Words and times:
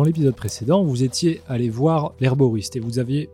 Dans 0.00 0.04
l'épisode 0.04 0.34
précédent, 0.34 0.82
vous 0.82 1.02
étiez 1.02 1.42
allé 1.46 1.68
voir 1.68 2.14
l'herboriste 2.20 2.74
et 2.74 2.80
vous 2.80 2.98
aviez 2.98 3.28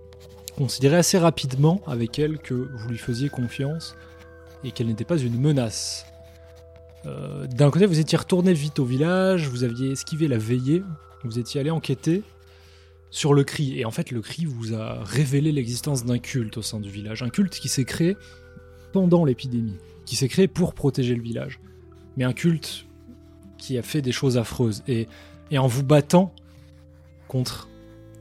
considéré 0.57 0.97
assez 0.97 1.17
rapidement 1.17 1.81
avec 1.87 2.19
elle 2.19 2.39
que 2.39 2.55
vous 2.55 2.89
lui 2.89 2.99
faisiez 2.99 3.29
confiance 3.29 3.95
et 4.65 4.73
qu'elle 4.73 4.89
n'était 4.89 5.05
pas 5.05 5.17
une 5.17 5.41
menace. 5.41 6.07
Euh, 7.05 7.47
D'un 7.47 7.71
côté, 7.71 7.87
vous 7.87 8.01
étiez 8.01 8.19
retourné 8.19 8.53
vite 8.53 8.81
au 8.81 8.85
village, 8.85 9.49
vous 9.49 9.63
aviez 9.63 9.93
esquivé 9.93 10.27
la 10.27 10.39
veillée, 10.39 10.83
vous 11.23 11.39
étiez 11.39 11.61
allé 11.61 11.71
enquêter 11.71 12.25
sur 13.11 13.33
le 13.33 13.45
cri. 13.45 13.79
Et 13.79 13.85
en 13.85 13.93
fait, 13.93 14.11
le 14.11 14.21
cri 14.21 14.45
vous 14.45 14.75
a 14.75 15.05
révélé 15.05 15.53
l'existence 15.53 16.05
d'un 16.05 16.19
culte 16.19 16.57
au 16.57 16.63
sein 16.63 16.81
du 16.81 16.91
village. 16.91 17.23
Un 17.23 17.31
culte 17.31 17.61
qui 17.61 17.69
s'est 17.69 17.85
créé 17.85 18.17
pendant 18.93 19.25
l'épidémie, 19.25 19.79
qui 20.05 20.17
s'est 20.17 20.27
créé 20.27 20.49
pour 20.49 20.75
protéger 20.75 21.15
le 21.15 21.23
village. 21.23 21.61
Mais 22.17 22.25
un 22.25 22.33
culte 22.33 22.87
qui 23.57 23.79
a 23.79 23.83
fait 23.83 24.03
des 24.03 24.11
choses 24.11 24.37
affreuses. 24.37 24.83
Et, 24.89 25.07
et 25.53 25.59
en 25.59 25.69
vous 25.69 25.85
battant 25.85 26.35
contre 27.29 27.69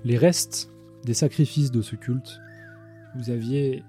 les 0.03 0.17
restes 0.17 0.69
des 1.03 1.13
sacrifices 1.13 1.71
de 1.71 1.81
ce 1.81 1.95
culte, 1.95 2.39
vous 3.15 3.29
aviez 3.29 3.83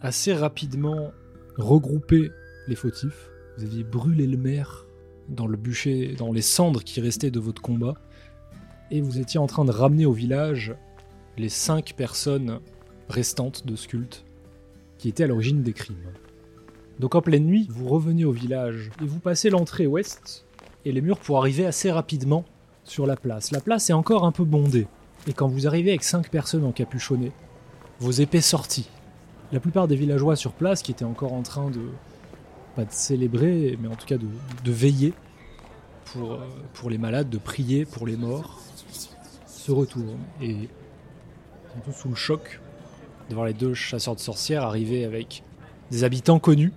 assez 0.00 0.32
rapidement 0.34 1.12
regroupé 1.56 2.30
les 2.68 2.76
fautifs. 2.76 3.30
Vous 3.56 3.64
aviez 3.64 3.84
brûlé 3.84 4.26
le 4.26 4.36
maire 4.36 4.86
dans 5.28 5.46
le 5.46 5.56
bûcher, 5.56 6.14
dans 6.16 6.32
les 6.32 6.42
cendres 6.42 6.82
qui 6.82 7.00
restaient 7.00 7.30
de 7.30 7.40
votre 7.40 7.62
combat. 7.62 7.94
Et 8.90 9.00
vous 9.00 9.18
étiez 9.18 9.40
en 9.40 9.46
train 9.46 9.64
de 9.64 9.70
ramener 9.70 10.06
au 10.06 10.12
village 10.12 10.74
les 11.38 11.48
cinq 11.48 11.94
personnes 11.96 12.60
restantes 13.08 13.66
de 13.66 13.76
ce 13.76 13.88
culte 13.88 14.24
qui 14.98 15.08
étaient 15.08 15.24
à 15.24 15.26
l'origine 15.26 15.62
des 15.62 15.72
crimes. 15.72 16.12
Donc 16.98 17.14
en 17.14 17.22
pleine 17.22 17.44
nuit, 17.44 17.66
vous 17.70 17.88
revenez 17.88 18.24
au 18.24 18.32
village 18.32 18.90
et 19.02 19.06
vous 19.06 19.18
passez 19.18 19.50
l'entrée 19.50 19.86
ouest 19.86 20.44
et 20.84 20.92
les 20.92 21.00
murs 21.00 21.18
pour 21.18 21.38
arriver 21.38 21.66
assez 21.66 21.90
rapidement 21.90 22.44
sur 22.84 23.06
la 23.06 23.16
place. 23.16 23.50
La 23.50 23.60
place 23.60 23.90
est 23.90 23.94
encore 23.94 24.24
un 24.24 24.32
peu 24.32 24.44
bondée. 24.44 24.86
Et 25.26 25.32
quand 25.32 25.48
vous 25.48 25.66
arrivez 25.66 25.90
avec 25.90 26.04
cinq 26.04 26.30
personnes 26.30 26.64
encapuchonnées, 26.64 27.32
vos 28.00 28.10
épées 28.10 28.40
sorties, 28.40 28.88
la 29.52 29.60
plupart 29.60 29.86
des 29.86 29.96
villageois 29.96 30.34
sur 30.34 30.52
place 30.52 30.82
qui 30.82 30.90
étaient 30.90 31.04
encore 31.04 31.32
en 31.32 31.42
train 31.42 31.70
de, 31.70 31.82
pas 32.74 32.84
de 32.84 32.92
célébrer, 32.92 33.78
mais 33.80 33.88
en 33.88 33.94
tout 33.94 34.06
cas 34.06 34.16
de, 34.18 34.72
veiller 34.72 35.12
pour, 36.06 36.32
euh, 36.32 36.38
pour 36.74 36.90
les 36.90 36.98
malades, 36.98 37.28
de 37.30 37.38
prier 37.38 37.84
pour 37.84 38.06
les 38.06 38.16
morts, 38.16 38.60
se 39.46 39.70
retournent 39.70 40.18
et 40.40 40.68
un 41.76 41.80
peu 41.80 41.92
sous 41.92 42.08
le 42.08 42.16
choc 42.16 42.60
de 43.28 43.34
voir 43.34 43.46
les 43.46 43.52
deux 43.52 43.74
chasseurs 43.74 44.16
de 44.16 44.20
sorcières 44.20 44.64
arriver 44.64 45.04
avec 45.04 45.44
des 45.90 46.04
habitants 46.04 46.38
connus, 46.38 46.72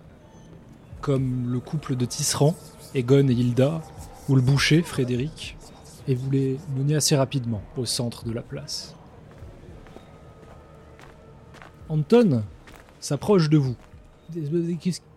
comme 1.01 1.51
le 1.51 1.59
couple 1.59 1.95
de 1.95 2.05
Tisserand, 2.05 2.55
Egon 2.93 3.27
et 3.27 3.33
Hilda, 3.33 3.81
ou 4.29 4.35
le 4.35 4.41
boucher, 4.41 4.81
Frédéric, 4.81 5.57
et 6.07 6.15
vous 6.15 6.29
les 6.31 6.57
menez 6.75 6.95
assez 6.95 7.15
rapidement 7.15 7.61
au 7.77 7.85
centre 7.85 8.25
de 8.25 8.31
la 8.31 8.41
place. 8.41 8.95
Anton 11.89 12.43
s'approche 12.99 13.49
de 13.49 13.57
vous. 13.57 13.75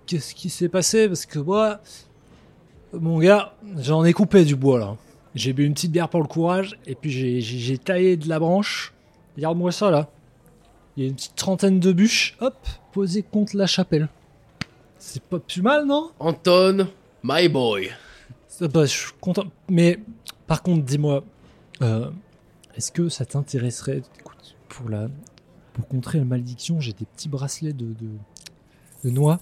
Qu'est-ce 0.06 0.34
qui 0.34 0.50
s'est 0.50 0.68
passé? 0.68 1.08
Parce 1.08 1.26
que 1.26 1.38
moi, 1.38 1.80
mon 2.92 3.18
gars, 3.18 3.54
j'en 3.78 4.04
ai 4.04 4.12
coupé 4.12 4.44
du 4.44 4.56
bois 4.56 4.78
là. 4.78 4.96
J'ai 5.34 5.52
bu 5.52 5.64
une 5.66 5.74
petite 5.74 5.92
bière 5.92 6.08
pour 6.08 6.20
le 6.20 6.26
courage, 6.26 6.78
et 6.86 6.94
puis 6.94 7.10
j'ai- 7.10 7.78
taillé 7.78 8.16
de 8.16 8.28
la 8.28 8.38
branche. 8.38 8.92
Regarde-moi 9.36 9.72
ça 9.72 9.90
là. 9.90 10.08
Il 10.96 11.04
y 11.04 11.06
a 11.06 11.08
une 11.10 11.14
petite 11.14 11.36
trentaine 11.36 11.78
de 11.78 11.92
bûches, 11.92 12.36
hop, 12.40 12.56
posées 12.92 13.22
contre 13.22 13.56
la 13.56 13.66
chapelle. 13.66 14.08
C'est 14.98 15.22
pas 15.22 15.38
plus 15.38 15.62
mal, 15.62 15.86
non? 15.86 16.10
Anton, 16.18 16.88
my 17.22 17.48
boy. 17.48 17.90
Ça, 18.48 18.66
bah, 18.66 18.84
je 18.84 18.90
suis 18.90 19.12
content. 19.20 19.44
Mais 19.68 20.00
par 20.48 20.62
contre, 20.64 20.84
dis-moi, 20.84 21.22
euh, 21.82 22.10
est-ce 22.74 22.90
que 22.90 23.08
ça 23.08 23.24
t'intéresserait 23.24 24.02
Écoute, 24.18 24.56
pour 24.68 24.88
la, 24.88 25.08
pour 25.74 25.86
contrer 25.86 26.18
la 26.18 26.24
malédiction, 26.24 26.80
j'ai 26.80 26.92
des 26.92 27.04
petits 27.04 27.28
bracelets 27.28 27.72
de, 27.72 27.86
de, 27.86 28.08
de 29.04 29.10
noix. 29.10 29.38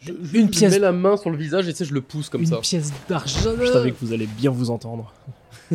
Je, 0.00 0.12
Une 0.34 0.52
je 0.52 0.58
pièce- 0.58 0.70
mets 0.72 0.78
la 0.78 0.92
main 0.92 1.16
sur 1.16 1.30
le 1.30 1.36
visage 1.38 1.66
et 1.66 1.72
tu 1.72 1.78
sais, 1.78 1.84
je 1.86 1.94
le 1.94 2.02
pousse 2.02 2.28
comme 2.28 2.42
une 2.42 2.46
ça. 2.48 2.58
pièce 2.58 2.92
d'argent. 3.08 3.52
Je 3.58 3.64
savais 3.72 3.90
que 3.90 3.96
vous 4.04 4.12
allez 4.12 4.26
bien 4.26 4.50
vous 4.50 4.68
entendre. 4.68 5.14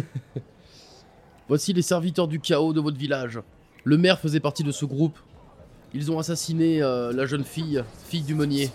Voici 1.47 1.73
les 1.73 1.81
serviteurs 1.81 2.27
du 2.27 2.39
chaos 2.39 2.73
de 2.73 2.79
votre 2.79 2.97
village. 2.97 3.39
Le 3.83 3.97
maire 3.97 4.19
faisait 4.19 4.39
partie 4.39 4.63
de 4.63 4.71
ce 4.71 4.85
groupe. 4.85 5.17
Ils 5.93 6.11
ont 6.11 6.19
assassiné 6.19 6.81
euh, 6.83 7.11
la 7.11 7.25
jeune 7.25 7.43
fille, 7.43 7.83
fille 8.07 8.21
du 8.21 8.35
meunier. 8.35 8.69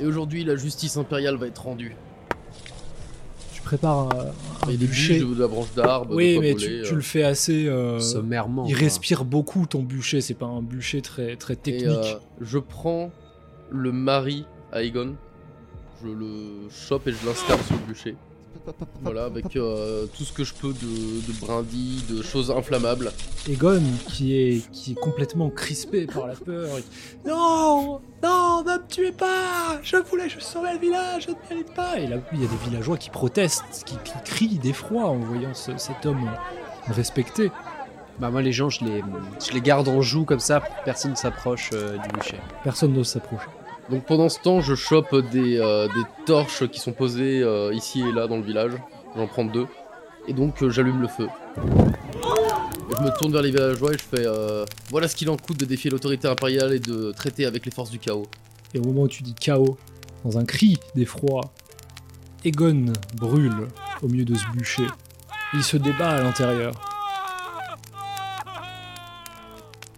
Et 0.00 0.06
aujourd'hui, 0.06 0.42
la 0.44 0.56
justice 0.56 0.96
impériale 0.96 1.36
va 1.36 1.46
être 1.46 1.62
rendue. 1.62 1.94
Prépares 3.66 3.98
un, 3.98 4.66
un 4.66 4.70
Et 4.70 4.76
des 4.76 4.86
bûcher. 4.86 5.18
de, 5.18 5.24
de 5.24 5.40
la 5.40 5.48
branche 5.48 5.74
d'arbre. 5.74 6.14
Oui, 6.14 6.38
mais 6.40 6.54
tu, 6.54 6.66
euh. 6.84 6.92
le 6.94 7.00
fais 7.00 7.24
assez. 7.24 7.66
euh, 7.66 7.98
Sommairement. 7.98 8.64
il 8.68 8.74
respire 8.74 9.24
beaucoup 9.24 9.66
ton 9.66 9.82
bûcher. 9.82 10.20
C'est 10.20 10.34
pas 10.34 10.46
un 10.46 10.62
bûcher 10.62 11.02
très 11.02 11.34
très 11.34 11.54
Et 11.54 11.56
technique. 11.56 11.88
euh, 11.88 12.14
je 12.40 12.58
prends 12.58 13.10
le 13.70 13.90
mari 13.90 14.44
à 14.72 14.82
Egon. 14.84 15.16
Je 16.04 16.08
le 16.08 16.68
chope 16.70 17.08
et 17.08 17.12
je 17.12 17.26
l'installe 17.26 17.58
sur 17.66 17.74
le 17.74 17.92
bûcher. 17.92 18.14
Voilà, 19.02 19.24
avec 19.24 19.56
euh, 19.56 20.06
tout 20.16 20.24
ce 20.24 20.32
que 20.32 20.42
je 20.44 20.52
peux 20.54 20.72
de, 20.72 21.26
de 21.26 21.40
brindilles, 21.40 22.02
de 22.10 22.22
choses 22.22 22.50
inflammables. 22.50 23.12
Egon, 23.48 23.82
qui 24.08 24.36
est, 24.36 24.70
qui 24.72 24.92
est 24.92 24.94
complètement 25.00 25.50
crispé 25.50 26.06
par 26.06 26.26
la 26.26 26.34
peur. 26.34 26.68
il- 26.78 27.28
Non 27.30 28.00
Non, 28.22 28.62
ne 28.64 28.72
me 28.78 28.86
tuez 28.88 29.12
pas 29.12 29.78
Je 29.82 29.96
voulais 29.96 30.28
juste 30.28 30.48
sauver 30.48 30.72
le 30.72 30.78
village, 30.78 31.24
je 31.26 31.30
ne 31.30 31.36
mérite 31.50 31.74
pas 31.74 31.98
Et 31.98 32.06
là, 32.06 32.16
il 32.32 32.42
y 32.42 32.44
a 32.44 32.48
des 32.48 32.56
villageois 32.68 32.96
qui 32.96 33.10
protestent, 33.10 33.84
qui, 33.86 33.96
qui 34.04 34.12
crient 34.24 34.58
d'effroi 34.58 35.04
en 35.04 35.18
voyant 35.18 35.54
ce- 35.54 35.76
cet 35.76 36.06
homme 36.06 36.28
respecté. 36.88 37.50
Bah 38.18 38.30
moi 38.30 38.40
les 38.40 38.52
gens 38.52 38.70
je 38.70 38.82
les, 38.84 39.02
je 39.46 39.52
les 39.52 39.60
garde 39.60 39.88
en 39.88 40.00
joue 40.00 40.24
comme 40.24 40.40
ça, 40.40 40.62
personne 40.86 41.10
ne 41.10 41.16
s'approche 41.16 41.68
euh, 41.74 41.98
du 41.98 42.08
bûcher. 42.08 42.38
Personne 42.64 42.94
n'ose 42.94 43.08
s'approcher. 43.08 43.46
Donc 43.90 44.04
pendant 44.04 44.28
ce 44.28 44.40
temps, 44.40 44.60
je 44.60 44.74
chope 44.74 45.14
des, 45.30 45.58
euh, 45.58 45.86
torches 46.24 46.66
qui 46.68 46.80
sont 46.80 46.92
posées 46.92 47.42
euh, 47.42 47.72
ici 47.72 48.00
et 48.00 48.12
là 48.12 48.26
dans 48.26 48.36
le 48.36 48.42
village. 48.42 48.72
J'en 49.16 49.26
prends 49.26 49.44
deux. 49.44 49.66
Et 50.26 50.32
donc 50.32 50.62
euh, 50.62 50.70
j'allume 50.70 51.00
le 51.00 51.08
feu. 51.08 51.28
Je 51.56 53.02
me 53.02 53.16
tourne 53.16 53.32
vers 53.32 53.42
les 53.42 53.50
villageois 53.50 53.92
et 53.92 53.98
je 53.98 54.16
fais 54.16 54.26
Voilà 54.90 55.06
ce 55.06 55.14
qu'il 55.14 55.28
en 55.30 55.36
coûte 55.36 55.58
de 55.58 55.64
défier 55.64 55.90
l'autorité 55.90 56.28
impériale 56.28 56.72
et 56.72 56.80
de 56.80 57.12
traiter 57.12 57.46
avec 57.46 57.64
les 57.64 57.70
forces 57.70 57.90
du 57.90 57.98
chaos. 57.98 58.26
Et 58.74 58.78
au 58.78 58.84
moment 58.84 59.02
où 59.02 59.08
tu 59.08 59.22
dis 59.22 59.34
chaos, 59.34 59.76
dans 60.24 60.38
un 60.38 60.44
cri 60.44 60.78
d'effroi, 60.94 61.52
Egon 62.44 62.92
brûle 63.14 63.68
au 64.02 64.08
milieu 64.08 64.24
de 64.24 64.34
ce 64.34 64.46
bûcher. 64.52 64.86
Il 65.54 65.62
se 65.62 65.76
débat 65.76 66.10
à 66.10 66.22
l'intérieur. 66.22 66.74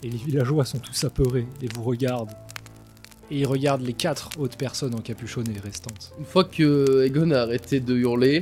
Et 0.02 0.10
les 0.10 0.18
villageois 0.18 0.64
sont 0.64 0.78
tous 0.78 1.04
apeurés 1.04 1.46
et 1.62 1.68
vous 1.74 1.82
regardent. 1.82 2.34
Et 3.30 3.40
ils 3.40 3.46
regardent 3.46 3.82
les 3.82 3.92
quatre 3.92 4.30
autres 4.38 4.56
personnes 4.56 4.94
encapuchonnées 4.94 5.58
restantes. 5.62 6.12
Une 6.18 6.24
fois 6.24 6.44
que 6.44 7.04
Egon 7.04 7.30
a 7.30 7.40
arrêté 7.40 7.80
de 7.80 7.94
hurler, 7.94 8.40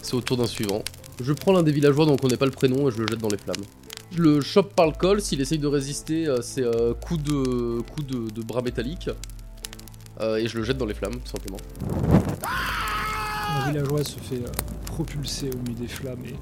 c'est 0.00 0.14
au 0.14 0.20
tour 0.20 0.36
d'un 0.36 0.46
suivant. 0.46 0.82
Je 1.22 1.32
prends 1.32 1.52
l'un 1.52 1.62
des 1.62 1.72
villageois 1.72 2.06
dont 2.06 2.14
on 2.14 2.16
connaît 2.16 2.36
pas 2.36 2.46
le 2.46 2.52
prénom 2.52 2.88
et 2.88 2.92
je 2.92 2.98
le 2.98 3.06
jette 3.06 3.20
dans 3.20 3.28
les 3.28 3.36
flammes. 3.36 3.62
Je 4.10 4.22
le 4.22 4.40
chope 4.40 4.74
par 4.74 4.86
le 4.86 4.92
col, 4.92 5.20
s'il 5.20 5.40
essaye 5.40 5.58
de 5.58 5.66
résister, 5.66 6.26
euh, 6.26 6.42
c'est 6.42 6.64
euh, 6.64 6.92
coup, 6.94 7.16
de, 7.16 7.80
coup 7.80 8.02
de, 8.02 8.30
de 8.30 8.42
bras 8.42 8.60
métallique. 8.62 9.08
Euh, 10.20 10.36
et 10.36 10.46
je 10.46 10.58
le 10.58 10.64
jette 10.64 10.76
dans 10.76 10.86
les 10.86 10.94
flammes, 10.94 11.14
tout 11.24 11.30
simplement. 11.30 11.58
Un 12.44 13.70
villageois 13.70 14.04
se 14.04 14.18
fait 14.18 14.36
euh, 14.36 14.50
propulser 14.86 15.50
au 15.50 15.58
milieu 15.58 15.80
des 15.80 15.88
flammes 15.88 16.24
et 16.26 16.34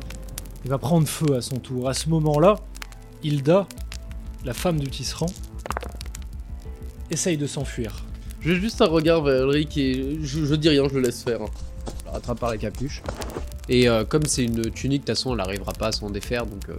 il 0.64 0.70
va 0.70 0.78
prendre 0.78 1.06
feu 1.06 1.34
à 1.36 1.40
son 1.40 1.56
tour. 1.56 1.88
À 1.88 1.94
ce 1.94 2.08
moment-là, 2.08 2.56
Hilda, 3.22 3.66
la 4.44 4.54
femme 4.54 4.78
du 4.78 4.88
tisserand, 4.88 5.26
essaye 7.10 7.36
de 7.36 7.46
s'enfuir. 7.46 8.04
J'ai 8.40 8.56
juste 8.56 8.80
un 8.80 8.86
regard 8.86 9.22
vers 9.22 9.42
Elric 9.42 9.76
et 9.76 10.18
je, 10.22 10.44
je 10.44 10.54
dis 10.54 10.68
rien, 10.68 10.88
je 10.88 10.94
le 10.94 11.00
laisse 11.00 11.22
faire. 11.22 11.40
Je 12.00 12.06
la 12.06 12.12
rattrape 12.12 12.38
par 12.38 12.50
la 12.50 12.56
capuche. 12.56 13.02
Et 13.68 13.88
euh, 13.88 14.04
comme 14.04 14.24
c'est 14.26 14.44
une 14.44 14.70
tunique, 14.70 15.02
de 15.02 15.06
toute 15.06 15.16
façon 15.16 15.30
elle 15.30 15.38
n'arrivera 15.38 15.72
pas 15.72 15.88
à 15.88 15.92
s'en 15.92 16.10
défaire, 16.10 16.44
donc 16.46 16.68
euh, 16.68 16.74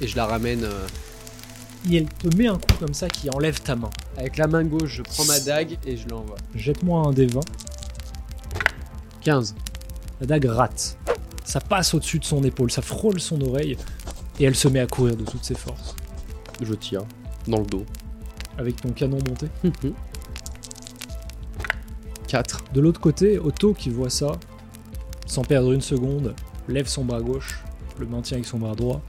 et 0.00 0.06
je 0.06 0.16
la 0.16 0.26
ramène 0.26 0.62
euh, 0.62 0.86
Et 1.90 1.96
elle 1.96 2.08
te 2.08 2.34
met 2.36 2.46
un 2.46 2.54
coup 2.54 2.74
comme 2.78 2.94
ça 2.94 3.08
qui 3.08 3.28
enlève 3.30 3.60
ta 3.60 3.74
main. 3.74 3.90
avec 4.16 4.36
la 4.36 4.46
main 4.46 4.62
gauche, 4.62 4.96
je 4.96 5.02
prends 5.02 5.24
ma 5.24 5.40
dague 5.40 5.76
et 5.86 5.96
je 5.96 6.08
l'envoie. 6.08 6.36
Jette-moi 6.54 7.08
un 7.08 7.12
des 7.12 7.26
20. 7.26 7.40
15. 9.22 9.56
La 10.20 10.26
dague 10.26 10.44
rate. 10.44 10.98
Ça 11.44 11.60
passe 11.60 11.94
au-dessus 11.94 12.20
de 12.20 12.24
son 12.24 12.44
épaule, 12.44 12.70
ça 12.70 12.82
frôle 12.82 13.18
son 13.20 13.40
oreille 13.40 13.76
et 14.38 14.44
elle 14.44 14.54
se 14.54 14.68
met 14.68 14.80
à 14.80 14.86
courir 14.86 15.16
de 15.16 15.24
toutes 15.24 15.44
ses 15.44 15.54
forces. 15.54 15.96
Je 16.60 16.74
tire 16.74 17.02
dans 17.48 17.58
le 17.58 17.66
dos. 17.66 17.84
Avec 18.58 18.80
ton 18.80 18.90
canon 18.90 19.18
monté. 19.28 19.46
4. 22.28 22.64
De 22.72 22.80
l'autre 22.80 23.00
côté, 23.00 23.38
Otto 23.38 23.72
qui 23.74 23.90
voit 23.90 24.10
ça, 24.10 24.32
sans 25.26 25.42
perdre 25.42 25.72
une 25.72 25.80
seconde, 25.80 26.34
lève 26.68 26.86
son 26.86 27.04
bras 27.04 27.20
gauche, 27.20 27.62
le 27.98 28.06
maintient 28.06 28.36
avec 28.36 28.46
son 28.46 28.58
bras 28.58 28.74
droit, 28.74 29.00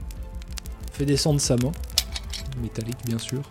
fait 0.92 1.04
descendre 1.04 1.40
sa 1.40 1.56
main, 1.56 1.72
métallique 2.62 3.04
bien 3.06 3.18
sûr, 3.18 3.42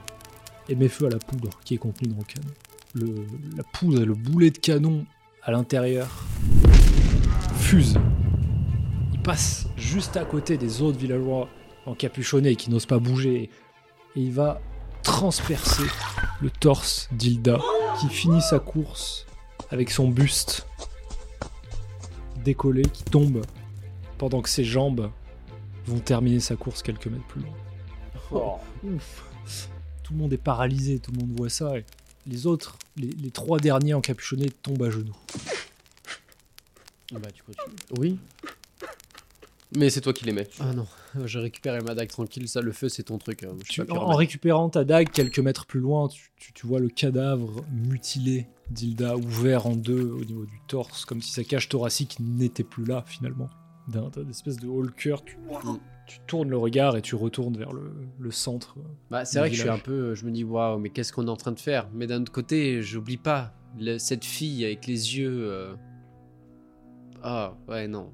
et 0.70 0.76
met 0.76 0.88
feu 0.88 1.08
à 1.08 1.10
la 1.10 1.18
poudre 1.20 1.50
qui 1.64 1.76
est 1.76 1.78
contenue 1.78 2.10
dans 2.14 2.18
le 2.20 2.24
canon. 2.24 2.54
Le- 2.94 3.26
la 3.58 3.64
poudre 3.64 4.02
et 4.02 4.06
le 4.06 4.14
boulet 4.14 4.50
de 4.52 4.58
canon 4.58 5.06
à 5.44 5.52
l'intérieur 5.52 6.08
fusent. 7.58 7.98
Il 9.14 9.20
passe 9.22 9.68
juste 9.76 10.16
à 10.18 10.26
côté 10.26 10.58
des 10.58 10.82
autres 10.82 10.98
villageois 10.98 11.50
encapuchonnés 11.86 12.56
qui 12.56 12.70
n'osent 12.70 12.86
pas 12.86 13.00
bouger 13.00 13.50
et 14.16 14.20
il 14.22 14.32
va 14.32 14.62
transpercer 15.08 15.88
le 16.42 16.52
torse 16.52 17.08
d'Hilda 17.14 17.60
qui 18.00 18.10
finit 18.10 18.42
sa 18.42 18.60
course 18.60 19.26
avec 19.72 19.90
son 19.90 20.10
buste 20.10 20.68
décollé 22.44 22.84
qui 22.84 23.04
tombe 23.04 23.42
pendant 24.18 24.42
que 24.42 24.50
ses 24.50 24.66
jambes 24.66 25.10
vont 25.86 26.00
terminer 26.00 26.42
sa 26.42 26.58
course 26.58 26.84
quelques 26.84 27.08
mètres 27.08 27.26
plus 27.28 27.42
loin. 27.42 27.54
Oh. 28.32 28.58
Ouf. 28.84 29.24
Tout 30.04 30.14
le 30.14 30.20
monde 30.20 30.34
est 30.34 30.38
paralysé, 30.38 31.00
tout 31.00 31.12
le 31.12 31.20
monde 31.20 31.36
voit 31.38 31.50
ça. 31.50 31.78
Et 31.78 31.86
les 32.28 32.46
autres, 32.46 32.78
les, 32.98 33.10
les 33.10 33.32
trois 33.32 33.60
derniers 33.60 33.94
encapuchonnés 33.94 34.50
tombent 34.50 34.84
à 34.84 34.92
genoux. 34.92 35.16
Ah 37.16 37.20
bah 37.20 37.30
tu 37.34 37.44
continues. 37.44 37.76
Oui. 37.98 38.20
Mais 39.76 39.90
c'est 39.90 40.00
toi 40.02 40.14
qui 40.14 40.24
les 40.26 40.32
mets. 40.32 40.48
Ah 40.60 40.74
non, 40.74 40.88
j'ai 41.26 41.40
récupéré 41.40 41.82
ma 41.82 41.94
dague 41.94 42.08
tranquille, 42.10 42.48
ça 42.48 42.62
le 42.62 42.72
feu 42.72 42.88
c'est 42.90 43.04
ton 43.04 43.18
truc. 43.18 43.44
hein. 43.44 43.50
Je 43.66 43.72
suis 43.72 43.82
Tu- 43.82 43.88
pas 43.88 43.96
en, 43.96 44.16
récupérant 44.16 44.70
ta 44.70 44.84
dague 44.86 45.10
quelques 45.10 45.40
mètres 45.40 45.66
plus 45.66 45.80
loin, 45.82 46.08
tu, 46.08 46.32
tu- 46.38 46.54
tu 46.54 46.66
vois 46.68 46.80
le 46.80 46.88
cadavre 46.90 47.66
mutilé 47.72 48.48
d'Hilda 48.72 49.18
ouvert 49.18 49.66
en 49.68 49.76
deux 49.76 50.10
au 50.10 50.24
niveau 50.24 50.46
du 50.46 50.60
torse, 50.68 51.04
comme 51.06 51.22
si 51.22 51.32
sa 51.32 51.44
cage 51.44 51.68
thoracique 51.70 52.18
n'était 52.20 52.64
plus 52.64 52.86
là 52.86 53.04
finalement. 53.08 53.50
D'un 53.90 54.10
espèce 54.30 54.58
de 54.58 54.68
Hulker, 54.68 55.16
tu, 55.26 55.38
tu 56.08 56.20
tournes 56.28 56.50
le 56.50 56.58
regard 56.58 56.98
et 56.98 57.02
tu 57.02 57.16
retournes 57.16 57.56
vers 57.58 57.72
le, 57.72 57.94
le 58.20 58.32
centre. 58.32 58.76
Bah, 59.10 59.24
c'est 59.24 59.40
vrai 59.40 59.50
que 59.50 59.56
je 59.56 59.62
suis 59.62 59.70
un 59.70 59.76
village. 59.76 59.84
peu. 59.86 60.14
Je 60.14 60.26
me 60.26 60.32
dis, 60.32 60.44
waouh, 60.44 60.78
mais 60.78 60.90
qu'est-ce 60.90 61.14
qu'on 61.14 61.26
est 61.28 61.30
en 61.30 61.38
train 61.38 61.54
de 61.54 61.60
faire? 61.60 61.88
Mais 61.94 62.06
d'un 62.06 62.22
autre 62.22 62.32
côté, 62.34 62.82
j'oublie 62.82 63.16
pas 63.16 63.54
le- 63.80 63.98
cette 63.98 64.26
fille 64.26 64.66
avec 64.66 64.88
les 64.88 65.18
yeux. 65.18 65.48
euh, 65.50 65.74
Ah, 67.24 67.54
ouais, 67.70 67.88
non. 67.88 68.12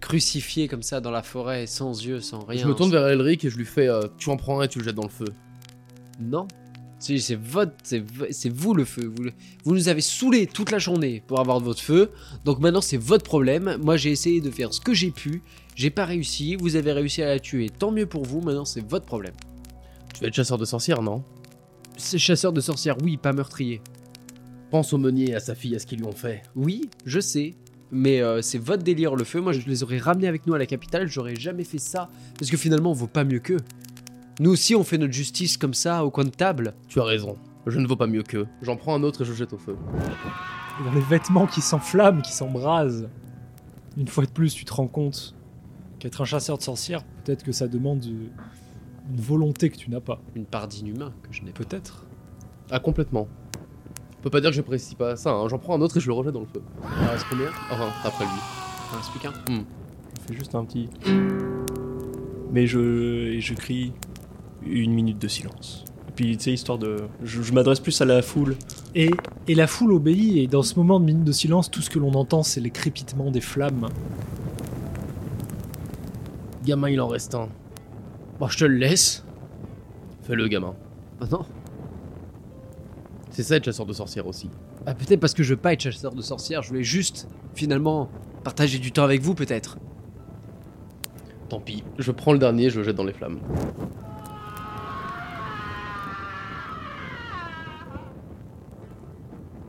Crucifiée 0.00 0.68
comme 0.68 0.82
ça 0.82 1.00
dans 1.00 1.10
la 1.10 1.22
forêt, 1.22 1.66
sans 1.66 2.04
yeux, 2.04 2.20
sans 2.20 2.44
rien. 2.44 2.62
Je 2.62 2.68
me 2.68 2.74
tourne 2.74 2.90
vers 2.90 3.06
Elric 3.08 3.44
et 3.44 3.50
je 3.50 3.56
lui 3.56 3.64
fais 3.64 3.88
euh, 3.88 4.02
Tu 4.18 4.28
en 4.30 4.36
prends 4.36 4.60
un 4.60 4.64
et 4.64 4.68
tu 4.68 4.78
le 4.78 4.84
jettes 4.84 4.94
dans 4.94 5.02
le 5.04 5.08
feu. 5.08 5.26
Non. 6.20 6.46
Si, 6.98 7.20
C'est 7.20 7.34
votre, 7.36 7.72
c'est 7.82 7.98
v- 7.98 8.28
c'est 8.30 8.48
vous 8.48 8.72
le 8.74 8.84
feu. 8.86 9.06
Vous, 9.14 9.24
le- 9.24 9.32
vous 9.64 9.74
nous 9.74 9.88
avez 9.88 10.00
saoulés 10.00 10.46
toute 10.46 10.70
la 10.70 10.78
journée 10.78 11.22
pour 11.26 11.40
avoir 11.40 11.60
votre 11.60 11.80
feu. 11.82 12.10
Donc 12.44 12.58
maintenant 12.58 12.80
c'est 12.80 12.96
votre 12.96 13.24
problème. 13.24 13.76
Moi 13.82 13.96
j'ai 13.96 14.10
essayé 14.10 14.40
de 14.40 14.50
faire 14.50 14.72
ce 14.72 14.80
que 14.80 14.94
j'ai 14.94 15.10
pu. 15.10 15.42
J'ai 15.74 15.90
pas 15.90 16.04
réussi. 16.06 16.56
Vous 16.56 16.74
avez 16.76 16.92
réussi 16.92 17.22
à 17.22 17.26
la 17.26 17.38
tuer. 17.38 17.68
Tant 17.70 17.90
mieux 17.92 18.06
pour 18.06 18.24
vous. 18.24 18.40
Maintenant 18.40 18.64
c'est 18.64 18.86
votre 18.88 19.04
problème. 19.04 19.34
Tu 20.14 20.20
vas 20.22 20.28
être 20.28 20.34
chasseur 20.34 20.56
de 20.56 20.64
sorcières, 20.64 21.02
non? 21.02 21.22
C'est 21.98 22.18
chasseur 22.18 22.52
de 22.52 22.60
sorcières, 22.62 22.96
oui, 23.02 23.16
pas 23.18 23.32
meurtrier. 23.34 23.80
Pense 24.70 24.92
au 24.94 24.98
meunier, 24.98 25.34
à 25.34 25.40
sa 25.40 25.54
fille, 25.54 25.74
à 25.76 25.78
ce 25.78 25.86
qu'ils 25.86 25.98
lui 25.98 26.06
ont 26.06 26.12
fait. 26.12 26.42
Oui, 26.54 26.88
je 27.04 27.20
sais. 27.20 27.54
Mais 27.90 28.20
euh, 28.20 28.42
c'est 28.42 28.58
votre 28.58 28.82
délire 28.82 29.14
le 29.14 29.24
feu. 29.24 29.40
Moi, 29.40 29.52
je 29.52 29.66
les 29.66 29.82
aurais 29.82 29.98
ramenés 29.98 30.26
avec 30.26 30.46
nous 30.46 30.54
à 30.54 30.58
la 30.58 30.66
capitale. 30.66 31.08
J'aurais 31.08 31.36
jamais 31.36 31.64
fait 31.64 31.78
ça. 31.78 32.08
Parce 32.38 32.50
que 32.50 32.56
finalement, 32.56 32.90
on 32.90 32.94
vaut 32.94 33.06
pas 33.06 33.24
mieux 33.24 33.38
qu'eux. 33.38 33.60
Nous 34.40 34.50
aussi, 34.50 34.74
on 34.74 34.84
fait 34.84 34.98
notre 34.98 35.12
justice 35.14 35.56
comme 35.56 35.74
ça, 35.74 36.04
au 36.04 36.10
coin 36.10 36.24
de 36.24 36.30
table. 36.30 36.74
Tu 36.88 37.00
as 37.00 37.04
raison. 37.04 37.36
Je 37.66 37.78
ne 37.78 37.86
vaux 37.86 37.96
pas 37.96 38.06
mieux 38.06 38.22
qu'eux. 38.22 38.46
J'en 38.62 38.76
prends 38.76 38.94
un 38.94 39.02
autre 39.02 39.22
et 39.22 39.24
je 39.24 39.30
le 39.30 39.36
jette 39.36 39.52
au 39.52 39.58
feu. 39.58 39.76
Et 40.80 40.84
dans 40.84 40.92
les 40.92 41.00
vêtements 41.00 41.46
qui 41.46 41.60
s'enflamment, 41.60 42.20
qui 42.20 42.32
s'embrasent, 42.32 43.08
une 43.96 44.08
fois 44.08 44.24
de 44.24 44.30
plus, 44.30 44.54
tu 44.54 44.64
te 44.64 44.74
rends 44.74 44.88
compte 44.88 45.34
qu'être 45.98 46.20
un 46.20 46.26
chasseur 46.26 46.58
de 46.58 46.62
sorcières, 46.62 47.02
peut-être 47.24 47.42
que 47.42 47.52
ça 47.52 47.66
demande 47.66 48.04
une 48.04 49.20
volonté 49.20 49.70
que 49.70 49.76
tu 49.76 49.90
n'as 49.90 50.00
pas. 50.00 50.20
Une 50.34 50.44
part 50.44 50.68
d'inhumain 50.68 51.12
que 51.22 51.32
je 51.32 51.42
n'ai 51.42 51.52
pas. 51.52 51.64
Peut-être. 51.64 52.04
Ah, 52.70 52.78
complètement. 52.78 53.28
Peut 54.26 54.30
pas 54.30 54.40
dire 54.40 54.50
que 54.50 54.56
je 54.56 54.62
précise 54.62 54.94
pas 54.94 55.14
ça, 55.14 55.30
hein. 55.30 55.46
j'en 55.46 55.56
prends 55.56 55.76
un 55.76 55.80
autre 55.80 55.98
et 55.98 56.00
je 56.00 56.08
le 56.08 56.12
rejette 56.12 56.32
dans 56.32 56.40
le 56.40 56.46
feu. 56.46 56.60
Il 56.82 57.06
en 57.06 57.12
reste 57.12 57.26
combien 57.30 57.46
Enfin, 57.70 57.86
après 58.02 58.24
lui. 58.24 58.32
T'en 58.90 58.98
expliques 58.98 59.24
un 59.24 59.32
Je 59.46 60.26
fais 60.26 60.34
juste 60.34 60.52
un 60.56 60.64
petit. 60.64 60.88
Mais 62.50 62.66
je. 62.66 62.80
Et 63.34 63.40
je 63.40 63.54
crie 63.54 63.92
une 64.66 64.92
minute 64.92 65.20
de 65.20 65.28
silence. 65.28 65.84
Et 66.08 66.10
puis, 66.10 66.36
tu 66.36 66.42
sais, 66.42 66.52
histoire 66.52 66.76
de. 66.76 67.04
Je, 67.22 67.40
je 67.40 67.52
m'adresse 67.52 67.78
plus 67.78 68.00
à 68.00 68.04
la 68.04 68.20
foule. 68.20 68.56
Et, 68.96 69.12
et 69.46 69.54
la 69.54 69.68
foule 69.68 69.92
obéit, 69.92 70.38
et 70.38 70.48
dans 70.48 70.64
ce 70.64 70.74
moment 70.74 70.98
de 70.98 71.04
minute 71.04 71.22
de 71.22 71.30
silence, 71.30 71.70
tout 71.70 71.80
ce 71.80 71.88
que 71.88 72.00
l'on 72.00 72.12
entend, 72.14 72.42
c'est 72.42 72.60
les 72.60 72.70
crépitements 72.70 73.30
des 73.30 73.40
flammes. 73.40 73.86
Gamin, 76.64 76.90
il 76.90 77.00
en 77.00 77.06
reste 77.06 77.36
un. 77.36 77.48
Bon, 78.40 78.48
je 78.48 78.58
te 78.58 78.64
le 78.64 78.74
laisse. 78.76 79.24
Fais-le, 80.22 80.48
gamin. 80.48 80.74
Ah 81.20 81.26
non 81.30 81.46
C'est 83.36 83.42
ça 83.42 83.56
être 83.56 83.66
chasseur 83.66 83.84
de 83.84 83.92
sorcières 83.92 84.26
aussi. 84.26 84.48
Ah, 84.86 84.94
peut-être 84.94 85.20
parce 85.20 85.34
que 85.34 85.42
je 85.42 85.52
veux 85.52 85.60
pas 85.60 85.74
être 85.74 85.82
chasseur 85.82 86.14
de 86.14 86.22
sorcières. 86.22 86.62
Je 86.62 86.70
voulais 86.70 86.82
juste, 86.82 87.28
finalement, 87.54 88.08
partager 88.44 88.78
du 88.78 88.92
temps 88.92 89.04
avec 89.04 89.20
vous, 89.20 89.34
peut-être. 89.34 89.76
Tant 91.50 91.60
pis. 91.60 91.84
Je 91.98 92.12
prends 92.12 92.32
le 92.32 92.38
dernier 92.38 92.64
et 92.64 92.70
je 92.70 92.78
le 92.78 92.84
jette 92.84 92.96
dans 92.96 93.04
les 93.04 93.12
flammes. 93.12 93.38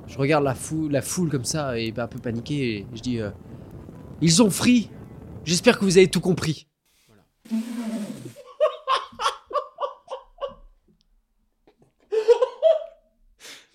Je 0.08 0.18
regarde 0.18 0.46
la 0.46 0.56
foule, 0.56 0.94
la 0.94 1.02
foule 1.02 1.30
comme 1.30 1.44
ça 1.44 1.78
et 1.78 1.94
un 1.98 2.08
peu 2.08 2.20
paniqué. 2.20 2.78
Et 2.78 2.86
je 2.96 3.02
dis 3.02 3.20
euh, 3.20 3.32
Ils 4.22 4.42
ont 4.42 4.50
free 4.50 4.90
J'espère 5.44 5.78
que 5.78 5.84
vous 5.84 5.98
avez 5.98 6.08
tout 6.08 6.22
compris. 6.22 6.70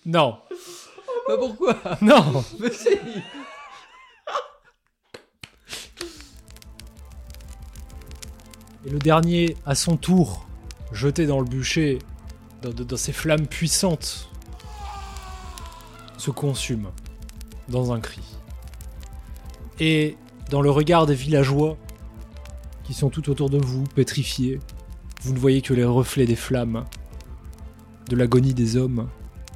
Non. 0.05 0.37
Bah 1.27 1.35
pourquoi 1.37 1.75
Non. 2.01 2.43
Mais 2.59 2.71
si. 2.71 2.89
Et 8.85 8.89
le 8.89 8.99
dernier, 8.99 9.55
à 9.65 9.75
son 9.75 9.95
tour, 9.97 10.45
jeté 10.91 11.25
dans 11.25 11.39
le 11.39 11.45
bûcher, 11.45 11.99
dans, 12.61 12.71
dans- 12.71 12.83
dans 12.83 12.97
ces 12.97 13.13
flammes 13.13 13.47
puissantes, 13.47 14.29
se 16.17 16.31
consume 16.31 16.89
dans 17.69 17.93
un 17.93 17.99
cri. 17.99 18.21
Et 19.79 20.17
dans 20.49 20.61
le 20.61 20.69
regard 20.69 21.05
des 21.05 21.15
villageois, 21.15 21.77
qui 22.83 22.93
sont 22.93 23.09
tout 23.09 23.29
autour 23.29 23.49
de 23.49 23.57
vous, 23.57 23.83
pétrifiés, 23.95 24.59
vous 25.21 25.33
ne 25.33 25.39
voyez 25.39 25.61
que 25.61 25.73
les 25.73 25.85
reflets 25.85 26.25
des 26.25 26.35
flammes, 26.35 26.85
de 28.09 28.15
l'agonie 28.17 28.53
des 28.53 28.75
hommes 28.75 29.07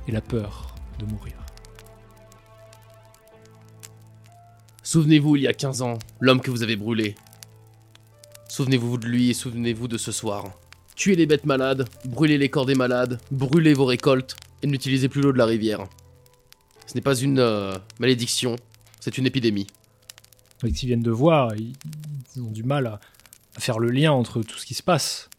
et 0.07 0.11
la 0.11 0.21
peur 0.21 0.75
de 0.99 1.05
mourir. 1.05 1.35
Souvenez-vous, 4.83 5.35
il 5.35 5.41
y 5.43 5.47
a 5.47 5.53
15 5.53 5.81
ans, 5.81 5.99
l'homme 6.19 6.39
que 6.39 6.49
vous 6.49 6.63
avez 6.63 6.77
brûlé. 6.77 7.15
Souvenez-vous 8.47 8.97
de 8.97 9.05
lui 9.05 9.29
et 9.29 9.33
souvenez-vous 9.33 9.87
de 9.87 9.97
ce 9.97 10.11
soir. 10.11 10.45
Tuez 10.95 11.15
les 11.15 11.25
bêtes 11.25 11.45
malades, 11.45 11.87
brûlez 12.05 12.37
les 12.37 12.49
corps 12.49 12.65
des 12.65 12.73
malades, 12.73 13.19
brûlez 13.29 13.73
vos 13.73 13.85
récoltes 13.85 14.37
et 14.63 14.67
n'utilisez 14.67 15.09
plus 15.09 15.21
l'eau 15.21 15.33
de 15.33 15.37
la 15.37 15.45
rivière. 15.45 15.85
Ce 16.85 16.95
n'est 16.95 17.01
pas 17.01 17.15
une 17.15 17.39
euh, 17.39 17.77
malédiction, 17.99 18.55
c'est 18.99 19.17
une 19.17 19.25
épidémie. 19.25 19.67
Et 20.63 20.71
qu'ils 20.71 20.87
viennent 20.87 21.03
de 21.03 21.11
voir, 21.11 21.53
ils, 21.55 21.73
ils 22.35 22.41
ont 22.41 22.49
du 22.49 22.63
mal 22.63 22.87
à, 22.87 22.99
à 23.57 23.59
faire 23.59 23.79
le 23.79 23.89
lien 23.89 24.11
entre 24.13 24.41
tout 24.41 24.57
ce 24.57 24.65
qui 24.65 24.73
se 24.73 24.83
passe. 24.83 25.29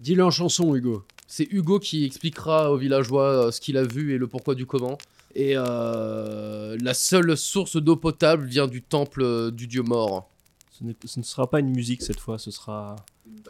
Dis-le 0.00 0.24
en 0.24 0.30
chanson, 0.30 0.74
Hugo. 0.74 1.04
C'est 1.30 1.46
Hugo 1.52 1.78
qui 1.78 2.06
expliquera 2.06 2.72
aux 2.72 2.78
villageois 2.78 3.48
euh, 3.48 3.50
ce 3.50 3.60
qu'il 3.60 3.76
a 3.76 3.84
vu 3.84 4.14
et 4.14 4.18
le 4.18 4.26
pourquoi 4.26 4.54
du 4.54 4.64
comment. 4.64 4.96
Et 5.34 5.52
euh, 5.54 6.76
la 6.80 6.94
seule 6.94 7.36
source 7.36 7.76
d'eau 7.76 7.96
potable 7.96 8.46
vient 8.46 8.66
du 8.66 8.80
temple 8.82 9.20
euh, 9.22 9.50
du 9.50 9.66
dieu 9.66 9.82
mort. 9.82 10.30
Ce, 10.70 10.84
ne 11.18 11.24
sera 11.24 11.50
pas 11.50 11.60
une 11.60 11.68
musique 11.68 12.00
cette 12.00 12.18
fois, 12.18 12.38
ce 12.38 12.50
sera 12.50 12.96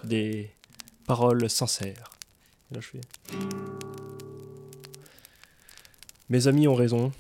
des 0.02 0.50
paroles 1.06 1.49
sincères. 1.49 2.11
Là, 2.73 2.80
je 2.80 2.88
fais. 2.88 3.00
Mes 6.28 6.49
amis 6.49 6.66
ont 6.66 6.75
raison. 6.75 7.12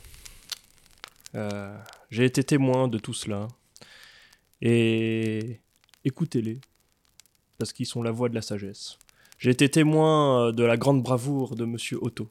J'ai 2.10 2.24
été 2.24 2.42
témoin 2.42 2.88
de 2.88 2.98
tout 2.98 3.14
cela. 3.14 3.46
Et 4.60 5.60
écoutez-les, 6.04 6.60
parce 7.58 7.72
qu'ils 7.72 7.86
sont 7.86 8.02
la 8.02 8.10
voix 8.10 8.28
de 8.28 8.34
la 8.34 8.42
sagesse. 8.42 8.98
J'ai 9.38 9.50
été 9.50 9.68
témoin 9.68 10.48
euh, 10.48 10.52
de 10.52 10.64
la 10.64 10.76
grande 10.76 11.02
bravoure 11.02 11.54
de 11.54 11.64
Monsieur 11.64 11.98
Otto. 12.02 12.28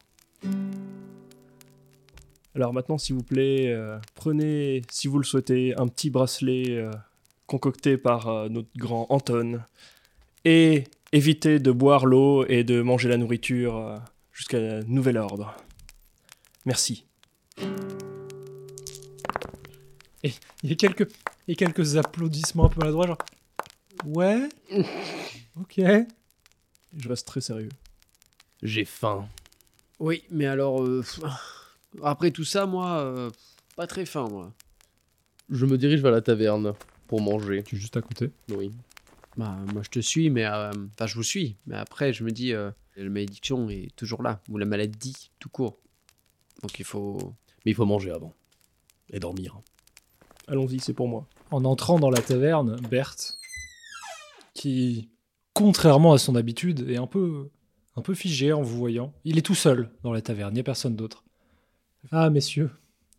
Alors 2.53 2.73
maintenant, 2.73 2.97
s'il 2.97 3.15
vous 3.15 3.23
plaît, 3.23 3.67
euh, 3.67 3.97
prenez, 4.13 4.81
si 4.91 5.07
vous 5.07 5.17
le 5.17 5.23
souhaitez, 5.23 5.73
un 5.77 5.87
petit 5.87 6.09
bracelet 6.09 6.71
euh, 6.71 6.91
concocté 7.45 7.97
par 7.97 8.49
notre 8.49 8.67
grand 8.75 9.05
Anton. 9.09 9.61
Et 10.43 10.83
évitez 11.13 11.59
de 11.59 11.71
boire 11.71 12.05
l'eau 12.05 12.45
et 12.45 12.65
de 12.65 12.81
manger 12.81 13.07
la 13.07 13.15
nourriture 13.15 14.01
jusqu'à 14.33 14.81
nouvel 14.83 15.17
ordre. 15.17 15.55
Merci. 16.65 17.05
Il 20.23 20.69
y 20.69 20.73
a 20.73 20.75
quelques, 20.75 21.07
quelques 21.57 21.95
applaudissements 21.95 22.65
un 22.65 22.69
peu 22.69 22.79
maladroits, 22.79 23.07
genre. 23.07 23.17
Ouais. 24.05 24.49
ok. 25.61 25.81
Je 26.97 27.07
reste 27.09 27.27
très 27.27 27.41
sérieux. 27.41 27.69
J'ai 28.63 28.85
faim. 28.85 29.27
Oui, 29.99 30.23
mais 30.31 30.45
alors. 30.47 30.83
euh, 30.83 31.03
après 32.03 32.31
tout 32.31 32.43
ça, 32.43 32.65
moi. 32.65 32.99
euh, 33.01 33.29
pas 33.75 33.87
très 33.87 34.05
fin, 34.05 34.27
moi. 34.27 34.51
Je 35.49 35.65
me 35.65 35.77
dirige 35.77 36.01
vers 36.01 36.11
la 36.11 36.21
taverne. 36.21 36.73
pour 37.07 37.21
manger. 37.21 37.63
Tu 37.63 37.75
es 37.75 37.79
juste 37.79 37.95
à 37.97 38.01
côté. 38.01 38.31
Oui. 38.49 38.71
Bah, 39.37 39.55
moi 39.71 39.81
je 39.83 39.89
te 39.89 39.99
suis, 39.99 40.29
mais 40.31 40.45
euh, 40.45 40.71
enfin 40.93 41.05
je 41.05 41.13
vous 41.13 41.23
suis, 41.23 41.55
mais 41.67 41.75
après 41.75 42.11
je 42.11 42.23
me 42.23 42.31
dis 42.31 42.53
euh, 42.53 42.71
la 42.95 43.07
malédiction 43.07 43.69
est 43.69 43.95
toujours 43.95 44.23
là, 44.23 44.41
ou 44.49 44.57
la 44.57 44.65
maladie 44.65 45.29
tout 45.39 45.47
court. 45.49 45.77
Donc 46.63 46.79
il 46.79 46.83
faut. 46.85 47.35
Mais 47.63 47.71
il 47.71 47.75
faut 47.75 47.85
manger 47.85 48.11
avant. 48.11 48.33
Et 49.11 49.19
dormir. 49.19 49.59
Allons-y, 50.47 50.79
c'est 50.79 50.93
pour 50.93 51.07
moi. 51.07 51.27
En 51.51 51.63
entrant 51.65 51.99
dans 51.99 52.09
la 52.09 52.19
taverne, 52.21 52.77
Berthe, 52.89 53.37
qui, 54.53 55.07
contrairement 55.57 56.13
à 56.13 56.17
son 56.17 56.35
habitude, 56.35 56.89
est 56.89 56.97
un 56.97 57.07
peu, 57.07 57.49
un 57.95 58.01
peu 58.01 58.13
figé 58.13 58.53
en 58.53 58.61
vous 58.61 58.77
voyant. 58.77 59.13
Il 59.23 59.37
est 59.37 59.41
tout 59.41 59.55
seul 59.55 59.89
dans 60.03 60.13
la 60.13 60.21
taverne, 60.21 60.51
il 60.51 60.55
n'y 60.55 60.59
a 60.59 60.63
personne 60.63 60.95
d'autre. 60.95 61.23
Ah, 62.11 62.29
messieurs, 62.29 62.69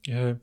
euh, 0.09 0.35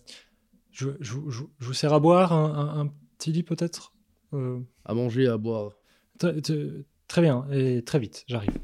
je, 0.72 0.90
je- 1.00 1.14
je- 1.30 1.44
je 1.60 1.66
vous 1.66 1.74
sers 1.74 1.94
à 1.94 2.00
boire 2.00 2.34
un, 2.34 2.54
un- 2.54 2.80
un 2.82 2.94
petit 3.18 3.32
lit 3.32 3.44
peut-être 3.44 3.94
Euh, 4.34 4.60
À 4.84 4.94
manger, 4.94 5.28
à 5.28 5.38
boire. 5.38 5.72
Très, 6.20 7.22
bien, 7.22 7.46
et 7.52 7.84
très 7.84 8.00
vite, 8.00 8.26
j'arrive. 8.28 8.58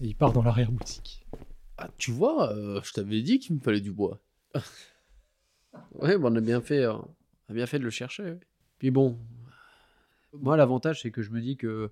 Et 0.00 0.06
il 0.08 0.14
part 0.14 0.32
dans 0.32 0.42
l'arrière-boutique. 0.42 1.26
Ah, 1.78 1.88
tu 1.98 2.10
vois, 2.12 2.52
euh, 2.52 2.80
je 2.84 2.92
t'avais 2.92 3.22
dit 3.22 3.38
qu'il 3.40 3.56
me 3.56 3.60
fallait 3.60 3.80
du 3.80 3.90
bois. 3.92 4.20
Ouais, 5.94 6.18
bon, 6.18 6.32
on 6.32 6.36
a 6.36 6.40
bien 6.40 6.60
fait, 6.60 6.86
on 6.86 7.08
a 7.48 7.52
bien 7.54 7.66
fait 7.66 7.78
de 7.78 7.84
le 7.84 7.90
chercher. 7.90 8.22
ouais. 8.22 8.40
Puis 8.78 8.90
bon, 8.90 9.18
moi 10.34 10.56
l'avantage 10.56 11.00
c'est 11.02 11.10
que 11.10 11.22
je 11.22 11.30
me 11.30 11.40
dis 11.40 11.56
que 11.56 11.90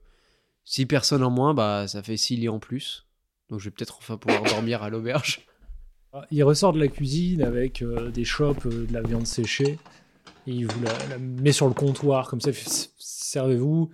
si 0.65 0.87
personne 0.87 1.23
en 1.23 1.31
moins, 1.31 1.55
bah 1.55 1.87
ça 1.89 2.03
fait 2.03 2.17
6 2.17 2.37
lits 2.37 2.49
en 2.49 2.59
plus. 2.59 3.07
Donc 3.49 3.59
je 3.61 3.65
vais 3.67 3.71
peut-être 3.73 3.99
enfin 3.99 4.17
pouvoir 4.17 4.43
dormir 4.45 4.83
à 4.83 4.91
l'auberge. 4.91 5.41
Ah, 6.13 6.27
Il 6.33 6.43
ressort 6.43 6.73
de 6.73 6.81
la 6.81 6.89
cuisine 6.89 7.41
avec 7.41 7.83
euh, 7.83 8.11
des 8.11 8.25
chopes, 8.25 8.67
euh, 8.67 8.85
de 8.85 8.93
la 8.93 9.01
viande 9.01 9.29
séchée, 9.29 9.79
et 10.45 10.51
il 10.51 10.67
vous 10.67 10.83
la, 10.83 11.07
la 11.07 11.19
met 11.19 11.53
sur 11.53 11.69
le 11.69 11.73
comptoir, 11.73 12.29
comme 12.29 12.41
ça, 12.41 12.51
servez-vous, 12.99 13.91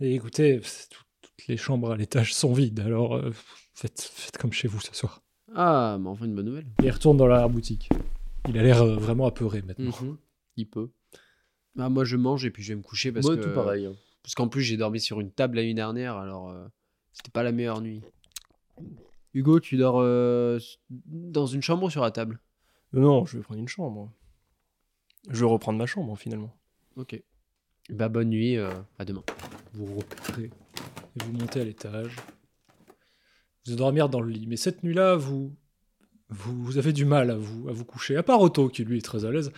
et 0.00 0.14
écoutez, 0.16 0.60
tout- 0.90 1.04
toutes 1.22 1.46
les 1.46 1.56
chambres 1.56 1.92
à 1.92 1.96
l'étage 1.96 2.34
sont 2.34 2.52
vides, 2.52 2.80
alors 2.80 3.14
euh, 3.14 3.30
faites, 3.72 4.00
faites 4.02 4.36
comme 4.36 4.52
chez 4.52 4.66
vous 4.66 4.80
ce 4.80 4.92
soir. 4.96 5.22
Ah, 5.54 5.96
mais 6.00 6.08
enfin 6.08 6.24
une 6.24 6.34
bonne 6.34 6.46
nouvelle. 6.46 6.66
Et 6.82 6.86
il 6.86 6.90
retourne 6.90 7.16
dans 7.16 7.28
la 7.28 7.46
boutique. 7.46 7.88
Il 8.48 8.58
a 8.58 8.62
l'air 8.64 8.82
euh, 8.82 8.96
vraiment 8.96 9.26
apeuré 9.26 9.62
maintenant. 9.62 9.94
Mhm. 10.02 10.16
Il 10.56 10.68
peut. 10.68 10.90
Ah, 11.78 11.88
moi 11.88 12.04
je 12.04 12.16
mange 12.16 12.44
et 12.44 12.50
puis 12.50 12.64
je 12.64 12.72
vais 12.72 12.76
me 12.78 12.82
coucher 12.82 13.12
parce 13.12 13.26
Moi, 13.26 13.36
que 13.36 13.42
tout 13.42 13.54
pareil. 13.54 13.86
hein. 13.86 13.94
Parce 14.24 14.34
qu'en 14.34 14.48
plus 14.48 14.62
j'ai 14.62 14.76
dormi 14.76 14.98
sur 14.98 15.20
une 15.20 15.30
table 15.30 15.56
la 15.56 15.62
nuit 15.62 15.74
dernière, 15.74 16.16
alors 16.16 16.48
euh, 16.48 16.66
c'était 17.12 17.30
pas 17.30 17.44
la 17.44 17.52
meilleure 17.52 17.82
nuit. 17.82 18.00
Hugo, 19.34 19.60
tu 19.60 19.76
dors 19.76 20.00
euh, 20.00 20.58
dans 20.88 21.46
une 21.46 21.62
chambre 21.62 21.84
ou 21.84 21.90
sur 21.90 22.02
la 22.02 22.10
table? 22.10 22.40
Non, 22.92 23.26
je 23.26 23.36
vais 23.36 23.42
prendre 23.42 23.60
une 23.60 23.68
chambre. 23.68 24.10
Je 25.28 25.40
vais 25.40 25.50
reprendre 25.50 25.78
ma 25.78 25.86
chambre 25.86 26.16
finalement. 26.16 26.56
Ok. 26.96 27.22
Bah 27.90 28.08
bonne 28.08 28.30
nuit, 28.30 28.56
euh, 28.56 28.72
à 28.98 29.04
demain. 29.04 29.22
Vous 29.74 29.96
repérez 29.96 30.44
et 30.44 31.24
vous 31.24 31.32
montez 31.32 31.60
à 31.60 31.64
l'étage. 31.64 32.16
Vous 33.64 33.72
allez 33.72 33.76
dormir 33.76 34.08
dans 34.08 34.20
le 34.20 34.30
lit. 34.30 34.46
Mais 34.46 34.56
cette 34.56 34.82
nuit-là, 34.82 35.16
vous, 35.16 35.54
vous, 36.30 36.64
vous 36.64 36.78
avez 36.78 36.92
du 36.92 37.04
mal 37.04 37.30
à 37.30 37.36
vous, 37.36 37.68
à 37.68 37.72
vous 37.72 37.84
coucher. 37.84 38.16
À 38.16 38.22
part 38.22 38.40
Otto, 38.40 38.68
qui 38.68 38.84
lui 38.84 38.98
est 38.98 39.02
très 39.02 39.26
à 39.26 39.30
l'aise. 39.30 39.52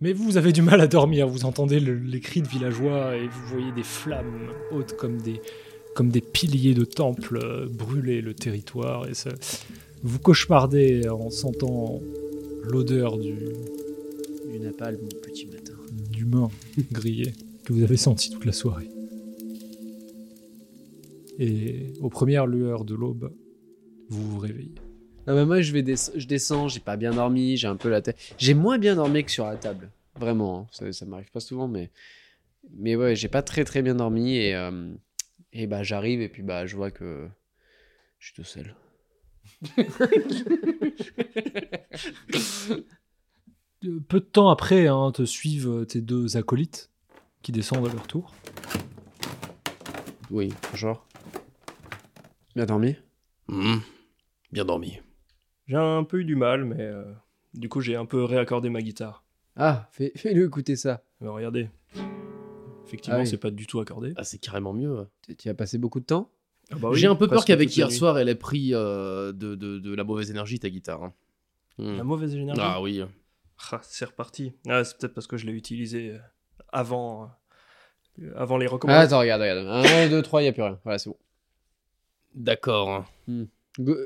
Mais 0.00 0.12
vous 0.12 0.36
avez 0.36 0.52
du 0.52 0.62
mal 0.62 0.80
à 0.80 0.86
dormir. 0.86 1.26
Vous 1.28 1.44
entendez 1.44 1.80
le- 1.80 1.98
les 1.98 2.20
cris 2.20 2.40
de 2.42 2.48
villageois 2.48 3.16
et 3.16 3.26
vous 3.26 3.46
voyez 3.48 3.72
des 3.72 3.82
flammes 3.82 4.48
hautes 4.70 4.96
comme 4.96 5.20
des, 5.20 5.40
comme 5.94 6.10
des 6.10 6.20
piliers 6.20 6.74
de 6.74 6.84
temples 6.84 7.40
euh, 7.42 7.66
brûler 7.68 8.20
le 8.20 8.32
territoire. 8.34 9.08
Et 9.08 9.14
ça, 9.14 9.30
vous 10.04 10.18
cauchemardez 10.20 11.08
en 11.08 11.30
sentant 11.30 12.00
l'odeur 12.64 13.18
du, 13.18 13.34
Du 14.52 14.60
napalm 14.60 14.98
mon 15.02 15.08
petit 15.20 15.46
matin. 15.46 15.74
d'humain 16.12 16.48
grillé 16.92 17.32
que 17.64 17.72
vous 17.72 17.82
avez 17.82 17.96
senti 17.96 18.30
toute 18.30 18.44
la 18.44 18.52
soirée. 18.52 18.88
Et 21.40 21.92
aux 22.00 22.08
premières 22.08 22.46
lueurs 22.46 22.84
de 22.84 22.94
l'aube, 22.94 23.32
vous 24.10 24.22
vous 24.30 24.38
réveillez. 24.38 24.74
Non, 25.28 25.34
mais 25.34 25.44
moi, 25.44 25.60
je, 25.60 25.72
vais 25.72 25.82
des- 25.82 25.94
je 26.16 26.26
descends, 26.26 26.68
j'ai 26.68 26.80
pas 26.80 26.96
bien 26.96 27.10
dormi, 27.12 27.56
j'ai 27.58 27.68
un 27.68 27.76
peu 27.76 27.90
la 27.90 28.00
tête. 28.00 28.18
J'ai 28.38 28.54
moins 28.54 28.78
bien 28.78 28.96
dormi 28.96 29.22
que 29.24 29.30
sur 29.30 29.44
la 29.46 29.56
table. 29.56 29.90
Vraiment, 30.18 30.60
hein. 30.60 30.66
ça, 30.72 30.90
ça 30.92 31.04
m'arrive 31.04 31.30
pas 31.30 31.40
souvent, 31.40 31.68
mais. 31.68 31.90
Mais 32.76 32.96
ouais, 32.96 33.14
j'ai 33.14 33.28
pas 33.28 33.42
très 33.42 33.64
très 33.64 33.82
bien 33.82 33.94
dormi 33.94 34.36
et. 34.36 34.54
euh, 34.56 34.90
Et 35.52 35.66
bah, 35.66 35.82
j'arrive 35.82 36.22
et 36.22 36.28
puis 36.30 36.42
bah, 36.42 36.66
je 36.66 36.76
vois 36.76 36.90
que. 36.90 37.28
Je 38.18 38.26
suis 38.28 38.34
tout 38.34 38.44
seul. 38.44 38.74
Euh, 39.78 39.84
Peu 44.08 44.18
de 44.20 44.24
temps 44.24 44.48
après, 44.48 44.88
hein, 44.88 45.12
te 45.12 45.24
suivent 45.24 45.84
tes 45.86 46.00
deux 46.00 46.36
acolytes 46.36 46.90
qui 47.42 47.52
descendent 47.52 47.86
à 47.86 47.92
leur 47.92 48.06
tour. 48.06 48.34
Oui, 50.30 50.52
genre. 50.74 51.06
Bien 52.56 52.66
dormi? 52.66 52.96
Mhm. 53.48 53.80
Bien 54.52 54.64
dormi. 54.64 54.98
J'ai 55.68 55.76
un 55.76 56.02
peu 56.04 56.20
eu 56.20 56.24
du 56.24 56.34
mal, 56.36 56.64
mais 56.64 56.80
euh, 56.80 57.04
du 57.54 57.68
coup 57.68 57.80
j'ai 57.80 57.94
un 57.96 58.06
peu 58.06 58.24
réaccordé 58.24 58.70
ma 58.70 58.80
guitare. 58.82 59.24
Ah, 59.56 59.88
fais- 59.92 60.12
fais-le 60.16 60.46
écouter 60.46 60.76
ça. 60.76 61.02
Mais 61.20 61.28
regardez. 61.28 61.68
Effectivement, 62.86 63.18
Ah 63.18 63.22
oui. 63.22 63.28
c'est 63.28 63.36
pas 63.36 63.50
du 63.50 63.66
tout 63.66 63.80
accordé. 63.80 64.14
Ah, 64.16 64.24
c'est 64.24 64.38
carrément 64.38 64.72
mieux. 64.72 65.06
Tu, 65.26 65.36
tu 65.36 65.48
as 65.50 65.54
passé 65.54 65.76
beaucoup 65.78 66.00
de 66.00 66.06
temps? 66.06 66.30
Ah 66.70 66.76
bah 66.76 66.88
oui, 66.90 66.98
J'ai 66.98 67.06
un 67.06 67.14
peu 67.14 67.26
peur 67.26 67.36
presque 67.38 67.48
qu'avec 67.48 67.68
toute 67.68 67.76
la 67.76 67.80
hier 67.82 67.88
nuit. 67.88 67.94
soir, 67.96 68.18
elle 68.18 68.28
ait 68.28 68.34
pris 68.34 68.70
euh, 68.74 69.32
de, 69.32 69.54
de, 69.54 69.78
de 69.78 69.94
la 69.94 70.04
mauvaise 70.04 70.30
énergie, 70.30 70.58
ta 70.58 70.70
guitare. 70.70 71.02
hein. 71.02 71.12
Mhm. 71.78 71.96
La 71.98 72.04
mauvaise 72.04 72.34
énergie? 72.34 72.60
Ah 72.64 72.80
oui. 72.80 73.02
Ah, 73.72 73.80
c'est 73.82 74.04
reparti. 74.06 74.52
Ah, 74.68 74.84
c'est 74.84 74.96
peut-être 74.98 75.14
parce 75.14 75.26
que 75.26 75.36
je 75.36 75.46
l'ai 75.46 75.52
utilisé 75.52 76.12
euh, 76.12 76.18
avant, 76.72 77.30
euh, 78.20 78.32
avant 78.36 78.56
les 78.56 78.66
Ah, 78.66 78.70
recommandations. 78.70 79.06
attends, 79.16 79.20
regarde, 79.20 79.42
regarde. 79.42 79.86
1, 79.86 80.08
2, 80.08 80.22
3, 80.22 80.40
il 80.40 80.44
n'y 80.44 80.48
a 80.48 80.52
plus 80.52 80.62
rien. 80.62 80.78
Voilà, 80.84 80.98
c'est 80.98 81.10
bon. 81.10 81.16
D'accord. 82.34 83.04
Go- 83.78 83.96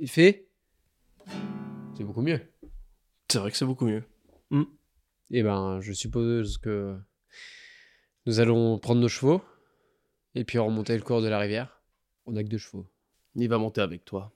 Il 0.00 0.08
fait 0.08 0.47
C'est 1.98 2.04
beaucoup 2.04 2.22
mieux. 2.22 2.40
c'est 3.28 3.38
vrai 3.40 3.50
que 3.50 3.56
c'est 3.56 3.64
beaucoup 3.66 3.84
mieux. 3.86 4.04
Eh 5.30 5.42
ben, 5.42 5.80
je 5.80 5.92
suppose 5.92 6.56
que 6.56 6.96
nous 8.24 8.40
allons 8.40 8.78
prendre 8.78 9.00
nos 9.00 9.08
chevaux 9.08 9.42
et 10.34 10.44
puis 10.44 10.58
remonter 10.58 10.96
le 10.96 11.02
cours 11.02 11.20
de 11.20 11.28
la 11.28 11.38
rivière. 11.38 11.82
On 12.24 12.36
a 12.36 12.42
que 12.42 12.48
deux 12.48 12.56
chevaux. 12.58 12.86
Il 13.34 13.48
va 13.48 13.58
monter 13.58 13.80
avec 13.80 14.04
toi. 14.04 14.32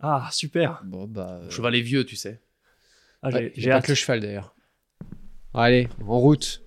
Ah, 0.00 0.28
super. 0.32 0.82
Bon, 0.84 1.06
bah. 1.06 1.38
euh, 1.42 1.50
Cheval 1.50 1.74
est 1.76 1.80
vieux, 1.80 2.04
tu 2.04 2.16
sais. 2.16 2.42
Ah, 3.22 3.30
j'ai 3.30 3.36
ouais, 3.38 3.52
j'ai 3.56 3.70
hâte. 3.70 3.84
que 3.86 3.92
le 3.92 3.94
cheval 3.94 4.20
d'ailleurs. 4.20 4.54
Allez, 5.54 5.88
en 6.06 6.18
route. 6.18 6.62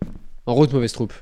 En 0.48 0.56
route, 0.56 0.72
mauvaise 0.74 0.94
troupe. 0.94 1.14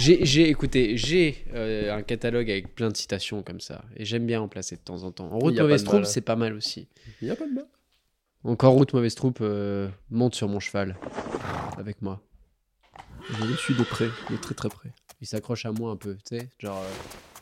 J'ai, 0.00 0.24
j'ai, 0.24 0.48
écoutez, 0.48 0.96
j'ai 0.96 1.44
euh, 1.52 1.94
un 1.94 2.00
catalogue 2.00 2.50
avec 2.50 2.74
plein 2.74 2.88
de 2.88 2.96
citations 2.96 3.42
comme 3.42 3.60
ça. 3.60 3.84
Et 3.96 4.06
j'aime 4.06 4.24
bien 4.24 4.40
en 4.40 4.48
placer 4.48 4.76
de 4.76 4.80
temps 4.80 5.02
en 5.02 5.12
temps. 5.12 5.30
En 5.30 5.38
route, 5.38 5.58
mauvaise 5.58 5.84
troupe, 5.84 6.00
mal. 6.00 6.06
c'est 6.06 6.22
pas 6.22 6.36
mal 6.36 6.54
aussi. 6.54 6.88
Il 7.20 7.26
n'y 7.26 7.30
a 7.30 7.36
pas 7.36 7.46
de 7.46 7.52
mal. 7.52 7.66
Donc 8.44 8.64
en 8.64 8.70
route, 8.70 8.94
mauvaise 8.94 9.14
troupe, 9.14 9.40
euh, 9.42 9.88
monte 10.10 10.34
sur 10.34 10.48
mon 10.48 10.58
cheval. 10.58 10.96
Avec 11.76 12.00
moi. 12.00 12.22
Je 13.28 13.44
le 13.44 13.54
suis 13.56 13.74
de 13.74 13.82
près, 13.82 14.08
de 14.30 14.36
très 14.36 14.54
très 14.54 14.70
près. 14.70 14.90
Il 15.20 15.26
s'accroche 15.26 15.66
à 15.66 15.72
moi 15.72 15.90
un 15.90 15.96
peu, 15.96 16.14
tu 16.14 16.38
sais. 16.38 16.48
Genre, 16.58 16.78
euh, 16.78 16.90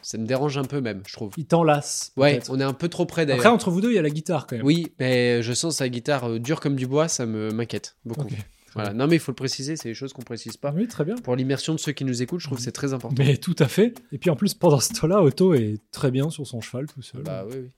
ça 0.03 0.19
me 0.19 0.27
dérange 0.27 0.59
un 0.59 0.65
peu 0.65 0.81
même, 0.81 1.03
je 1.07 1.13
trouve. 1.13 1.33
Il 1.37 1.47
t'enlace. 1.47 2.13
Ouais, 2.17 2.35
peut-être. 2.35 2.51
on 2.51 2.59
est 2.59 2.65
un 2.65 2.73
peu 2.73 2.89
trop 2.89 3.07
près 3.07 3.25
d'ailleurs. 3.25 3.41
Après, 3.41 3.55
entre 3.55 3.71
vous 3.71 3.81
deux, 3.81 3.93
il 3.93 3.95
y 3.95 3.99
a 3.99 4.03
la 4.03 4.11
guitare 4.11 4.49
quand 4.49 4.57
même. 4.57 4.67
Oui, 4.67 4.93
mais 4.99 5.43
je 5.43 5.53
sens 5.53 5.77
sa 5.77 5.89
guitare 5.89 6.29
euh, 6.29 6.39
dure 6.41 6.59
comme 6.59 6.75
du 6.75 6.89
bois, 6.89 7.07
ça 7.07 7.25
me 7.25 7.51
m'inquiète 7.51 7.97
beaucoup. 8.05 8.27
Voilà. 8.75 8.93
Non, 8.93 9.07
mais 9.07 9.17
il 9.17 9.19
faut 9.19 9.33
le 9.33 9.37
préciser, 9.37 9.77
c'est 9.77 9.89
des 9.89 9.95
choses 9.95 10.13
qu'on 10.13 10.23
précise 10.23 10.57
pas. 10.57 10.73
Oui, 10.73 10.87
très 10.89 11.05
bien. 11.05 11.17
Pour 11.17 11.35
l'immersion 11.37 11.75
de 11.75 11.79
ceux 11.81 11.93
qui 11.93 12.05
nous 12.05 12.23
écoutent, 12.23 12.41
je 12.41 12.47
trouve 12.47 12.59
que 12.59 12.65
c'est 12.65 12.71
très 12.73 12.93
important. 12.93 13.15
Mais 13.19 13.37
tout 13.39 13.57
à 13.59 13.67
fait. 13.69 13.95
Et 14.13 14.19
puis 14.19 14.31
en 14.31 14.37
plus, 14.37 14.55
pendant 14.55 14.79
ce 14.81 14.93
temps-là, 14.93 15.23
Otto 15.23 15.55
est 15.55 15.79
très 15.91 16.11
bien 16.11 16.29
sur 16.31 16.47
son 16.47 16.61
cheval 16.61 16.87
tout 16.87 17.03
seul. 17.03 17.23
Bah 17.23 17.45
oui, 17.49 17.57
oui. 17.57 17.71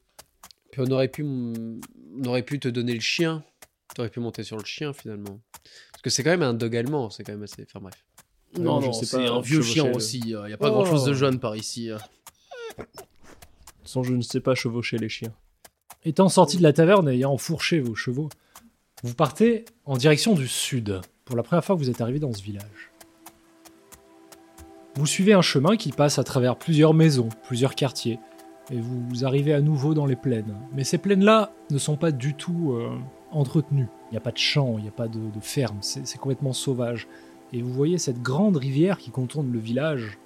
Puis 0.72 0.82
on 0.86 0.90
aurait 0.92 1.08
pu, 1.08 1.22
on 1.24 1.78
aurait 2.26 2.42
pu 2.42 2.58
te 2.60 2.68
donner 2.68 2.94
le 2.94 3.00
chien. 3.00 3.44
Tu 3.94 4.00
aurais 4.00 4.10
pu 4.10 4.20
monter 4.20 4.42
sur 4.42 4.56
le 4.56 4.64
chien 4.64 4.92
finalement. 4.92 5.40
Parce 5.92 6.02
que 6.02 6.10
c'est 6.10 6.22
quand 6.22 6.30
même 6.30 6.42
un 6.42 6.54
dog 6.54 6.76
allemand, 6.76 7.10
c'est 7.10 7.24
quand 7.24 7.32
même 7.32 7.42
assez. 7.42 7.62
Enfin 7.68 7.80
bref. 7.80 8.04
Non, 8.58 8.80
je 8.80 8.86
non, 8.86 8.92
sais 8.92 9.06
c'est 9.06 9.16
pas 9.24 9.30
un 9.30 9.40
vieux 9.40 9.62
chien 9.62 9.84
le- 9.88 9.94
aussi. 9.96 10.18
Il 10.24 10.36
n'y 10.46 10.52
a 10.52 10.56
pas 10.56 10.68
Oh. 10.70 10.72
grand-chose 10.72 11.04
de 11.04 11.12
jeune 11.12 11.38
par 11.38 11.56
ici. 11.56 11.90
euh. 11.90 11.96
De 12.78 12.82
toute 12.84 12.88
façon, 13.84 14.02
je 14.02 14.12
ne 14.14 14.22
sais 14.22 14.40
pas 14.40 14.54
chevaucher 14.54 14.98
les 14.98 15.08
chiens. 15.08 15.32
Étant 16.04 16.28
sorti 16.28 16.56
de 16.56 16.62
la 16.62 16.72
taverne 16.72 17.08
et 17.08 17.14
ayant 17.14 17.32
enfourché 17.32 17.80
vos 17.80 17.94
chevaux, 17.94 18.28
vous 19.02 19.14
partez 19.14 19.64
en 19.86 19.96
direction 19.96 20.34
du 20.34 20.46
sud, 20.46 21.00
pour 21.24 21.36
la 21.36 21.42
première 21.42 21.64
fois 21.64 21.74
que 21.74 21.80
vous 21.80 21.90
êtes 21.90 22.00
arrivé 22.00 22.18
dans 22.18 22.32
ce 22.32 22.42
village. 22.42 22.90
Vous 24.96 25.06
suivez 25.06 25.32
un 25.32 25.42
chemin 25.42 25.76
qui 25.76 25.92
passe 25.92 26.18
à 26.18 26.24
travers 26.24 26.56
plusieurs 26.56 26.92
maisons, 26.92 27.28
plusieurs 27.44 27.74
quartiers, 27.74 28.18
et 28.70 28.78
vous 28.78 29.24
arrivez 29.24 29.54
à 29.54 29.60
nouveau 29.60 29.94
dans 29.94 30.06
les 30.06 30.16
plaines. 30.16 30.54
Mais 30.74 30.84
ces 30.84 30.98
plaines-là 30.98 31.52
ne 31.70 31.78
sont 31.78 31.96
pas 31.96 32.12
du 32.12 32.34
tout 32.34 32.72
euh, 32.72 32.90
entretenues. 33.30 33.88
Il 34.10 34.12
n'y 34.12 34.18
a 34.18 34.20
pas 34.20 34.32
de 34.32 34.38
champs, 34.38 34.76
il 34.78 34.82
n'y 34.82 34.88
a 34.88 34.92
pas 34.92 35.08
de, 35.08 35.18
de 35.18 35.40
c'est 35.80 36.18
complètement 36.18 36.52
sauvage. 36.52 37.08
Et 37.52 37.62
vous 37.62 37.72
voyez 37.72 37.98
cette 37.98 38.22
grande 38.22 38.56
rivière 38.56 38.98
qui 38.98 39.10
contourne 39.10 39.50
le 39.50 39.58
village, 39.58 40.18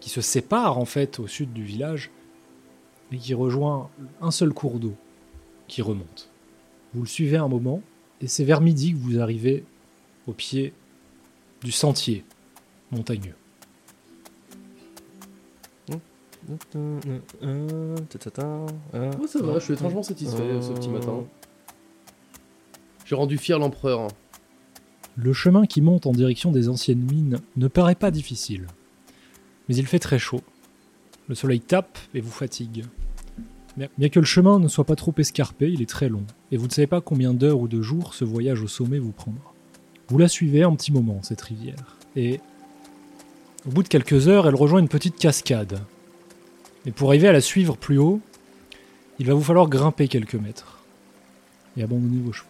qui 0.00 0.10
se 0.10 0.20
sépare 0.20 0.78
en 0.78 0.84
fait 0.84 1.20
au 1.20 1.26
sud 1.26 1.52
du 1.52 1.62
village, 1.62 2.10
et 3.12 3.18
qui 3.18 3.34
rejoint 3.34 3.88
un 4.20 4.30
seul 4.30 4.52
cours 4.52 4.78
d'eau 4.78 4.94
qui 5.68 5.82
remonte. 5.82 6.30
Vous 6.94 7.02
le 7.02 7.08
suivez 7.08 7.36
un 7.36 7.48
moment, 7.48 7.80
et 8.20 8.26
c'est 8.26 8.44
vers 8.44 8.60
midi 8.60 8.92
que 8.92 8.98
vous 8.98 9.20
arrivez 9.20 9.64
au 10.26 10.32
pied 10.32 10.72
du 11.62 11.72
sentier 11.72 12.24
montagneux. 12.90 13.34
Ouais, 18.92 19.26
ça 19.26 19.42
va, 19.42 19.58
je 19.58 19.64
suis 19.64 19.74
étrangement 19.74 20.02
satisfait 20.02 20.42
euh, 20.42 20.62
ce 20.62 20.72
petit 20.72 20.88
matin. 20.88 21.24
J'ai 23.04 23.14
rendu 23.14 23.38
fier 23.38 23.58
l'empereur. 23.58 24.08
Le 25.16 25.32
chemin 25.32 25.66
qui 25.66 25.80
monte 25.80 26.06
en 26.06 26.12
direction 26.12 26.50
des 26.50 26.68
anciennes 26.68 27.04
mines 27.10 27.40
ne 27.56 27.68
paraît 27.68 27.94
pas 27.94 28.10
difficile. 28.10 28.66
Mais 29.68 29.76
il 29.76 29.86
fait 29.86 29.98
très 29.98 30.18
chaud. 30.18 30.40
Le 31.28 31.34
soleil 31.34 31.60
tape 31.60 31.98
et 32.14 32.20
vous 32.20 32.30
fatigue. 32.30 32.84
Bien 33.76 34.08
que 34.08 34.20
le 34.20 34.26
chemin 34.26 34.58
ne 34.58 34.68
soit 34.68 34.84
pas 34.84 34.96
trop 34.96 35.14
escarpé, 35.16 35.70
il 35.70 35.80
est 35.80 35.88
très 35.88 36.08
long, 36.08 36.24
et 36.50 36.56
vous 36.56 36.66
ne 36.66 36.72
savez 36.72 36.86
pas 36.86 37.00
combien 37.00 37.32
d'heures 37.32 37.60
ou 37.60 37.68
de 37.68 37.80
jours 37.80 38.14
ce 38.14 38.24
voyage 38.24 38.60
au 38.62 38.68
sommet 38.68 38.98
vous 38.98 39.12
prendra. 39.12 39.54
Vous 40.08 40.18
la 40.18 40.28
suivez 40.28 40.64
un 40.64 40.74
petit 40.74 40.92
moment, 40.92 41.22
cette 41.22 41.40
rivière, 41.40 41.96
et 42.16 42.40
au 43.66 43.70
bout 43.70 43.82
de 43.82 43.88
quelques 43.88 44.28
heures, 44.28 44.48
elle 44.48 44.54
rejoint 44.54 44.80
une 44.80 44.88
petite 44.88 45.16
cascade. 45.16 45.80
Mais 46.84 46.92
pour 46.92 47.08
arriver 47.08 47.28
à 47.28 47.32
la 47.32 47.40
suivre 47.40 47.76
plus 47.76 47.98
haut, 47.98 48.20
il 49.18 49.26
va 49.26 49.34
vous 49.34 49.42
falloir 49.42 49.68
grimper 49.68 50.08
quelques 50.08 50.34
mètres 50.34 50.78
et 51.76 51.82
abandonner 51.82 52.20
vos 52.20 52.32
chevaux. 52.32 52.48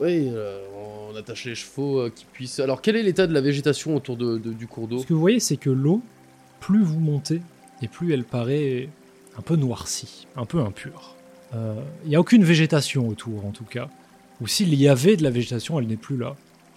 Oui, 0.00 0.28
euh, 0.30 0.66
on 1.10 1.16
attache 1.16 1.44
les 1.46 1.54
chevaux 1.54 2.00
euh, 2.00 2.10
qui 2.14 2.26
puissent. 2.26 2.60
Alors, 2.60 2.82
quel 2.82 2.96
est 2.96 3.02
l'état 3.02 3.26
de 3.26 3.32
la 3.32 3.40
végétation 3.40 3.96
autour 3.96 4.16
de, 4.16 4.36
de- 4.36 4.52
du 4.52 4.66
cours 4.66 4.88
d'eau? 4.88 4.98
Ce 4.98 5.06
que 5.06 5.14
vous 5.14 5.20
voyez, 5.20 5.40
c'est 5.40 5.56
que 5.56 5.70
l'eau, 5.70 6.02
plus 6.60 6.82
vous 6.82 7.00
montez, 7.00 7.40
et 7.82 7.88
plus 7.88 8.12
elle 8.12 8.24
paraît 8.24 8.88
un 9.38 9.42
peu 9.42 9.56
noircie, 9.56 10.26
un 10.36 10.44
peu 10.46 10.60
impure. 10.60 11.14
Euh, 11.54 11.74
Il 12.04 12.10
n'y 12.10 12.16
a 12.16 12.20
aucune 12.20 12.44
végétation 12.44 13.06
autour, 13.08 13.44
en 13.46 13.50
tout 13.50 13.64
cas. 13.64 13.88
Ou 14.40 14.46
s'il 14.46 14.74
y 14.74 14.88
avait 14.88 15.16
de 15.16 15.22
la 15.22 15.30
végétation, 15.30 15.78
elle 15.78 15.86
n'est 15.86 15.96
plus 15.96 16.16
là. 16.16 16.34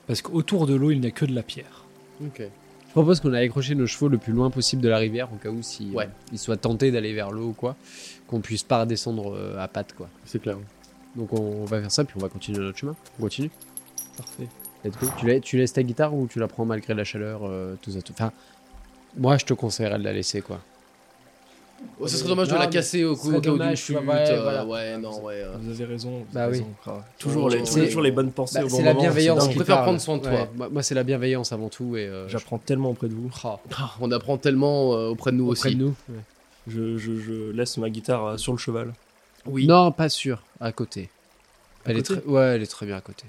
Parce 0.07 0.21
qu'autour 0.21 0.65
de 0.67 0.73
l'eau, 0.75 0.91
il 0.91 0.99
n'y 1.01 1.07
a 1.07 1.11
que 1.11 1.25
de 1.25 1.33
la 1.33 1.43
pierre. 1.43 1.85
Ok. 2.25 2.41
Je 2.87 2.91
propose 2.91 3.19
qu'on 3.19 3.33
aille 3.33 3.45
accrocher 3.45 3.75
nos 3.75 3.85
chevaux 3.85 4.07
le 4.07 4.17
plus 4.17 4.33
loin 4.33 4.49
possible 4.49 4.81
de 4.81 4.89
la 4.89 4.97
rivière, 4.97 5.29
au 5.31 5.35
cas 5.37 5.49
où 5.49 5.61
si, 5.61 5.91
Ouais. 5.91 6.05
euh, 6.05 6.31
ils 6.31 6.39
soient 6.39 6.57
tentés 6.57 6.91
d'aller 6.91 7.13
vers 7.13 7.31
l'eau 7.31 7.49
ou 7.49 7.53
quoi, 7.53 7.75
qu'on 8.27 8.41
puisse 8.41 8.63
pas 8.63 8.81
redescendre 8.81 9.33
euh, 9.35 9.59
à 9.59 9.67
pattes 9.67 9.93
quoi. 9.93 10.09
C'est 10.25 10.41
clair. 10.41 10.57
Donc 11.15 11.31
on, 11.33 11.61
on 11.61 11.65
va 11.65 11.79
faire 11.81 11.91
ça, 11.91 12.03
puis 12.03 12.15
on 12.17 12.21
va 12.21 12.29
continuer 12.29 12.59
notre 12.59 12.77
chemin. 12.79 12.95
On 13.19 13.23
continue? 13.23 13.51
Parfait. 14.17 14.47
Let's 14.83 14.97
go. 14.99 15.07
Tu, 15.19 15.27
la- 15.27 15.39
tu 15.39 15.57
laisses 15.57 15.73
ta 15.73 15.83
guitare 15.83 16.15
ou 16.15 16.27
tu 16.27 16.39
la 16.39 16.47
prends 16.47 16.65
malgré 16.65 16.93
la 16.95 17.03
chaleur, 17.03 17.41
euh, 17.43 17.75
tout 17.81 17.91
ça, 17.91 18.01
tout. 18.01 18.13
Enfin, 18.13 18.31
moi 19.17 19.37
je 19.37 19.45
te 19.45 19.53
conseillerais 19.53 19.99
de 19.99 20.03
la 20.03 20.13
laisser 20.13 20.41
quoi. 20.41 20.59
Oh, 21.97 22.07
ça 22.07 22.17
serait 22.17 22.27
dommage 22.27 22.49
de 22.49 22.55
la 22.55 22.67
casser 22.67 23.05
au 23.05 23.15
ce 23.15 23.21
coup 23.21 23.33
au 23.33 23.39
cas 23.39 23.51
où 23.51 23.57
d'une 23.57 23.75
chute. 23.75 23.95
ouais, 23.95 24.03
euh, 24.31 24.41
voilà. 24.43 24.65
ouais, 24.65 24.97
non, 24.97 25.21
ouais. 25.23 25.35
euh. 25.41 25.55
Vous 25.61 25.71
avez 25.71 25.85
raison. 25.85 26.09
vous 26.09 26.25
Bah 26.33 26.43
avez 26.43 26.57
oui. 26.57 26.63
raison. 26.63 26.75
Ah, 26.87 27.05
toujours, 27.17 27.49
les, 27.49 27.65
C'est- 27.65 27.85
toujours 27.87 28.01
les 28.01 28.11
bonnes 28.11 28.33
pensées 28.33 28.59
Bah, 28.59 28.65
au 28.65 28.69
bon 28.69 28.75
c'est 28.75 28.83
la 28.83 28.93
bienveillance. 28.93 29.47
qui 29.47 29.55
préfère 29.55 29.83
prendre 29.83 30.01
soin 30.01 30.17
de 30.17 30.23
toi. 30.23 30.31
Ouais, 30.31 30.49
moi, 30.55 30.67
moi, 30.69 30.83
c'est 30.83 30.93
la 30.95 31.03
bienveillance 31.03 31.53
avant 31.53 31.69
tout 31.69 31.95
et. 31.95 32.05
euh, 32.05 32.27
J'apprends 32.27 32.57
tellement 32.57 32.89
auprès 32.89 33.07
de 33.07 33.13
vous. 33.13 33.31
Ah, 33.45 33.59
On 34.01 34.11
apprend 34.11 34.37
tellement 34.37 34.93
euh, 34.93 35.07
auprès 35.07 35.31
de 35.31 35.37
nous 35.37 35.45
auprès 35.49 35.67
aussi. 35.69 35.75
de 35.77 35.83
nous. 35.83 35.95
ouais. 36.09 36.19
Je, 36.67 36.97
je, 36.97 37.17
je 37.17 37.51
laisse 37.51 37.77
ma 37.77 37.89
guitare 37.89 38.25
euh, 38.25 38.37
sur 38.37 38.51
le 38.51 38.57
cheval. 38.57 38.93
Oui. 39.45 39.65
Non, 39.65 39.93
pas 39.93 40.09
sûr. 40.09 40.43
À 40.59 40.73
côté. 40.73 41.09
À 41.85 41.91
Elle 41.91 41.97
est 41.99 42.05
côté 42.05 42.19
très... 42.21 42.29
Ouais, 42.29 42.41
elle 42.55 42.61
est 42.61 42.67
très 42.69 42.85
bien 42.87 42.97
à 42.97 43.01
côté. 43.01 43.23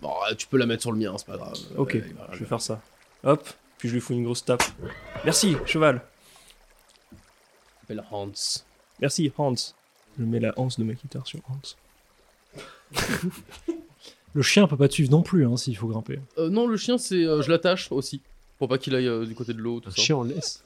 Bon, 0.00 0.10
tu 0.38 0.46
peux 0.46 0.56
la 0.56 0.64
mettre 0.64 0.80
sur 0.80 0.92
le 0.92 0.98
mien, 0.98 1.12
c'est 1.18 1.26
pas 1.26 1.36
grave. 1.36 1.52
Ok, 1.76 1.98
je 2.32 2.38
vais 2.38 2.46
faire 2.46 2.62
ça. 2.62 2.80
Hop, 3.22 3.46
puis 3.78 3.88
je 3.88 3.94
lui 3.94 4.00
fous 4.00 4.12
une 4.14 4.24
grosse 4.24 4.44
tape. 4.44 4.62
Merci, 5.24 5.56
cheval. 5.66 6.02
m'appelle 7.82 8.04
Hans. 8.10 8.32
Merci, 9.00 9.30
Hans. 9.36 9.54
Je 10.18 10.24
mets 10.24 10.40
la 10.40 10.52
hanse 10.58 10.78
de 10.78 10.84
ma 10.84 10.94
guitare 10.94 11.26
sur 11.26 11.40
Hans. 11.50 11.60
Le 14.34 14.42
chien 14.42 14.66
peut 14.66 14.76
pas 14.76 14.88
te 14.88 14.92
suivre 14.94 15.10
non 15.10 15.22
plus, 15.22 15.46
hein, 15.46 15.56
s'il 15.56 15.76
faut 15.76 15.86
grimper. 15.88 16.20
Euh, 16.36 16.50
non, 16.50 16.66
le 16.66 16.76
chien, 16.76 16.98
c'est, 16.98 17.24
euh, 17.24 17.40
je 17.40 17.50
l'attache 17.50 17.90
aussi. 17.90 18.20
Pour 18.58 18.68
pas 18.68 18.76
qu'il 18.76 18.94
aille 18.94 19.08
euh, 19.08 19.24
du 19.24 19.34
côté 19.34 19.54
de 19.54 19.58
l'eau, 19.60 19.80
tout 19.80 19.90
ça. 19.90 19.96
chien 20.02 20.16
en 20.16 20.24
laisse. 20.24 20.62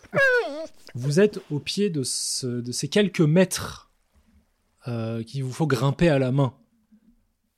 Vous 0.96 1.20
êtes 1.20 1.40
au 1.52 1.60
pied 1.60 1.88
de, 1.88 2.02
ce- 2.02 2.46
de 2.60 2.72
ces 2.72 2.88
quelques 2.88 3.20
mètres 3.20 3.88
euh, 4.88 5.22
qu'il 5.22 5.44
vous 5.44 5.52
faut 5.52 5.68
grimper 5.68 6.08
à 6.08 6.18
la 6.18 6.32
main. 6.32 6.52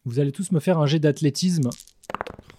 Vous 0.05 0.19
allez 0.19 0.33
tous 0.33 0.53
me 0.53 0.61
faire 0.61 0.79
un 0.79 0.87
jet 0.87 0.99
d'athlétisme. 0.99 1.71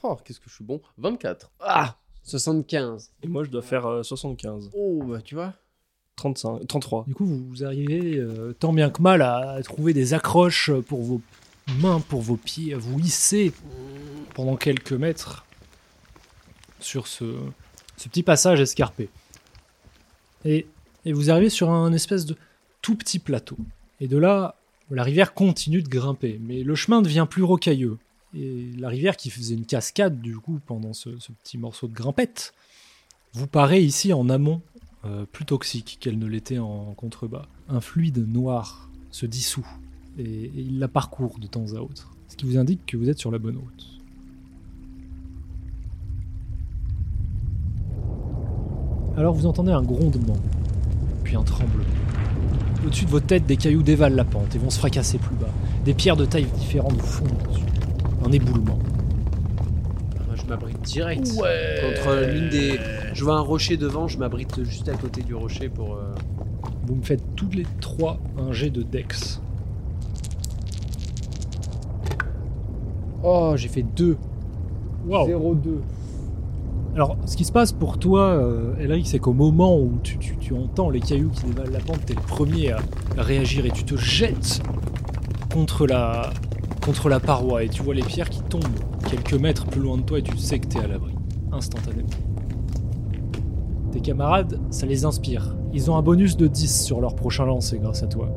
Oh, 0.01 0.17
qu'est-ce 0.25 0.39
que 0.39 0.49
je 0.49 0.55
suis 0.55 0.63
bon. 0.63 0.81
24. 0.97 1.51
Ah 1.59 1.97
75. 2.23 3.11
Et 3.21 3.27
moi, 3.27 3.43
je 3.43 3.49
dois 3.49 3.61
faire 3.61 3.85
euh, 3.85 4.03
75. 4.03 4.71
Oh, 4.73 5.03
bah 5.05 5.21
tu 5.21 5.35
vois. 5.35 5.53
35, 6.15 6.67
33. 6.67 7.05
Du 7.07 7.15
coup, 7.15 7.25
vous, 7.25 7.45
vous 7.47 7.63
arrivez 7.63 8.17
euh, 8.17 8.53
tant 8.53 8.71
bien 8.71 8.89
que 8.89 9.01
mal 9.01 9.21
à, 9.21 9.59
trouver 9.63 9.93
des 9.93 10.13
accroches 10.13 10.71
pour 10.87 11.01
vos 11.01 11.21
mains, 11.79 11.99
pour 12.01 12.21
vos 12.21 12.37
pieds, 12.37 12.73
à 12.73 12.77
vous 12.77 12.99
hisser 12.99 13.51
pendant 14.35 14.55
quelques 14.55 14.93
mètres 14.93 15.45
sur 16.79 17.07
ce, 17.07 17.35
ce 17.97 18.09
petit 18.09 18.23
passage 18.23 18.61
escarpé. 18.61 19.09
Et, 20.45 20.67
et 21.05 21.13
vous 21.13 21.31
arrivez 21.31 21.49
sur 21.49 21.71
un 21.71 21.93
espèce 21.93 22.25
de 22.25 22.35
tout 22.81 22.95
petit 22.95 23.19
plateau. 23.19 23.57
Et 23.99 24.07
de 24.07 24.17
là, 24.17 24.55
la 24.91 25.03
rivière 25.03 25.33
continue 25.33 25.81
de 25.81 25.89
grimper, 25.89 26.39
mais 26.41 26.63
le 26.63 26.75
chemin 26.75 27.01
devient 27.01 27.25
plus 27.29 27.43
rocailleux. 27.43 27.97
Et 28.35 28.71
la 28.77 28.89
rivière 28.89 29.15
qui 29.15 29.29
faisait 29.29 29.55
une 29.55 29.65
cascade, 29.65 30.19
du 30.19 30.37
coup, 30.37 30.59
pendant 30.65 30.93
ce, 30.93 31.09
petit 31.43 31.57
morceau 31.57 31.87
de 31.87 31.93
grimpette, 31.93 32.53
vous 33.33 33.47
paraît 33.47 33.83
ici 33.83 34.13
en 34.13 34.29
amont 34.29 34.61
euh, 35.05 35.25
plus 35.31 35.45
toxique 35.45 35.97
qu'elle 35.99 36.17
ne 36.17 36.25
l'était 36.25 36.59
en 36.59 36.93
contrebas. 36.93 37.47
Un 37.69 37.81
fluide 37.81 38.27
noir 38.27 38.89
se 39.11 39.25
dissout 39.25 39.67
et, 40.17 40.51
il 40.55 40.79
la 40.79 40.87
parcourt 40.87 41.39
de 41.39 41.47
temps 41.47 41.73
à 41.73 41.79
autre, 41.79 42.15
ce 42.27 42.35
qui 42.35 42.45
vous 42.45 42.57
indique 42.57 42.85
que 42.85 42.97
vous 42.97 43.09
êtes 43.09 43.19
sur 43.19 43.31
la 43.31 43.37
bonne 43.37 43.57
route. 43.57 43.89
Alors 49.15 49.35
vous 49.35 49.45
entendez 49.45 49.71
un 49.71 49.83
grondement, 49.83 50.37
puis 51.23 51.35
un 51.35 51.43
tremblement. 51.43 51.83
Au-dessus 52.85 53.05
de 53.05 53.11
votre 53.11 53.27
tête, 53.27 53.45
des 53.45 53.57
cailloux 53.57 53.83
dévalent 53.83 54.15
la 54.15 54.25
pente 54.25 54.55
et 54.55 54.57
vont 54.57 54.71
se 54.71 54.79
fracasser 54.79 55.19
plus 55.19 55.35
bas. 55.35 55.53
Des 55.85 55.93
pierres 55.93 56.17
de 56.17 56.25
tailles 56.25 56.47
différentes 56.57 56.93
vous 56.93 57.05
fondent 57.05 57.47
dessus. 57.47 57.72
Un 58.25 58.31
éboulement. 58.31 58.79
Ah, 60.19 60.35
je 60.35 60.43
m'abrite 60.45 60.81
direct. 60.81 61.31
Ouais. 61.41 61.93
Contre 61.95 62.15
l'une 62.31 62.49
des. 62.49 62.79
Je 63.13 63.23
vois 63.23 63.35
un 63.37 63.41
rocher 63.41 63.77
devant, 63.77 64.07
je 64.07 64.17
m'abrite 64.17 64.63
juste 64.63 64.89
à 64.89 64.93
côté 64.95 65.21
du 65.21 65.35
rocher 65.35 65.69
pour. 65.69 65.95
euh, 65.95 66.13
Vous 66.87 66.95
me 66.95 67.03
faites 67.03 67.23
tous 67.35 67.49
les 67.51 67.65
trois 67.81 68.19
un 68.37 68.51
jet 68.53 68.69
de 68.69 68.81
Dex. 68.81 69.41
Oh, 73.23 73.53
j'ai 73.55 73.69
fait 73.69 73.83
2. 73.83 74.17
Waouh 75.07 75.27
0-2. 75.55 75.79
Alors, 76.95 77.17
ce 77.25 77.35
qui 77.37 77.45
se 77.45 77.51
passe 77.51 77.71
pour 77.71 77.97
toi, 77.97 78.21
euh, 78.33 78.75
Elric, 78.79 79.07
c'est 79.07 79.19
qu'au 79.19 79.33
moment 79.33 79.77
où 79.79 79.93
tu, 80.03 80.17
tu- 80.19 80.37
tu 80.37 80.53
entends 80.53 80.89
les 80.89 80.99
cailloux 80.99 81.29
qui 81.29 81.45
dévalent 81.45 81.71
la 81.71 81.79
pente, 81.79 82.05
t'es 82.05 82.13
le 82.13 82.21
premier 82.21 82.71
à, 82.71 82.77
à 83.17 83.21
réagir 83.23 83.65
et 83.65 83.71
tu 83.71 83.83
te 83.83 83.95
jettes 83.95 84.61
contre 85.53 85.87
la, 85.87 86.29
contre 86.85 87.09
la 87.09 87.19
paroi 87.19 87.63
et 87.63 87.69
tu 87.69 87.81
vois 87.83 87.93
les 87.93 88.03
pierres 88.03 88.29
qui 88.29 88.41
tombent 88.41 88.63
quelques 89.09 89.33
mètres 89.33 89.65
plus 89.65 89.81
loin 89.81 89.97
de 89.97 90.03
toi 90.03 90.19
et 90.19 90.21
tu 90.23 90.37
sais 90.37 90.59
que 90.59 90.67
t'es 90.67 90.79
à 90.79 90.87
l'abri, 90.87 91.13
instantanément. 91.51 92.09
Tes 93.91 93.99
camarades, 94.01 94.59
ça 94.69 94.85
les 94.85 95.05
inspire. 95.05 95.55
Ils 95.73 95.89
ont 95.91 95.95
un 95.97 96.01
bonus 96.01 96.35
de 96.37 96.47
10 96.47 96.83
sur 96.83 96.99
leur 97.01 97.15
prochain 97.15 97.45
lancer 97.45 97.77
grâce 97.79 98.03
à 98.03 98.07
toi. 98.07 98.27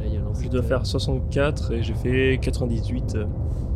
Là, 0.00 0.06
il 0.06 0.14
y 0.14 0.16
a 0.16 0.20
un 0.20 0.24
lancer 0.24 0.44
Je 0.44 0.48
dois 0.50 0.62
faire 0.62 0.86
64 0.86 1.72
et 1.72 1.82
j'ai 1.82 1.94
fait 1.94 2.38
98. 2.40 3.14
euh, 3.16 3.24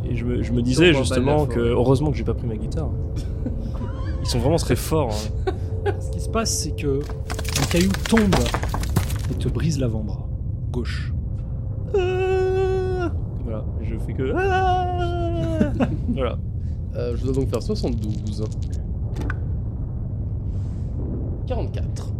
Et 0.09 0.15
je 0.15 0.25
me, 0.25 0.41
je 0.41 0.51
me 0.53 0.61
disais 0.61 0.93
justement 0.93 1.45
que 1.45 1.59
heureusement 1.59 2.11
que 2.11 2.17
j'ai 2.17 2.23
pas 2.23 2.33
pris 2.33 2.47
ma 2.47 2.55
guitare. 2.55 2.89
Ils 4.21 4.27
sont 4.27 4.39
vraiment 4.39 4.55
très 4.57 4.75
forts. 4.75 5.11
hein. 5.47 5.51
Ce 5.99 6.09
qui 6.11 6.21
se 6.21 6.29
passe, 6.29 6.57
c'est 6.57 6.71
que 6.75 6.99
un 7.61 7.65
caillou 7.69 7.91
tombe 8.09 8.35
et 9.31 9.33
te 9.35 9.49
brise 9.49 9.79
l'avant-bras 9.79 10.27
gauche. 10.71 11.13
Ah 11.95 13.11
voilà, 14.17 14.29
je 14.65 15.67
fais 15.67 15.73
que. 15.73 15.79
Ah 15.79 15.85
voilà. 16.13 16.37
Euh, 16.95 17.15
je 17.17 17.23
dois 17.23 17.33
donc 17.33 17.49
faire 17.49 17.63
72. 17.63 18.43
44. 21.47 22.13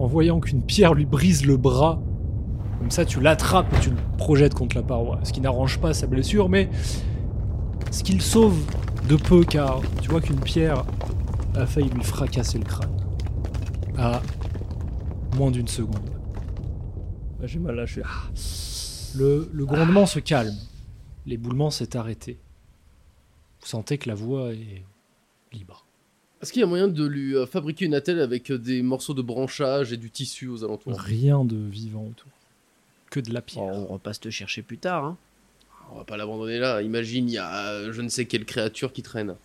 en 0.00 0.06
voyant 0.06 0.40
qu'une 0.40 0.60
pierre 0.62 0.94
lui 0.94 1.06
brise 1.06 1.46
le 1.46 1.56
bras. 1.56 2.02
Comme 2.80 2.90
ça, 2.90 3.04
tu 3.04 3.20
l'attrapes 3.20 3.72
et 3.76 3.80
tu 3.80 3.90
le 3.90 3.96
projettes 4.18 4.54
contre 4.54 4.74
la 4.76 4.82
paroi. 4.82 5.20
Ce 5.22 5.32
qui 5.32 5.40
n'arrange 5.40 5.78
pas 5.78 5.94
sa 5.94 6.08
blessure, 6.08 6.48
mais 6.48 6.68
ce 7.92 8.02
qui 8.02 8.14
le 8.14 8.20
sauve 8.20 8.58
de 9.08 9.14
peu, 9.14 9.44
car 9.44 9.80
tu 10.02 10.10
vois 10.10 10.20
qu'une 10.20 10.40
pierre 10.40 10.82
a 11.54 11.64
failli 11.64 11.90
lui 11.90 12.02
fracasser 12.02 12.58
le 12.58 12.64
crâne. 12.64 12.90
À 13.96 14.20
moins 15.36 15.52
d'une 15.52 15.68
seconde. 15.68 16.10
Ah, 17.40 17.46
J'ai 17.46 17.60
mal 17.60 17.86
suis. 17.86 18.02
Ah. 18.04 18.30
Le, 19.16 19.48
le 19.52 19.64
grondement 19.66 20.06
se 20.06 20.18
calme. 20.18 20.56
L'éboulement 21.26 21.70
s'est 21.70 21.96
arrêté. 21.96 22.38
Vous 23.60 23.66
sentez 23.66 23.98
que 23.98 24.08
la 24.08 24.14
voie 24.14 24.52
est 24.52 24.82
libre. 25.52 25.84
Est-ce 26.42 26.52
qu'il 26.52 26.60
y 26.60 26.62
a 26.62 26.66
moyen 26.66 26.88
de 26.88 27.06
lui 27.06 27.34
euh, 27.34 27.46
fabriquer 27.46 27.86
une 27.86 27.94
attelle 27.94 28.20
avec 28.20 28.50
euh, 28.50 28.58
des 28.58 28.82
morceaux 28.82 29.14
de 29.14 29.22
branchage 29.22 29.92
et 29.92 29.96
du 29.96 30.10
tissu 30.10 30.48
aux 30.48 30.62
alentours? 30.64 30.98
Rien 30.98 31.44
de 31.44 31.56
vivant 31.56 32.02
autour. 32.10 32.28
que 33.10 33.20
de 33.20 33.32
la 33.32 33.40
pierre. 33.40 33.64
Oh, 33.64 33.86
on 33.88 33.92
repasse 33.94 34.20
te 34.20 34.28
chercher 34.30 34.62
plus 34.62 34.76
tard. 34.78 35.04
Hein. 35.04 35.16
On 35.92 35.96
va 35.98 36.04
pas 36.04 36.16
l'abandonner 36.16 36.58
là. 36.58 36.82
Imagine, 36.82 37.28
il 37.28 37.32
y 37.34 37.38
a 37.38 37.68
euh, 37.68 37.92
je 37.92 38.02
ne 38.02 38.08
sais 38.08 38.26
quelle 38.26 38.44
créature 38.44 38.92
qui 38.92 39.02
traîne. 39.02 39.36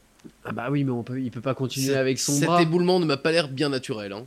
Ah 0.44 0.52
bah 0.52 0.68
oui, 0.70 0.84
mais 0.84 0.92
on 0.92 1.04
peut, 1.04 1.22
il 1.22 1.32
peut 1.32 1.40
pas 1.42 1.54
continuer 1.56 1.88
Cet- 1.88 1.96
avec 1.98 2.20
son 2.20 2.34
Cet 2.34 2.46
bras. 2.48 2.62
éboulement 2.62 3.00
ne 3.00 3.06
m'a 3.06 3.16
pas 3.18 3.32
l'air 3.32 3.48
bien 3.48 3.70
naturel. 3.70 4.12
Hein. 4.12 4.26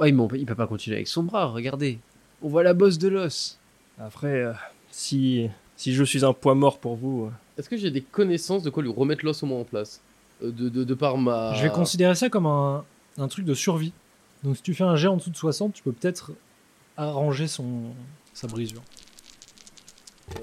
Ouais, 0.00 0.10
mais 0.10 0.20
on 0.20 0.26
peut- 0.28 0.38
il 0.38 0.46
peut 0.46 0.54
pas 0.56 0.66
continuer 0.66 0.96
avec 0.96 1.06
son 1.08 1.22
bras. 1.22 1.46
Regardez, 1.46 1.98
on 2.42 2.48
voit 2.48 2.64
la 2.64 2.74
bosse 2.74 2.98
de 2.98 3.06
l'os. 3.08 3.58
Après, 4.00 4.42
euh, 4.42 4.52
si, 4.98 5.48
si 5.76 5.94
je 5.94 6.02
suis 6.02 6.24
un 6.24 6.32
poids 6.32 6.54
mort 6.56 6.78
pour 6.78 6.96
vous, 6.96 7.26
euh, 7.26 7.30
Est-ce 7.58 7.68
que 7.68 7.76
j'ai 7.76 7.90
des 7.90 8.00
connaissances 8.02 8.62
de 8.64 8.70
quoi 8.70 8.82
lui 8.82 8.90
remettre 8.92 9.24
l'os 9.24 9.42
au 9.42 9.46
moins 9.46 9.60
en 9.60 9.64
place 9.64 10.00
Euh, 10.42 10.50
de, 10.50 10.68
de, 10.68 10.82
de 10.84 10.94
par 10.94 11.16
ma. 11.18 11.54
Je 11.54 11.62
vais 11.62 11.70
considérer 11.70 12.14
ça 12.16 12.28
comme 12.28 12.46
un, 12.46 12.84
un 13.16 13.28
truc 13.28 13.44
de 13.44 13.54
survie. 13.54 13.92
Donc 14.44 14.56
si 14.56 14.62
tu 14.62 14.74
fais 14.74 14.84
un 14.84 14.96
jet 14.96 15.08
en 15.08 15.16
dessous 15.16 15.30
de 15.30 15.36
60, 15.36 15.72
tu 15.72 15.82
peux 15.82 15.92
peut-être 15.92 16.32
arranger 16.96 17.46
son, 17.46 17.66
sa 18.34 18.46
brisure. 18.48 18.82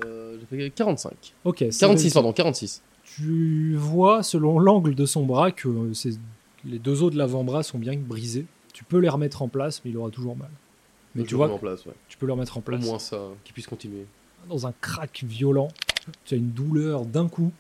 Euh, 0.03 0.37
j'ai 0.39 0.45
fait 0.57 0.69
45. 0.71 1.13
Ok. 1.43 1.57
c'est 1.59 1.79
46, 1.79 1.85
réussi. 2.03 2.13
pardon, 2.13 2.33
46. 2.33 2.81
Tu 3.03 3.75
vois, 3.77 4.23
selon 4.23 4.59
l'angle 4.59 4.95
de 4.95 5.05
son 5.05 5.25
bras, 5.25 5.51
que 5.51 5.67
euh, 5.69 5.93
c'est- 5.93 6.17
les 6.65 6.79
deux 6.79 7.03
os 7.03 7.11
de 7.11 7.17
l'avant-bras 7.17 7.61
sont 7.63 7.77
bien 7.77 7.95
brisés. 7.95 8.45
Tu 8.73 8.83
peux 8.83 8.97
les 8.99 9.09
remettre 9.09 9.41
en 9.41 9.47
place, 9.47 9.81
mais 9.85 9.91
il 9.91 9.97
aura 9.97 10.09
toujours 10.09 10.35
mal. 10.35 10.49
Mais 11.13 11.23
Je 11.23 11.27
tu 11.29 11.35
vois, 11.35 11.49
en 11.51 11.57
place, 11.59 11.85
ouais. 11.85 11.93
tu 12.09 12.17
peux 12.17 12.25
les 12.25 12.31
remettre 12.33 12.57
en 12.57 12.59
Au 12.59 12.63
place. 12.63 12.83
moins 12.83 12.99
ça, 12.99 13.19
qu'il 13.43 13.53
puisse 13.53 13.67
continuer. 13.67 14.05
Dans 14.49 14.67
un 14.67 14.73
crack 14.81 15.23
violent, 15.27 15.69
tu 16.25 16.35
as 16.35 16.37
une 16.37 16.51
douleur 16.51 17.05
d'un 17.05 17.27
coup. 17.27 17.51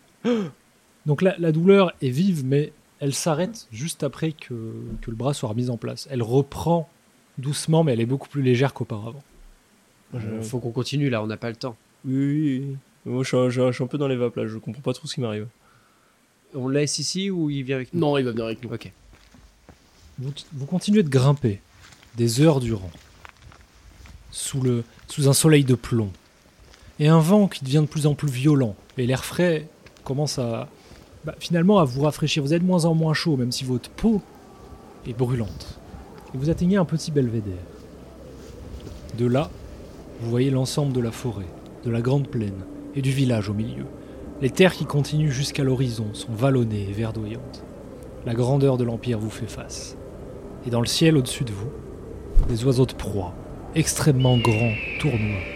Donc 1.05 1.21
la, 1.21 1.35
la 1.37 1.51
douleur 1.51 1.93
est 2.01 2.09
vive, 2.09 2.45
mais 2.45 2.71
elle 2.99 3.13
s'arrête 3.13 3.67
juste 3.71 4.03
après 4.03 4.31
que, 4.31 4.53
que 5.01 5.09
le 5.11 5.15
bras 5.15 5.33
soit 5.33 5.49
remis 5.49 5.69
en 5.69 5.77
place. 5.77 6.07
Elle 6.11 6.23
reprend 6.23 6.89
doucement, 7.37 7.83
mais 7.83 7.93
elle 7.93 8.01
est 8.01 8.05
beaucoup 8.05 8.29
plus 8.29 8.41
légère 8.41 8.73
qu'auparavant. 8.73 9.23
je- 10.13 10.41
Faut 10.41 10.59
qu'on 10.59 10.71
continue 10.71 11.09
là, 11.09 11.21
on 11.23 11.27
n'a 11.27 11.37
pas 11.37 11.49
le 11.49 11.55
temps. 11.55 11.75
oui, 12.05 12.13
oui, 12.15 12.59
oui. 12.69 12.77
Moi, 13.07 13.23
je 13.23 13.71
suis 13.71 13.83
un 13.83 13.87
peu 13.87 13.97
dans 13.99 14.07
les 14.07 14.15
vapes 14.15 14.35
là, 14.35 14.47
je 14.47 14.57
comprends 14.57 14.81
pas 14.81 14.93
trop 14.93 15.07
ce 15.07 15.13
qui 15.15 15.21
m'arrive. 15.21 15.47
On 16.55 16.67
le 16.67 16.73
laisse 16.79 16.97
ici 16.97 17.29
ou 17.29 17.49
il 17.51 17.63
vient 17.63 17.75
avec 17.75 17.93
nous? 17.93 17.99
Non, 17.99 18.17
il 18.17 18.23
va 18.25 18.31
venir 18.31 18.45
avec 18.45 18.63
nous. 18.63 18.73
Ok. 18.73 18.91
Vous, 20.17 20.33
vous 20.53 20.65
continuez 20.65 21.03
de 21.03 21.09
grimper 21.09 21.61
des 22.15 22.41
heures 22.41 22.59
durant, 22.61 22.89
sous, 24.31 24.61
le, 24.61 24.83
sous 25.07 25.27
un 25.27 25.33
soleil 25.33 25.63
de 25.65 25.75
plomb, 25.75 26.11
et 26.99 27.07
un 27.07 27.19
vent 27.19 27.47
qui 27.47 27.63
devient 27.63 27.81
de 27.81 27.87
plus 27.87 28.07
en 28.07 28.13
plus 28.13 28.29
violent, 28.29 28.75
et 28.97 29.05
l'air 29.05 29.25
frais 29.25 29.67
commence 30.03 30.39
à 30.39 30.67
bah, 31.25 31.33
finalement 31.39 31.79
à 31.79 31.85
vous 31.85 32.03
rafraîchir. 32.03 32.43
Vous 32.43 32.53
êtes 32.53 32.61
moins 32.61 32.85
en 32.85 32.93
moins 32.93 33.15
chaud, 33.15 33.35
même 33.35 33.51
si 33.51 33.63
votre 33.63 33.89
peau 33.89 34.21
est 35.07 35.17
brûlante. 35.17 35.79
Et 36.33 36.37
vous 36.37 36.51
atteignez 36.51 36.77
un 36.77 36.85
petit 36.85 37.11
belvédère. 37.11 37.53
De 39.17 39.25
là, 39.25 39.49
vous 40.21 40.29
voyez 40.29 40.51
l'ensemble 40.51 40.93
de 40.93 40.99
la 40.99 41.11
forêt, 41.11 41.47
de 41.83 41.89
la 41.89 42.01
grande 42.01 42.27
plaine 42.27 42.63
et 42.95 43.01
du 43.01 43.09
village 43.09 43.49
au 43.49 43.53
milieu. 43.53 43.85
Les 44.41 44.51
terres 44.51 44.73
qui 44.73 44.85
continuent 44.85 45.31
jusqu'à 45.31 45.63
l'horizon 45.63 46.13
sont 46.13 46.33
vallonnées 46.33 46.87
et 46.89 46.93
verdoyantes. 46.93 47.63
La 48.25 48.35
grandeur 48.35 48.77
de 48.77 48.83
l'Empire 48.83 49.17
vous 49.17 49.29
fait 49.31 49.49
face. 49.49 49.97
Et 50.67 50.69
dans 50.69 50.81
le 50.81 50.87
ciel 50.87 51.17
au-dessus 51.17 51.43
de 51.43 51.53
vous, 51.53 51.71
des 52.47 52.65
oiseaux 52.65 52.85
de 52.85 52.93
proie, 52.93 53.33
extrêmement 53.73 54.37
grands, 54.37 54.73
tournoient, 54.99 55.54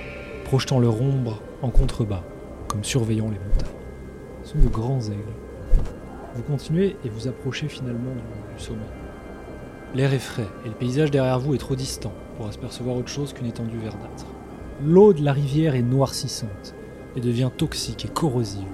projetant 0.49 0.79
leur 0.79 0.99
ombre 0.99 1.43
en 1.62 1.69
contrebas, 1.69 2.23
comme 2.67 2.83
surveillant 2.83 3.29
les 3.29 3.38
montagnes. 3.38 3.69
Ce 4.43 4.53
sont 4.53 4.57
de 4.57 4.67
grands 4.67 4.99
aigles. 4.99 5.35
Vous 6.33 6.41
continuez 6.41 6.95
et 7.05 7.09
vous 7.09 7.27
approchez 7.27 7.67
finalement 7.67 8.15
du, 8.57 8.63
sommet. 8.63 8.79
L'air 9.93 10.12
est 10.12 10.17
frais 10.17 10.47
et 10.65 10.69
le 10.69 10.73
paysage 10.73 11.12
derrière 11.12 11.39
vous 11.39 11.53
est 11.53 11.59
trop 11.59 11.75
distant 11.75 12.13
pour 12.35 12.47
apercevoir 12.47 12.95
autre 12.95 13.09
chose 13.09 13.31
qu'une 13.31 13.45
étendue 13.45 13.77
verdâtre. 13.77 14.25
L'eau 14.83 15.13
de 15.13 15.23
la 15.23 15.33
rivière 15.33 15.75
est 15.75 15.83
noircissante 15.83 16.73
et 17.15 17.21
devient 17.21 17.51
toxique 17.55 18.05
et 18.05 18.09
corrosive. 18.09 18.65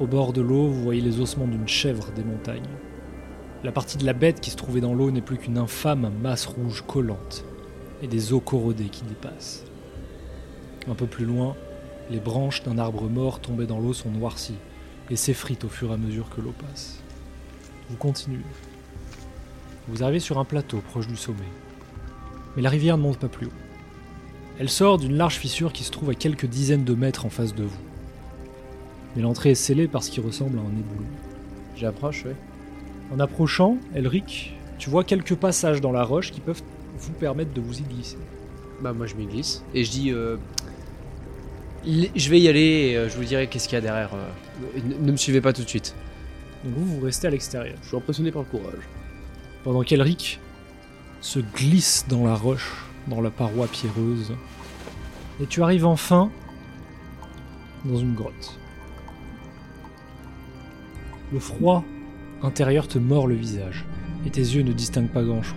Au 0.00 0.06
bord 0.06 0.34
de 0.34 0.42
l'eau, 0.42 0.66
vous 0.66 0.82
voyez 0.82 1.00
les 1.00 1.18
ossements 1.18 1.46
d'une 1.46 1.66
chèvre 1.66 2.10
des 2.14 2.24
montagnes. 2.24 2.60
La 3.62 3.72
partie 3.72 3.96
de 3.96 4.04
la 4.04 4.12
bête 4.12 4.42
qui 4.42 4.50
se 4.50 4.56
trouvait 4.56 4.82
dans 4.82 4.92
l'eau 4.92 5.10
n'est 5.10 5.22
plus 5.22 5.38
qu'une 5.38 5.56
infâme 5.56 6.12
masse 6.22 6.44
rouge 6.44 6.84
collante 6.86 7.42
et 8.02 8.06
des 8.06 8.34
os 8.34 8.42
corrodés 8.44 8.90
qui 8.90 9.04
dépassent. 9.04 9.64
Un 10.88 10.94
peu 10.94 11.06
plus 11.06 11.24
loin, 11.24 11.56
les 12.10 12.20
branches 12.20 12.62
d'un 12.62 12.76
arbre 12.76 13.08
mort 13.08 13.40
tombé 13.40 13.66
dans 13.66 13.80
l'eau 13.80 13.94
sont 13.94 14.10
noircies 14.10 14.58
et 15.10 15.16
s'effritent 15.16 15.64
au 15.64 15.68
fur 15.68 15.90
et 15.90 15.94
à 15.94 15.96
mesure 15.96 16.28
que 16.28 16.40
l'eau 16.40 16.52
passe. 16.58 17.00
Vous 17.88 17.96
continuez. 17.96 18.38
Vous 19.88 20.02
arrivez 20.02 20.20
sur 20.20 20.38
un 20.38 20.44
plateau 20.44 20.78
proche 20.78 21.06
du 21.06 21.16
sommet. 21.16 21.38
Mais 22.56 22.62
la 22.62 22.70
rivière 22.70 22.98
ne 22.98 23.02
monte 23.02 23.18
pas 23.18 23.28
plus 23.28 23.46
haut. 23.46 23.52
Elle 24.58 24.68
sort 24.68 24.98
d'une 24.98 25.16
large 25.16 25.36
fissure 25.36 25.72
qui 25.72 25.84
se 25.84 25.90
trouve 25.90 26.10
à 26.10 26.14
quelques 26.14 26.46
dizaines 26.46 26.84
de 26.84 26.94
mètres 26.94 27.26
en 27.26 27.30
face 27.30 27.54
de 27.54 27.64
vous. 27.64 27.80
Mais 29.16 29.22
l'entrée 29.22 29.50
est 29.50 29.54
scellée 29.56 29.88
par 29.88 30.02
ce 30.02 30.10
qui 30.10 30.20
ressemble 30.20 30.58
à 30.58 30.62
un 30.62 30.64
éboulement. 30.64 31.08
J'approche, 31.76 32.24
ouais. 32.24 32.36
En 33.12 33.20
approchant, 33.20 33.78
Elric, 33.94 34.54
tu 34.78 34.90
vois 34.90 35.04
quelques 35.04 35.34
passages 35.34 35.80
dans 35.80 35.92
la 35.92 36.04
roche 36.04 36.30
qui 36.30 36.40
peuvent 36.40 36.62
vous 36.98 37.12
permettre 37.12 37.52
de 37.52 37.60
vous 37.60 37.80
y 37.80 37.82
glisser. 37.82 38.18
Bah 38.80 38.92
moi 38.92 39.06
je 39.06 39.14
m'y 39.14 39.26
glisse. 39.26 39.62
Et 39.72 39.84
je 39.84 39.90
dis... 39.90 40.10
euh, 40.10 40.36
Je 41.86 42.30
vais 42.30 42.40
y 42.40 42.48
aller 42.48 42.60
et 42.60 42.96
euh, 42.96 43.08
je 43.08 43.16
vous 43.16 43.24
dirai 43.24 43.46
qu'est-ce 43.46 43.68
qu'il 43.68 43.76
y 43.76 43.78
a 43.78 43.82
derrière. 43.82 44.14
euh. 44.14 44.80
Ne, 45.00 45.06
ne 45.06 45.12
me 45.12 45.16
suivez 45.16 45.40
pas 45.40 45.52
tout 45.52 45.62
de 45.62 45.68
suite. 45.68 45.94
Donc 46.64 46.74
vous, 46.76 46.86
vous 46.86 47.00
restez 47.04 47.26
à 47.26 47.30
l'extérieur. 47.30 47.76
Je 47.82 47.88
suis 47.88 47.96
impressionné 47.96 48.32
par 48.32 48.42
le 48.42 48.48
courage. 48.48 48.82
Pendant 49.64 49.82
qu'Elric 49.82 50.40
se 51.20 51.40
glisse 51.40 52.06
dans 52.08 52.24
la 52.24 52.34
roche, 52.34 52.86
dans 53.08 53.20
la 53.20 53.30
paroi 53.30 53.66
pierreuse. 53.66 54.34
Et 55.42 55.46
tu 55.46 55.62
arrives 55.62 55.84
enfin 55.84 56.30
dans 57.84 57.96
une 57.98 58.14
grotte. 58.14 58.58
Le 61.32 61.38
froid 61.40 61.84
intérieur 62.42 62.88
te 62.88 62.98
mord 62.98 63.26
le 63.26 63.34
visage, 63.34 63.84
et 64.26 64.30
tes 64.30 64.40
yeux 64.40 64.62
ne 64.62 64.72
distinguent 64.72 65.08
pas 65.10 65.22
grand-chose. 65.22 65.56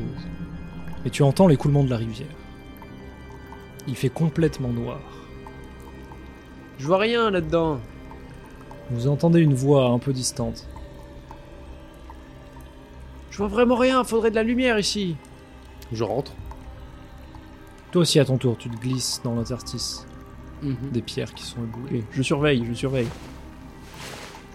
Mais 1.03 1.09
tu 1.09 1.21
entends 1.23 1.47
l'écoulement 1.47 1.83
de 1.83 1.89
la 1.89 1.97
rivière. 1.97 2.27
Il 3.87 3.95
fait 3.95 4.09
complètement 4.09 4.69
noir. 4.69 4.99
Je 6.77 6.85
vois 6.85 6.97
rien 6.97 7.29
là-dedans. 7.31 7.79
Vous 8.91 9.07
entendez 9.07 9.39
une 9.41 9.53
voix 9.53 9.87
un 9.89 9.99
peu 9.99 10.13
distante. 10.13 10.65
Je 13.31 13.37
vois 13.37 13.47
vraiment 13.47 13.75
rien, 13.75 14.03
faudrait 14.03 14.29
de 14.31 14.35
la 14.35 14.43
lumière 14.43 14.79
ici. 14.79 15.15
Je 15.91 16.03
rentre. 16.03 16.33
Toi 17.91 18.01
aussi 18.01 18.19
à 18.19 18.25
ton 18.25 18.37
tour, 18.37 18.57
tu 18.57 18.69
te 18.69 18.77
glisses 18.77 19.21
dans 19.23 19.35
l'interstice 19.35 20.05
des 20.63 21.01
pierres 21.03 21.33
qui 21.35 21.43
sont 21.43 21.59
éboulées. 21.63 22.03
Je 22.11 22.21
surveille, 22.23 22.65
je 22.67 22.73
surveille. 22.73 23.07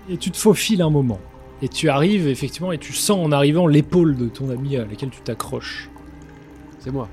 Et 0.09 0.17
tu 0.17 0.31
te 0.33 0.37
faufiles 0.37 0.83
un 0.83 0.91
moment. 0.91 1.21
Et 1.63 1.69
tu 1.69 1.89
arrives 1.89 2.27
effectivement 2.27 2.73
et 2.73 2.79
tu 2.79 2.93
sens 2.93 3.25
en 3.25 3.31
arrivant 3.31 3.69
l'épaule 3.69 4.17
de 4.17 4.29
ton 4.29 4.51
ami 4.51 4.77
à 4.77 4.85
laquelle 4.85 5.11
tu 5.11 5.21
t'accroches. 5.21 5.89
C'est 6.81 6.91
moi. 6.91 7.09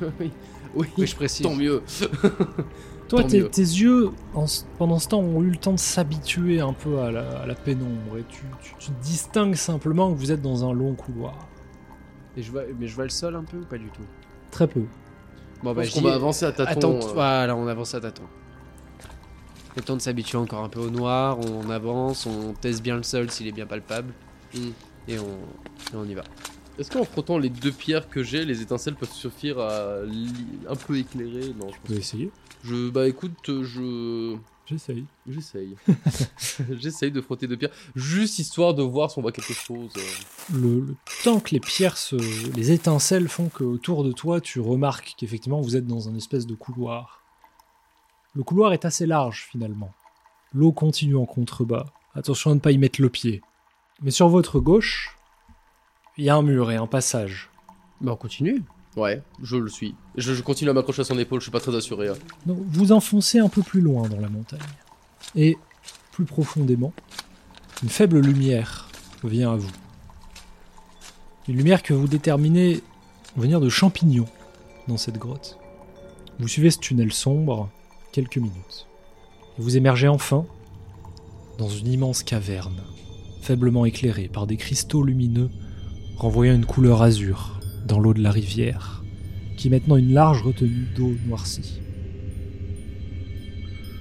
oui. 0.20 0.32
Oui, 0.74 0.86
Oui, 0.98 1.06
je 1.06 1.14
précise. 1.14 1.46
tant 1.46 1.54
mieux. 1.54 1.82
Toi, 3.12 3.24
tes, 3.24 3.38
yeux, 3.40 4.10
en 4.34 4.46
pendant 4.78 4.98
ce 4.98 5.08
temps, 5.08 5.20
ont 5.20 5.42
eu 5.42 5.50
le 5.50 5.56
temps 5.56 5.74
de 5.74 5.78
s'habituer 5.78 6.60
un 6.60 6.72
peu 6.72 7.00
à 7.00 7.10
la, 7.10 7.40
à 7.42 7.46
la 7.46 7.54
pénombre. 7.54 8.16
Et 8.18 8.24
tu, 8.28 8.44
tu- 8.62 8.74
tu 8.78 8.90
distingues 9.02 9.54
simplement 9.54 10.10
que 10.12 10.18
vous 10.18 10.32
êtes 10.32 10.40
dans 10.40 10.68
un 10.68 10.72
long 10.72 10.94
couloir. 10.94 11.34
Et 12.36 12.42
je 12.42 12.50
vois, 12.50 12.62
mais 12.78 12.86
je 12.86 12.94
vois 12.94 13.04
le 13.04 13.10
sol 13.10 13.36
un 13.36 13.44
peu 13.44 13.58
ou 13.58 13.64
pas 13.64 13.76
du 13.76 13.90
tout? 13.90 14.02
Très 14.50 14.66
peu. 14.66 14.84
Bon 15.62 15.74
bah 15.74 15.84
je 15.84 15.92
qu'on 15.92 16.00
va 16.00 16.14
avancer 16.14 16.46
à 16.46 16.52
tâtons. 16.52 16.70
Attends, 16.70 17.08
euh, 17.08 17.12
voilà, 17.12 17.54
on 17.54 17.68
avance 17.68 17.94
à 17.94 18.00
tâtons. 18.00 18.22
Le 19.76 19.82
temps 19.82 19.96
de 19.96 20.00
s'habituer 20.00 20.38
encore 20.38 20.64
un 20.64 20.68
peu 20.68 20.80
au 20.80 20.90
noir, 20.90 21.38
on 21.38 21.70
avance, 21.70 22.26
on 22.26 22.52
teste 22.54 22.82
bien 22.82 22.96
le 22.96 23.02
sol 23.02 23.30
s'il 23.30 23.46
est 23.46 23.52
bien 23.52 23.66
palpable. 23.66 24.12
Mm. 24.54 24.58
Et, 25.08 25.18
on, 25.18 25.24
et 25.24 25.96
on 25.96 26.04
y 26.04 26.14
va. 26.14 26.22
Est-ce 26.78 26.90
qu'en 26.90 27.04
frottant 27.04 27.38
les 27.38 27.50
deux 27.50 27.72
pierres 27.72 28.08
que 28.08 28.22
j'ai, 28.22 28.44
les 28.44 28.62
étincelles 28.62 28.94
peuvent 28.94 29.12
suffire 29.12 29.58
à 29.58 29.98
un 30.68 30.76
peu 30.76 30.96
éclairer? 30.98 31.52
Non, 31.58 31.68
je 31.68 31.76
pense 31.76 31.78
peux 31.84 31.94
essayer 31.94 32.30
Je, 32.64 32.90
bah 32.90 33.06
écoute, 33.08 33.62
je. 33.62 34.36
J'essaye. 34.64 35.04
J'essaye. 35.28 35.76
J'essaye 36.78 37.10
de 37.10 37.20
frotter 37.20 37.46
deux 37.46 37.56
pierres, 37.56 37.72
juste 37.94 38.38
histoire 38.38 38.74
de 38.74 38.82
voir 38.82 39.10
si 39.10 39.18
on 39.18 39.22
voit 39.22 39.32
quelque 39.32 39.52
chose. 39.52 39.90
euh. 39.96 40.54
Le, 40.54 40.80
le 40.80 40.96
temps 41.24 41.40
que 41.40 41.50
les 41.50 41.60
pierres 41.60 41.98
se. 41.98 42.16
les 42.56 42.70
étincelles 42.70 43.28
font 43.28 43.48
qu'autour 43.48 44.04
de 44.04 44.12
toi, 44.12 44.40
tu 44.40 44.60
remarques 44.60 45.14
qu'effectivement 45.18 45.60
vous 45.60 45.76
êtes 45.76 45.86
dans 45.86 46.08
un 46.08 46.14
espèce 46.14 46.46
de 46.46 46.54
couloir. 46.54 47.22
Le 48.34 48.42
couloir 48.44 48.72
est 48.72 48.84
assez 48.86 49.04
large 49.04 49.46
finalement. 49.50 49.92
L'eau 50.54 50.72
continue 50.72 51.16
en 51.16 51.26
contrebas. 51.26 51.86
Attention 52.14 52.50
à 52.50 52.54
ne 52.54 52.60
pas 52.60 52.72
y 52.72 52.78
mettre 52.78 53.02
le 53.02 53.10
pied. 53.10 53.42
Mais 54.00 54.10
sur 54.10 54.28
votre 54.28 54.58
gauche, 54.60 55.16
il 56.18 56.24
y 56.24 56.30
a 56.30 56.36
un 56.36 56.42
mur 56.42 56.70
et 56.70 56.76
un 56.76 56.86
passage. 56.86 57.50
Bah 58.00 58.12
on 58.12 58.16
continue. 58.16 58.62
Ouais, 58.96 59.22
je 59.42 59.56
le 59.56 59.70
suis. 59.70 59.94
Je, 60.16 60.34
je 60.34 60.42
continue 60.42 60.70
à 60.70 60.74
m'accrocher 60.74 61.00
à 61.00 61.04
son 61.04 61.18
épaule, 61.18 61.40
je 61.40 61.44
suis 61.44 61.50
pas 61.52 61.60
très 61.60 61.74
assuré. 61.74 62.08
hein. 62.08 62.14
Donc 62.46 62.58
vous 62.68 62.92
enfoncez 62.92 63.38
un 63.38 63.48
peu 63.48 63.62
plus 63.62 63.80
loin 63.80 64.08
dans 64.08 64.20
la 64.20 64.28
montagne. 64.28 64.60
Et 65.34 65.56
plus 66.10 66.24
profondément, 66.26 66.92
une 67.82 67.88
faible 67.88 68.20
lumière 68.20 68.88
vient 69.24 69.52
à 69.52 69.56
vous. 69.56 69.70
Une 71.48 71.56
lumière 71.56 71.82
que 71.82 71.94
vous 71.94 72.06
déterminez 72.06 72.82
venir 73.36 73.60
de 73.60 73.68
champignons 73.68 74.28
dans 74.88 74.98
cette 74.98 75.16
grotte. 75.18 75.58
Vous 76.38 76.48
suivez 76.48 76.70
ce 76.70 76.78
tunnel 76.78 77.12
sombre 77.12 77.70
quelques 78.12 78.36
minutes. 78.36 78.86
Et 79.58 79.62
vous 79.62 79.76
émergez 79.76 80.08
enfin 80.08 80.44
dans 81.58 81.68
une 81.68 81.86
immense 81.88 82.22
caverne, 82.22 82.82
faiblement 83.40 83.84
éclairée 83.86 84.28
par 84.28 84.46
des 84.46 84.56
cristaux 84.56 85.02
lumineux 85.02 85.50
renvoyant 86.22 86.54
une 86.54 86.64
couleur 86.64 87.02
azur 87.02 87.58
dans 87.84 87.98
l'eau 87.98 88.14
de 88.14 88.22
la 88.22 88.30
rivière, 88.30 89.02
qui 89.56 89.66
est 89.66 89.70
maintenant 89.72 89.96
une 89.96 90.12
large 90.12 90.40
retenue 90.42 90.86
d'eau 90.94 91.16
noircie. 91.26 91.80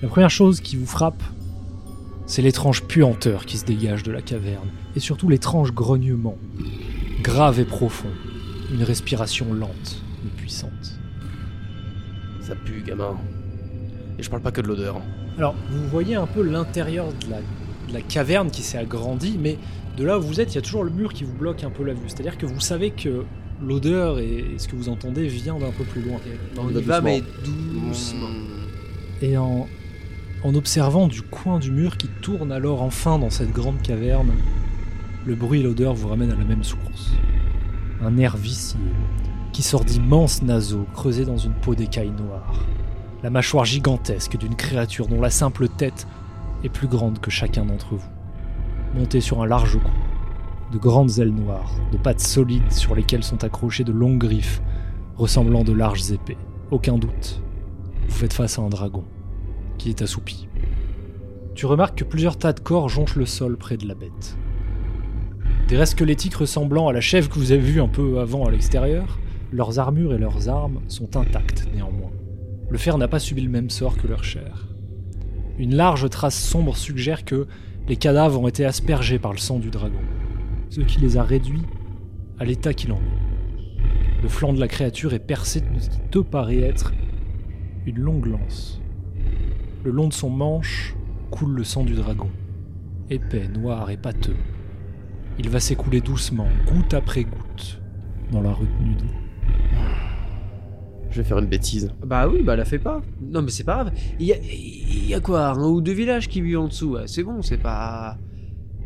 La 0.04 0.08
première 0.08 0.30
chose 0.30 0.62
qui 0.62 0.76
vous 0.76 0.86
frappe, 0.86 1.24
c'est 2.28 2.44
l'étrange 2.44 2.84
puanteur 2.84 3.48
qui 3.48 3.58
se 3.58 3.66
dégage 3.66 4.04
de 4.04 4.12
la 4.12 4.22
caverne, 4.22 4.70
et 4.96 5.00
surtout 5.00 5.30
l'étrange 5.30 5.74
grognement, 5.74 6.38
grave 7.24 7.60
et 7.60 7.66
profond, 7.66 8.12
une 8.72 8.84
respiration 8.84 9.52
lente 9.52 10.04
mais 10.24 10.30
puissante. 10.30 11.00
Ça 12.40 12.54
pue, 12.54 12.84
gamin. 12.86 13.18
Et 14.20 14.22
je 14.22 14.30
parle 14.30 14.44
pas 14.44 14.52
que 14.52 14.62
de 14.62 14.68
l'odeur. 14.68 15.02
Alors, 15.40 15.56
vous 15.72 15.88
voyez 15.88 16.14
un 16.14 16.28
peu 16.28 16.44
l'intérieur 16.44 17.08
de 17.08 17.32
la, 17.32 17.38
de 17.38 17.94
la 17.94 18.02
caverne 18.02 18.52
qui 18.52 18.62
s'est 18.62 18.78
agrandie, 18.78 19.40
mais 19.42 19.58
de 19.97 20.04
là 20.04 20.17
où 20.17 20.21
vous 20.21 20.39
êtes, 20.39 20.54
il 20.54 20.56
y 20.56 20.58
a 20.58 20.62
toujours 20.62 20.84
le 20.84 20.91
mur 20.91 21.13
qui 21.13 21.23
vous 21.23 21.34
bloque 21.34 21.63
un 21.63 21.69
peu 21.69 21.84
la 21.84 21.93
vue. 21.93 22.08
C'est-à-dire 22.08 22.38
que 22.38 22.45
vous 22.45 22.60
savez 22.60 22.91
que 22.91 23.25
l'odeur 23.62 24.19
et 24.19 24.45
ce 24.58 24.67
que 24.67 24.75
vous 24.75 24.89
entendez 24.89 25.27
vient 25.27 25.58
d'un 25.58 25.71
peu 25.71 25.84
plus 25.84 26.01
loin. 26.01 26.19
On 26.58 26.69
y 26.69 26.82
va, 26.82 27.01
mais 27.01 27.21
doucement. 27.43 28.27
Mmh. 28.27 29.23
Et 29.23 29.38
en, 29.38 29.67
en 30.43 30.56
observant 30.56 31.08
du 31.08 31.21
coin 31.21 31.60
du 31.60 31.71
mur 31.71 31.97
qui 31.97 32.08
tourne 32.21 32.51
alors 32.51 32.82
enfin 32.82 33.19
dans 33.19 33.30
cette 33.30 33.51
grande 33.51 33.82
caverne, 33.82 34.32
le 35.25 35.36
bruit 35.36 35.60
et 35.60 35.63
l'odeur 35.63 35.93
vous 35.93 36.08
ramènent 36.08 36.32
à 36.32 36.36
la 36.36 36.45
même 36.45 36.63
source. 36.63 37.12
Un 38.01 38.17
air 38.17 38.38
vicieux 38.38 38.80
qui 39.54 39.62
sort 39.62 39.86
d'immenses 39.86 40.41
naseaux 40.41 40.88
creusés 40.93 41.25
dans 41.25 41.38
une 41.38 41.54
peau 41.54 41.75
d'écaille 41.75 42.12
noire. 42.12 42.65
La 43.21 43.30
mâchoire 43.30 43.65
gigantesque 43.65 44.38
d'une 44.38 44.56
créature 44.56 45.08
dont 45.08 45.21
la 45.21 45.30
simple 45.30 45.67
tête 45.67 46.08
est 46.63 46.69
plus 46.69 46.88
grande 46.88 47.19
que 47.19 47.30
chacun 47.30 47.65
d'entre 47.65 47.95
vous. 47.95 48.21
Montée 48.93 49.21
sur 49.21 49.41
un 49.41 49.47
large 49.47 49.80
cou, 49.80 49.91
de 50.73 50.77
grandes 50.77 51.17
ailes 51.19 51.34
noires, 51.34 51.73
de 51.93 51.97
pattes 51.97 52.19
solides 52.19 52.71
sur 52.71 52.93
lesquelles 52.93 53.23
sont 53.23 53.43
accrochées 53.43 53.86
de 53.86 53.93
longues 53.93 54.17
griffes 54.17 54.62
ressemblant 55.15 55.63
de 55.63 55.71
larges 55.71 56.12
épées. 56.12 56.38
Aucun 56.71 56.97
doute, 56.97 57.41
vous 58.08 58.13
faites 58.13 58.34
face 58.34 58.60
à 58.60 58.62
un 58.63 58.69
dragon 58.69 59.06
qui 59.77 59.89
est 59.89 60.01
assoupi. 60.01 60.49
Tu 61.56 61.65
remarques 61.65 61.99
que 61.99 62.04
plusieurs 62.04 62.38
tas 62.38 62.51
de 62.51 62.60
corps 62.60 62.89
jonchent 62.89 63.15
le 63.15 63.25
sol 63.25 63.56
près 63.56 63.77
de 63.77 63.88
la 63.88 63.95
bête. 63.95 64.38
Des 65.69 65.77
restes 65.77 65.93
squelettiques 65.93 66.36
ressemblant 66.36 66.89
à 66.89 66.93
la 66.93 67.01
chèvre 67.01 67.30
que 67.30 67.39
vous 67.39 67.54
avez 67.54 67.62
vue 67.62 67.82
un 67.82 67.88
peu 67.88 68.19
avant 68.19 68.45
à 68.45 68.51
l'extérieur, 68.51 69.19
leurs 69.54 69.80
armures 69.80 70.13
et 70.13 70.17
leurs 70.17 70.49
armes 70.49 70.82
sont 70.88 71.15
intactes 71.15 71.69
néanmoins. 71.73 72.12
Le 72.69 72.77
fer 72.77 72.97
n'a 72.97 73.08
pas 73.08 73.19
subi 73.19 73.41
le 73.41 73.49
même 73.49 73.69
sort 73.69 73.95
que 73.95 74.08
leur 74.08 74.25
chair. 74.25 74.67
Une 75.58 75.75
large 75.75 76.10
trace 76.10 76.38
sombre 76.38 76.75
suggère 76.75 77.23
que 77.23 77.47
les 77.91 77.97
cadavres 77.97 78.39
ont 78.39 78.47
été 78.47 78.63
aspergés 78.63 79.19
par 79.19 79.34
le 79.34 79.38
sang 79.38 79.60
du 79.60 79.69
dragon, 79.69 79.99
ce 80.69 80.80
qui 80.80 81.01
les 81.01 81.17
a 81.17 81.23
réduits 81.23 81.65
à 82.39 82.45
l'état 82.45 82.73
qu'il 82.73 82.93
en 82.93 82.95
est. 82.95 84.21
Le 84.23 84.30
flanc 84.30 84.54
de 84.54 84.62
la 84.62 84.69
créature 84.69 85.13
est 85.13 85.19
percé 85.19 85.60
de 85.60 85.77
ce 85.77 85.89
qui 85.89 85.99
te 86.10 86.19
paraît 86.19 86.62
être 86.62 86.93
une 87.86 87.99
longue 87.99 88.27
lance. 88.27 88.80
Le 89.84 89.91
long 89.91 90.08
de 90.08 90.13
son 90.13 90.30
manche 90.30 90.95
coule 91.32 91.51
le 91.51 91.65
sang 91.65 91.84
du 91.84 91.93
dragon, 91.93 92.30
épais, 93.10 93.49
noir 93.49 93.89
et 93.89 93.97
pâteux. 93.97 94.38
Il 95.38 95.49
va 95.49 95.60
s'écouler 95.60 95.99
doucement, 95.99 96.47
goutte 96.67 96.93
après 96.93 97.25
goutte, 97.25 97.82
dans 98.32 98.41
la 98.41 98.54
retenue 98.54 98.95
d'eau. 98.95 99.21
Je 101.12 101.17
vais 101.21 101.24
faire 101.28 101.38
une 101.39 101.45
bêtise. 101.47 101.91
Bah 102.06 102.28
oui, 102.28 102.41
bah 102.41 102.56
la 102.56 102.65
fais 102.65 102.80
pas. 102.80 103.02
Non, 103.21 103.41
mais 103.41 103.52
c'est 103.52 103.63
pas 103.65 103.76
grave. 103.84 103.91
Il 104.19 104.26
y 104.28 104.34
a, 104.34 104.38
il 104.41 105.08
y 105.08 105.13
a 105.13 105.19
quoi? 105.19 105.47
Un 105.50 105.63
ou 105.67 105.82
deux 105.82 105.91
villages 105.93 106.28
qui 106.30 106.41
vivent 106.41 106.60
en 106.60 106.67
dessous. 106.67 106.93
ouais, 106.93 107.04
C'est 107.08 107.24
bon, 107.24 107.41
c'est 107.41 107.58
pas. 107.58 108.17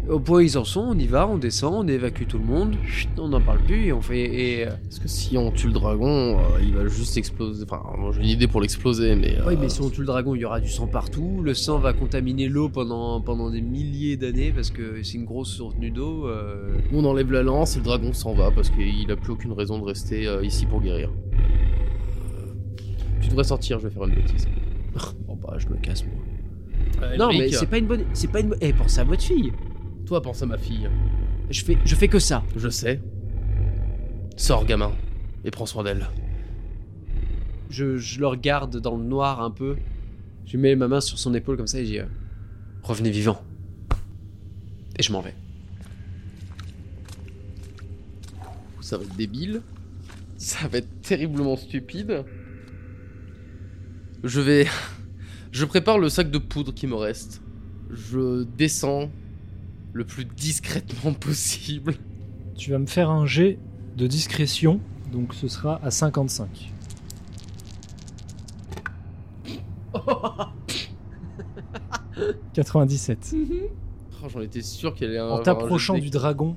Au 0.07 0.19
point 0.19 0.37
où 0.37 0.41
ils 0.41 0.55
en 0.55 0.63
sont, 0.63 0.81
on 0.89 0.93
y 0.99 1.07
va, 1.07 1.27
on 1.27 1.39
descend, 1.39 1.73
on 1.73 1.87
évacue 1.87 2.25
tout 2.27 2.37
le 2.37 2.43
monde, 2.45 2.75
chut, 2.85 3.09
on 3.17 3.29
n'en 3.29 3.41
parle 3.41 3.57
plus 3.63 3.85
et 3.87 3.91
on 3.93 4.01
fait. 4.01 4.21
Et, 4.21 4.67
euh, 4.67 4.69
Parce 4.83 4.99
que 4.99 5.07
si 5.07 5.35
on 5.35 5.49
tue 5.51 5.65
le 5.65 5.73
dragon, 5.73 6.37
euh, 6.37 6.59
il 6.61 6.75
va 6.75 6.85
juste 6.87 7.17
exploser. 7.17 7.63
Enfin, 7.63 7.81
j'ai 8.11 8.21
une 8.21 8.27
idée 8.27 8.47
pour 8.47 8.61
l'exploser, 8.61 9.15
mais. 9.15 9.35
euh, 9.39 9.43
Oui, 9.47 9.55
mais 9.59 9.67
si 9.67 9.81
on 9.81 9.89
tue 9.89 10.01
le 10.01 10.05
dragon, 10.05 10.35
il 10.35 10.41
y 10.41 10.45
aura 10.45 10.59
du 10.59 10.69
sang 10.69 10.85
partout. 10.85 11.41
Le 11.43 11.55
sang 11.55 11.79
va 11.79 11.93
contaminer 11.93 12.47
l'eau 12.49 12.69
pendant, 12.69 13.19
pendant 13.19 13.49
des 13.49 13.61
milliers 13.61 14.15
d'années 14.15 14.51
parce 14.51 14.69
que 14.69 15.01
c'est 15.01 15.15
une 15.15 15.25
grosse 15.25 15.59
retenue 15.59 15.89
d'eau. 15.89 16.27
euh. 16.27 16.75
On 16.93 17.03
enlève 17.05 17.31
la 17.31 17.41
lance 17.41 17.75
et 17.75 17.79
le 17.79 17.85
dragon 17.85 18.13
s'en 18.13 18.33
va 18.35 18.51
parce 18.51 18.69
qu'il 18.69 19.09
a 19.11 19.15
plus 19.15 19.33
aucune 19.33 19.53
raison 19.53 19.79
de 19.79 19.85
rester 19.85 20.27
ici 20.43 20.67
pour 20.67 20.81
guérir. 20.81 21.09
Tu 23.25 23.31
devrais 23.31 23.43
sortir, 23.43 23.79
je 23.79 23.87
vais 23.87 23.93
faire 23.93 24.03
une 24.03 24.13
bêtise. 24.13 24.47
Bon 25.25 25.35
bah, 25.35 25.55
je 25.57 25.67
me 25.67 25.77
casse 25.77 26.05
moi. 26.05 26.13
Euh, 27.01 27.17
non, 27.17 27.29
mais 27.29 27.51
c'est 27.51 27.65
pas 27.65 27.79
une 27.79 27.87
bonne. 27.87 28.05
C'est 28.13 28.31
pas 28.31 28.39
une 28.39 28.49
bonne. 28.49 28.59
Eh, 28.61 28.71
pensez 28.71 28.99
à 28.99 29.03
votre 29.03 29.23
fille. 29.23 29.51
Toi, 30.05 30.21
pense 30.21 30.43
à 30.43 30.45
ma 30.45 30.59
fille. 30.59 30.87
Je 31.49 31.65
fais, 31.65 31.75
je 31.83 31.95
fais 31.95 32.07
que 32.07 32.19
ça. 32.19 32.43
Je 32.55 32.69
sais. 32.69 33.01
Sors, 34.37 34.63
gamin, 34.63 34.91
et 35.43 35.49
prends 35.49 35.65
soin 35.65 35.83
d'elle. 35.83 36.05
Je, 37.71 37.97
je 37.97 38.19
le 38.19 38.27
regarde 38.27 38.79
dans 38.79 38.95
le 38.95 39.03
noir 39.03 39.41
un 39.41 39.49
peu. 39.49 39.75
Je 40.45 40.57
mets 40.57 40.75
ma 40.75 40.87
main 40.87 41.01
sur 41.01 41.17
son 41.17 41.33
épaule 41.33 41.57
comme 41.57 41.65
ça 41.65 41.79
et 41.79 41.85
je 41.85 41.91
dis 41.91 41.99
euh, 41.99 42.05
Revenez 42.83 43.09
vivant. 43.09 43.41
Et 44.99 45.01
je 45.01 45.11
m'en 45.11 45.21
vais. 45.21 45.33
Ça 48.81 48.99
va 48.99 49.03
être 49.03 49.15
débile. 49.15 49.63
Ça 50.37 50.67
va 50.67 50.77
être 50.77 51.01
terriblement 51.01 51.55
stupide. 51.55 52.23
Je 54.23 54.41
vais. 54.41 54.67
Je 55.51 55.63
prépare 55.63 55.99
le 55.99 56.09
sac 56.09 56.31
de 56.31 56.37
poudre 56.37 56.73
qui 56.73 56.85
me 56.85 56.95
reste. 56.95 57.41
Je 57.89 58.43
descends 58.43 59.09
le 59.93 60.03
plus 60.03 60.25
discrètement 60.25 61.13
possible. 61.19 61.95
Tu 62.57 62.71
vas 62.71 62.79
me 62.79 62.87
faire 62.87 63.09
un 63.09 63.25
jet 63.25 63.57
de 63.95 64.07
discrétion, 64.07 64.81
donc 65.13 65.33
ce 65.33 65.47
sera 65.47 65.79
à 65.83 65.91
55. 65.91 66.73
«97. 72.53 73.35
Oh, 74.23 74.27
J'en 74.29 74.41
étais 74.41 74.61
sûr 74.61 74.93
qu'elle 74.93 75.11
allait 75.11 75.19
En 75.19 75.41
t'approchant 75.41 75.97
du 75.97 76.09
dragon, 76.09 76.55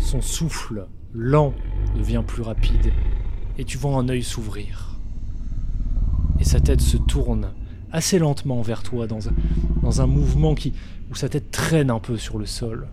son 0.00 0.20
souffle 0.20 0.86
lent 1.14 1.54
devient 1.96 2.22
plus 2.26 2.42
rapide 2.42 2.92
et 3.58 3.64
tu 3.64 3.78
vois 3.78 3.96
un 3.96 4.08
œil 4.08 4.22
s'ouvrir. 4.22 4.91
Sa 6.52 6.60
tête 6.60 6.82
se 6.82 6.98
tourne 6.98 7.48
assez 7.92 8.18
lentement 8.18 8.60
vers 8.60 8.82
toi 8.82 9.06
dans 9.06 9.26
un, 9.26 9.32
dans 9.82 10.02
un 10.02 10.06
mouvement 10.06 10.54
qui, 10.54 10.74
où 11.10 11.14
sa 11.14 11.30
tête 11.30 11.50
traîne 11.50 11.90
un 11.90 11.98
peu 11.98 12.18
sur 12.18 12.36
le 12.36 12.44
sol. 12.44 12.88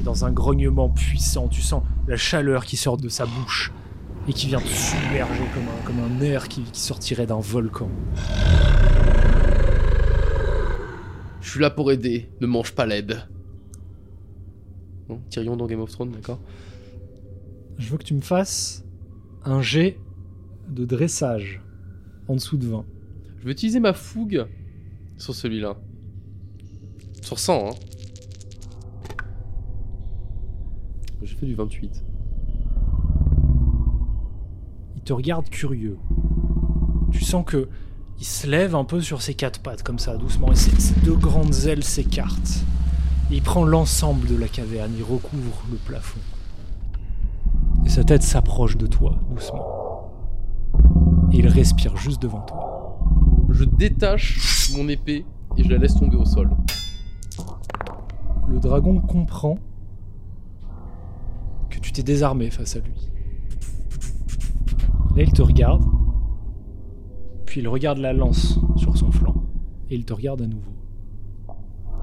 Et 0.00 0.02
dans 0.02 0.24
un 0.24 0.32
grognement 0.32 0.88
puissant, 0.88 1.48
tu 1.48 1.60
sens 1.60 1.82
la 2.08 2.16
chaleur 2.16 2.64
qui 2.64 2.78
sort 2.78 2.96
de 2.96 3.10
sa 3.10 3.26
bouche 3.26 3.70
et 4.28 4.32
qui 4.32 4.46
vient 4.46 4.60
te 4.62 4.66
submerger 4.66 5.44
comme 5.52 5.64
un, 5.64 5.84
comme 5.84 6.00
un 6.00 6.22
air 6.24 6.48
qui- 6.48 6.62
qui 6.62 6.80
sortirait 6.80 7.26
d'un 7.26 7.38
volcan. 7.40 7.90
Je 11.42 11.50
suis 11.50 11.60
là 11.60 11.68
pour 11.68 11.92
aider, 11.92 12.30
ne 12.40 12.46
mange 12.46 12.72
pas 12.72 12.86
l'aide. 12.86 13.28
Bon, 15.10 15.20
Tyrion 15.28 15.54
dans 15.54 15.66
Game 15.66 15.80
of 15.82 15.90
Thrones, 15.90 16.12
d'accord 16.12 16.38
Je 17.76 17.90
veux 17.90 17.98
que 17.98 18.04
tu 18.04 18.14
me 18.14 18.22
fasses 18.22 18.86
un 19.44 19.60
jet 19.60 19.98
de 20.68 20.84
dressage 20.84 21.60
en 22.28 22.34
dessous 22.34 22.56
de 22.56 22.66
20. 22.66 22.84
Je 23.38 23.44
vais 23.44 23.52
utiliser 23.52 23.80
ma 23.80 23.92
fougue 23.92 24.46
sur 25.18 25.34
celui-là. 25.34 25.76
Sur 27.22 27.38
100, 27.38 27.68
hein. 27.68 27.70
J'ai 31.22 31.36
fait 31.36 31.46
du 31.46 31.54
28. 31.54 32.04
Il 34.96 35.02
te 35.02 35.12
regarde 35.12 35.48
curieux. 35.48 35.98
Tu 37.12 37.24
sens 37.24 37.44
que 37.46 37.68
il 38.18 38.24
se 38.24 38.46
lève 38.46 38.74
un 38.74 38.84
peu 38.84 39.00
sur 39.00 39.22
ses 39.22 39.34
quatre 39.34 39.60
pattes 39.60 39.82
comme 39.82 39.98
ça, 39.98 40.16
doucement, 40.16 40.52
et 40.52 40.54
ses, 40.54 40.70
ses 40.78 40.98
deux 41.00 41.16
grandes 41.16 41.66
ailes 41.66 41.82
s'écartent. 41.84 42.64
Et 43.30 43.36
il 43.36 43.42
prend 43.42 43.64
l'ensemble 43.64 44.28
de 44.28 44.36
la 44.36 44.48
caverne, 44.48 44.92
il 44.96 45.02
recouvre 45.02 45.64
le 45.70 45.76
plafond. 45.78 46.20
Et 47.84 47.88
sa 47.88 48.04
tête 48.04 48.22
s'approche 48.22 48.76
de 48.76 48.86
toi, 48.86 49.18
doucement. 49.30 49.83
Et 51.34 51.38
il 51.38 51.48
respire 51.48 51.96
juste 51.96 52.22
devant 52.22 52.42
toi. 52.42 52.96
Je 53.50 53.64
détache 53.64 54.70
mon 54.76 54.88
épée 54.88 55.26
et 55.56 55.64
je 55.64 55.68
la 55.68 55.78
laisse 55.78 55.96
tomber 55.96 56.16
au 56.16 56.24
sol. 56.24 56.48
Le 58.46 58.60
dragon 58.60 59.00
comprend 59.00 59.58
que 61.70 61.80
tu 61.80 61.90
t'es 61.90 62.04
désarmé 62.04 62.50
face 62.50 62.76
à 62.76 62.78
lui. 62.78 63.10
Là, 65.16 65.24
il 65.24 65.32
te 65.32 65.42
regarde, 65.42 65.82
puis 67.46 67.62
il 67.62 67.66
regarde 67.66 67.98
la 67.98 68.12
lance 68.12 68.60
sur 68.76 68.96
son 68.96 69.10
flanc, 69.10 69.34
et 69.90 69.96
il 69.96 70.04
te 70.04 70.12
regarde 70.12 70.42
à 70.42 70.46
nouveau. 70.46 70.70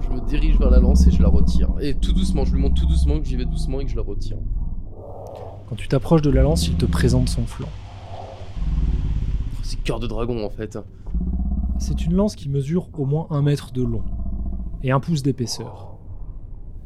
Je 0.01 0.09
me 0.09 0.19
dirige 0.27 0.59
vers 0.59 0.71
la 0.71 0.79
lance 0.79 1.07
et 1.07 1.11
je 1.11 1.21
la 1.21 1.29
retire. 1.29 1.69
Et 1.79 1.93
tout 1.93 2.11
doucement, 2.11 2.43
je 2.43 2.53
lui 2.53 2.61
montre 2.61 2.81
tout 2.81 2.87
doucement 2.87 3.17
que 3.17 3.25
j'y 3.25 3.37
vais 3.37 3.45
doucement 3.45 3.79
et 3.79 3.85
que 3.85 3.91
je 3.91 3.95
la 3.95 4.01
retire. 4.01 4.37
Quand 5.69 5.75
tu 5.77 5.87
t'approches 5.87 6.21
de 6.21 6.31
la 6.31 6.41
lance, 6.41 6.67
il 6.67 6.75
te 6.75 6.85
présente 6.85 7.29
son 7.29 7.45
flanc. 7.45 7.69
Cœur 9.77 9.99
de 9.99 10.07
dragon 10.07 10.45
en 10.45 10.49
fait. 10.49 10.77
C'est 11.79 12.05
une 12.05 12.13
lance 12.13 12.35
qui 12.35 12.49
mesure 12.49 12.89
au 12.93 13.05
moins 13.05 13.27
un 13.31 13.41
mètre 13.41 13.71
de 13.71 13.81
long 13.81 14.03
et 14.83 14.91
un 14.91 14.99
pouce 14.99 15.23
d'épaisseur. 15.23 15.97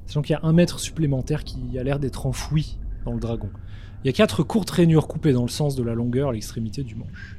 Sachant 0.06 0.22
qu'il 0.22 0.34
y 0.34 0.36
a 0.36 0.46
un 0.46 0.54
mètre 0.54 0.80
supplémentaire 0.80 1.44
qui 1.44 1.78
a 1.78 1.84
l'air 1.84 2.00
d'être 2.00 2.26
enfoui 2.26 2.78
dans 3.04 3.12
le 3.12 3.20
dragon. 3.20 3.50
Il 4.04 4.08
y 4.08 4.10
a 4.10 4.14
quatre 4.14 4.44
courtes 4.44 4.70
rainures 4.70 5.08
coupées 5.08 5.34
dans 5.34 5.42
le 5.42 5.50
sens 5.50 5.76
de 5.76 5.84
la 5.84 5.96
longueur 5.96 6.30
à 6.30 6.34
l'extrémité 6.34 6.84
du 6.84 6.96
manche. 6.96 7.38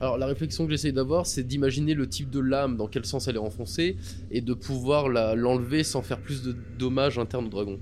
Alors 0.00 0.16
la 0.16 0.26
réflexion 0.26 0.64
que 0.64 0.70
j'essaye 0.70 0.94
d'avoir, 0.94 1.26
c'est 1.26 1.42
d'imaginer 1.42 1.92
le 1.92 2.08
type 2.08 2.30
de 2.30 2.40
lame, 2.40 2.76
dans 2.76 2.86
quel 2.86 3.04
sens 3.04 3.28
elle 3.28 3.36
est 3.36 3.38
enfoncée, 3.38 3.96
et 4.30 4.40
de 4.40 4.54
pouvoir 4.54 5.08
l'enlever 5.08 5.84
sans 5.84 6.00
faire 6.00 6.20
plus 6.20 6.42
de 6.42 6.56
dommages 6.78 7.18
internes 7.18 7.46
au 7.46 7.50
dragon. 7.50 7.78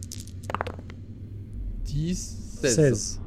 10, 1.85 2.59
16. 2.61 2.75
16. 2.75 3.21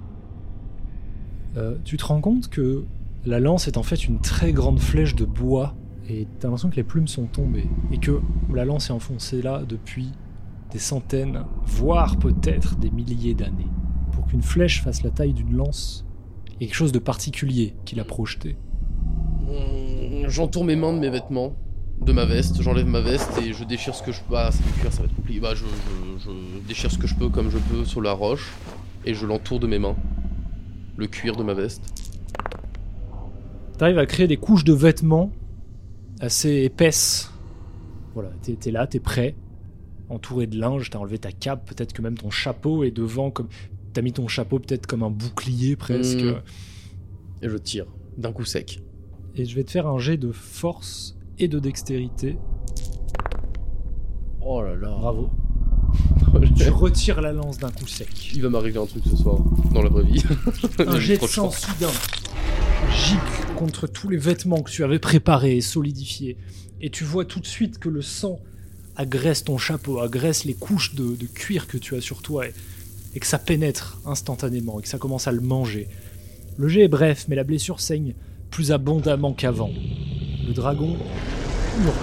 Euh, 1.55 1.75
tu 1.86 1.95
te 1.95 2.03
rends 2.03 2.21
compte 2.21 2.49
que 2.49 2.84
la 3.25 3.39
lance 3.39 3.67
est 3.67 3.77
en 3.77 3.84
fait 3.84 4.05
une 4.05 4.19
très 4.19 4.51
grande 4.51 4.79
flèche 4.79 5.15
de 5.15 5.25
bois 5.25 5.75
et 6.10 6.27
t'as 6.39 6.47
l'impression 6.47 6.69
que 6.69 6.75
les 6.75 6.84
plumes 6.84 7.07
sont 7.07 7.25
tombées 7.25 7.69
et 7.91 7.97
que 7.99 8.19
la 8.53 8.65
lance 8.65 8.89
est 8.89 8.93
enfoncée 8.93 9.41
là 9.41 9.62
depuis 9.67 10.12
des 10.71 10.79
centaines, 10.79 11.43
voire 11.65 12.17
peut-être 12.17 12.77
des 12.77 12.89
milliers 12.89 13.34
d'années. 13.34 13.67
Pour 14.13 14.25
qu'une 14.27 14.41
flèche 14.41 14.81
fasse 14.81 15.03
la 15.03 15.12
taille 15.12 15.34
d'une 15.34 15.55
lance, 15.55 16.05
il 16.47 16.53
y 16.53 16.55
a 16.65 16.67
quelque 16.67 16.75
chose 16.75 16.91
de 16.91 16.99
particulier 16.99 17.75
qui 17.86 17.95
l'a 17.95 18.05
projetée. 18.05 18.57
Hum, 19.47 20.27
J'entoure 20.29 20.63
mes 20.63 20.75
mains 20.75 20.93
de 20.93 20.99
mes 20.99 21.10
vêtements, 21.10 21.55
de 22.01 22.13
ma 22.13 22.25
veste, 22.25 22.62
j'enlève 22.62 22.88
ma 22.88 23.01
veste 23.01 23.38
et 23.43 23.53
je 23.53 23.63
déchire 23.63 23.93
ce 23.93 24.01
que 24.01 24.12
je 24.12 24.21
peux. 24.21 24.36
Ah, 24.36 24.49
c'est 24.51 24.65
du 24.65 24.71
cuir, 24.79 24.91
ça 24.91 24.99
va 25.03 25.05
être 25.05 25.15
compliqué. 25.15 25.39
Bah, 25.39 25.53
je, 25.53 25.65
déchire 26.67 26.89
ce 26.89 26.97
que 26.97 27.07
je 27.07 27.15
peux 27.15 27.29
comme 27.29 27.49
je 27.51 27.57
peux 27.57 27.86
sur 27.86 28.01
la 28.01 28.13
roche 28.13 28.51
et 29.05 29.13
je 29.13 29.25
l'entoure 29.25 29.60
de 29.60 29.67
mes 29.67 29.77
mains. 29.77 29.95
Le 30.97 31.07
cuir 31.07 31.36
de 31.36 31.43
ma 31.43 31.53
veste. 31.53 32.11
T'arrives 33.81 33.97
à 33.97 34.05
créer 34.05 34.27
des 34.27 34.37
couches 34.37 34.63
de 34.63 34.73
vêtements 34.73 35.31
assez 36.19 36.65
épaisses. 36.65 37.33
Voilà, 38.13 38.29
t'es 38.43 38.53
t'es 38.53 38.69
là, 38.69 38.85
t'es 38.85 38.99
prêt, 38.99 39.33
entouré 40.07 40.45
de 40.45 40.55
linge, 40.55 40.91
t'as 40.91 40.99
enlevé 40.99 41.17
ta 41.17 41.31
cape, 41.31 41.67
peut-être 41.67 41.91
que 41.91 42.03
même 42.03 42.15
ton 42.15 42.29
chapeau 42.29 42.83
est 42.83 42.91
devant, 42.91 43.31
comme 43.31 43.47
t'as 43.93 44.03
mis 44.03 44.13
ton 44.13 44.27
chapeau 44.27 44.59
peut-être 44.59 44.85
comme 44.85 45.01
un 45.01 45.09
bouclier 45.09 45.75
presque. 45.75 46.21
Mm. 46.21 46.41
Et 47.41 47.49
je 47.49 47.57
tire 47.57 47.87
d'un 48.19 48.31
coup 48.31 48.45
sec. 48.45 48.83
Et 49.33 49.45
je 49.45 49.55
vais 49.55 49.63
te 49.63 49.71
faire 49.71 49.87
un 49.87 49.97
jet 49.97 50.17
de 50.17 50.31
force 50.31 51.17
et 51.39 51.47
de 51.47 51.57
dextérité. 51.57 52.37
Oh 54.41 54.61
là 54.61 54.75
là. 54.75 54.91
Bravo. 54.91 55.31
Tu 56.55 56.69
retires 56.69 57.19
la 57.19 57.33
lance 57.33 57.57
d'un 57.57 57.71
coup 57.71 57.87
sec. 57.87 58.31
Il 58.35 58.43
va 58.43 58.49
m'arriver 58.49 58.77
un 58.77 58.85
truc 58.85 59.01
ce 59.09 59.15
soir, 59.15 59.39
dans 59.73 59.81
la 59.81 59.89
vraie 59.89 60.03
vie. 60.03 60.23
Un 60.77 60.99
jet 60.99 61.17
de 61.17 61.25
sang 61.25 61.49
soudain 61.49 61.89
gicle 62.89 63.53
contre 63.55 63.87
tous 63.87 64.09
les 64.09 64.17
vêtements 64.17 64.61
que 64.61 64.71
tu 64.71 64.83
avais 64.83 64.99
préparés 64.99 65.57
et 65.57 65.61
solidifiés. 65.61 66.37
Et 66.81 66.89
tu 66.89 67.03
vois 67.03 67.25
tout 67.25 67.39
de 67.39 67.45
suite 67.45 67.77
que 67.77 67.89
le 67.89 68.01
sang 68.01 68.39
agresse 68.95 69.43
ton 69.43 69.57
chapeau, 69.57 69.99
agresse 69.99 70.45
les 70.45 70.53
couches 70.53 70.95
de, 70.95 71.15
cuir 71.25 71.67
que 71.67 71.77
tu 71.77 71.95
as 71.95 72.01
sur 72.01 72.21
toi 72.21 72.45
et, 72.47 73.19
que 73.19 73.25
ça 73.25 73.39
pénètre 73.39 73.99
instantanément 74.05 74.79
et 74.79 74.83
que 74.83 74.87
ça 74.87 74.97
commence 74.97 75.27
à 75.27 75.31
le 75.31 75.41
manger. 75.41 75.87
Le 76.57 76.67
jet 76.67 76.81
est 76.81 76.87
bref, 76.87 77.25
mais 77.27 77.35
la 77.35 77.43
blessure 77.43 77.79
saigne 77.79 78.13
plus 78.49 78.71
abondamment 78.71 79.33
qu'avant. 79.33 79.71
Le 80.47 80.53
dragon 80.53 80.97
hurle, 81.79 81.93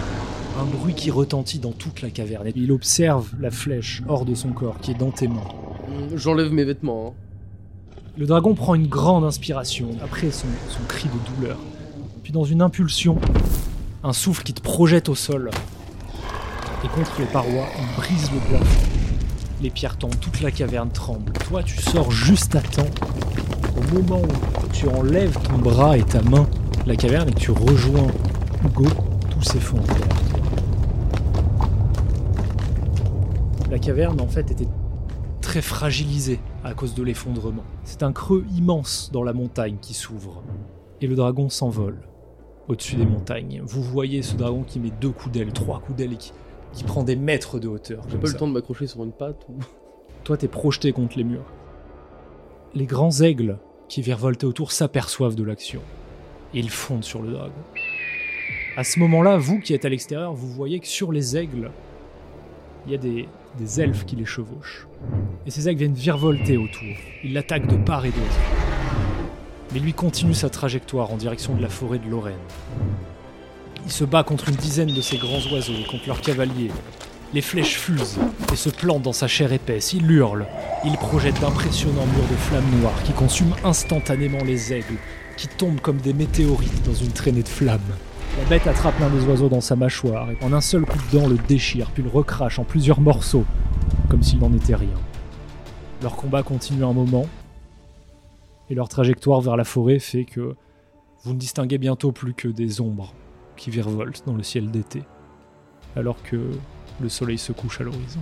un 0.58 0.64
bruit 0.64 0.94
qui 0.94 1.10
retentit 1.10 1.58
dans 1.58 1.72
toute 1.72 2.02
la 2.02 2.10
caverne. 2.10 2.46
Et 2.46 2.52
il 2.56 2.72
observe 2.72 3.30
la 3.40 3.50
flèche 3.50 4.02
hors 4.08 4.24
de 4.24 4.34
son 4.34 4.52
corps 4.52 4.78
qui 4.80 4.92
est 4.92 4.98
dans 4.98 5.10
tes 5.10 5.28
mains. 5.28 5.48
J'enlève 6.14 6.52
mes 6.52 6.64
vêtements. 6.64 7.08
hein. 7.08 7.27
Le 8.18 8.26
dragon 8.26 8.52
prend 8.52 8.74
une 8.74 8.88
grande 8.88 9.22
inspiration 9.22 9.90
après 10.02 10.32
son, 10.32 10.48
cri 10.88 11.08
de 11.08 11.36
douleur. 11.36 11.56
Puis 12.24 12.32
dans 12.32 12.42
une 12.42 12.62
impulsion, 12.62 13.16
un 14.02 14.12
souffle 14.12 14.42
qui 14.42 14.52
te 14.52 14.60
projette 14.60 15.08
au 15.08 15.14
sol. 15.14 15.52
Et 16.84 16.88
contre 16.88 17.12
les 17.20 17.26
parois, 17.26 17.66
il 17.78 17.96
brise 17.96 18.28
le 18.32 18.40
plafond. 18.40 18.88
Les 19.62 19.70
pierres 19.70 19.96
tombent, 19.96 20.18
toute 20.18 20.40
la 20.40 20.50
caverne 20.50 20.90
tremble. 20.90 21.32
Toi, 21.46 21.62
tu 21.62 21.80
sors 21.80 22.10
juste 22.10 22.56
à 22.56 22.60
temps. 22.60 22.90
Au 23.76 23.94
moment 23.94 24.22
où 24.22 24.68
tu 24.72 24.88
enlèves 24.88 25.38
ton 25.38 25.58
bras 25.58 25.96
et 25.96 26.02
ta 26.02 26.20
main 26.22 26.48
la 26.86 26.96
caverne 26.96 27.28
et 27.28 27.32
que 27.32 27.38
tu 27.38 27.52
rejoins 27.52 28.08
Hugo, 28.64 28.86
tout 29.30 29.42
s'effondre. 29.42 29.94
La 33.70 33.78
caverne, 33.78 34.20
en 34.20 34.26
fait, 34.26 34.50
était 34.50 34.68
très 35.40 35.62
fragilisée 35.62 36.40
à 36.68 36.74
cause 36.74 36.94
de 36.94 37.02
l'effondrement. 37.02 37.64
C'est 37.84 38.02
un 38.02 38.12
creux 38.12 38.44
immense 38.54 39.10
dans 39.12 39.22
la 39.22 39.32
montagne 39.32 39.76
qui 39.80 39.94
s'ouvre. 39.94 40.42
Et 41.00 41.06
le 41.06 41.16
dragon 41.16 41.48
s'envole 41.48 41.98
au-dessus 42.68 42.96
des 42.96 43.06
montagnes. 43.06 43.62
Vous 43.64 43.82
voyez 43.82 44.20
ce 44.20 44.36
dragon 44.36 44.62
qui 44.62 44.78
met 44.78 44.90
deux 45.00 45.10
coups 45.10 45.32
d'aile, 45.32 45.52
trois 45.52 45.80
coups 45.80 45.96
d'aile 45.96 46.12
et 46.12 46.16
qui, 46.16 46.32
qui 46.74 46.84
prend 46.84 47.02
des 47.02 47.16
mètres 47.16 47.58
de 47.58 47.68
hauteur. 47.68 48.02
J'ai 48.10 48.18
pas 48.18 48.26
ça. 48.26 48.34
le 48.34 48.38
temps 48.38 48.48
de 48.48 48.52
m'accrocher 48.52 48.86
sur 48.86 49.02
une 49.02 49.12
patte 49.12 49.46
ou. 49.48 49.54
Toi, 50.24 50.36
t'es 50.36 50.48
projeté 50.48 50.92
contre 50.92 51.16
les 51.16 51.24
murs. 51.24 51.50
Les 52.74 52.84
grands 52.84 53.22
aigles 53.22 53.58
qui 53.88 54.02
virevoltaient 54.02 54.44
autour 54.44 54.72
s'aperçoivent 54.72 55.36
de 55.36 55.44
l'action. 55.44 55.80
Et 56.52 56.58
ils 56.58 56.70
fondent 56.70 57.04
sur 57.04 57.22
le 57.22 57.32
dragon. 57.32 57.52
À 58.76 58.84
ce 58.84 58.98
moment-là, 58.98 59.38
vous 59.38 59.58
qui 59.58 59.72
êtes 59.72 59.86
à 59.86 59.88
l'extérieur, 59.88 60.34
vous 60.34 60.48
voyez 60.48 60.80
que 60.80 60.86
sur 60.86 61.12
les 61.12 61.36
aigles, 61.36 61.70
il 62.84 62.92
y 62.92 62.94
a 62.94 62.98
des, 62.98 63.26
des 63.58 63.80
elfes 63.80 64.04
qui 64.06 64.16
les 64.16 64.24
chevauchent. 64.24 64.86
Et 65.46 65.50
ces 65.50 65.68
aigles 65.68 65.80
viennent 65.80 65.94
virevolter 65.94 66.56
autour. 66.56 66.94
Ils 67.24 67.32
l'attaquent 67.32 67.66
de 67.66 67.76
part 67.76 68.04
et 68.04 68.10
d'autre. 68.10 68.40
Mais 69.72 69.80
lui 69.80 69.92
continue 69.92 70.34
sa 70.34 70.48
trajectoire 70.48 71.10
en 71.12 71.16
direction 71.16 71.54
de 71.54 71.62
la 71.62 71.68
forêt 71.68 71.98
de 71.98 72.08
Lorraine. 72.08 72.34
Il 73.84 73.92
se 73.92 74.04
bat 74.04 74.22
contre 74.22 74.48
une 74.48 74.56
dizaine 74.56 74.92
de 74.92 75.00
ces 75.00 75.18
grands 75.18 75.42
oiseaux 75.52 75.74
et 75.74 75.86
contre 75.86 76.06
leurs 76.06 76.20
cavaliers. 76.20 76.70
Les 77.34 77.42
flèches 77.42 77.78
fusent 77.78 78.18
et 78.52 78.56
se 78.56 78.70
plantent 78.70 79.02
dans 79.02 79.12
sa 79.12 79.28
chair 79.28 79.52
épaisse. 79.52 79.92
Il 79.92 80.10
hurle. 80.10 80.46
Il 80.84 80.96
projette 80.96 81.38
d'impressionnants 81.40 82.06
murs 82.06 82.28
de 82.30 82.36
flammes 82.36 82.80
noires 82.80 83.02
qui 83.04 83.12
consument 83.12 83.56
instantanément 83.64 84.42
les 84.44 84.72
aigles, 84.72 84.96
qui 85.36 85.48
tombent 85.48 85.80
comme 85.80 85.98
des 85.98 86.14
météorites 86.14 86.82
dans 86.86 86.94
une 86.94 87.12
traînée 87.12 87.42
de 87.42 87.48
flammes. 87.48 87.80
La 88.38 88.44
bête 88.44 88.68
attrape 88.68 88.98
l'un 89.00 89.10
des 89.10 89.24
oiseaux 89.24 89.48
dans 89.48 89.60
sa 89.60 89.74
mâchoire 89.74 90.30
et 90.30 90.38
en 90.42 90.52
un 90.52 90.60
seul 90.60 90.86
coup 90.86 90.96
de 90.96 91.18
dent 91.18 91.26
le 91.26 91.36
déchire, 91.48 91.90
puis 91.90 92.04
le 92.04 92.08
recrache 92.08 92.60
en 92.60 92.64
plusieurs 92.64 93.00
morceaux, 93.00 93.44
comme 94.08 94.22
s'il 94.22 94.38
n'en 94.38 94.52
était 94.54 94.76
rien. 94.76 94.94
Leur 96.02 96.14
combat 96.14 96.44
continue 96.44 96.84
un 96.84 96.92
moment, 96.92 97.26
et 98.70 98.76
leur 98.76 98.88
trajectoire 98.88 99.40
vers 99.40 99.56
la 99.56 99.64
forêt 99.64 99.98
fait 99.98 100.24
que 100.24 100.54
vous 101.24 101.34
ne 101.34 101.38
distinguez 101.38 101.78
bientôt 101.78 102.12
plus 102.12 102.32
que 102.32 102.46
des 102.46 102.80
ombres 102.80 103.12
qui 103.56 103.70
virevoltent 103.70 104.22
dans 104.24 104.36
le 104.36 104.44
ciel 104.44 104.70
d'été, 104.70 105.02
alors 105.96 106.22
que 106.22 106.52
le 107.00 107.08
soleil 107.08 107.38
se 107.38 107.50
couche 107.50 107.80
à 107.80 107.84
l'horizon. 107.84 108.20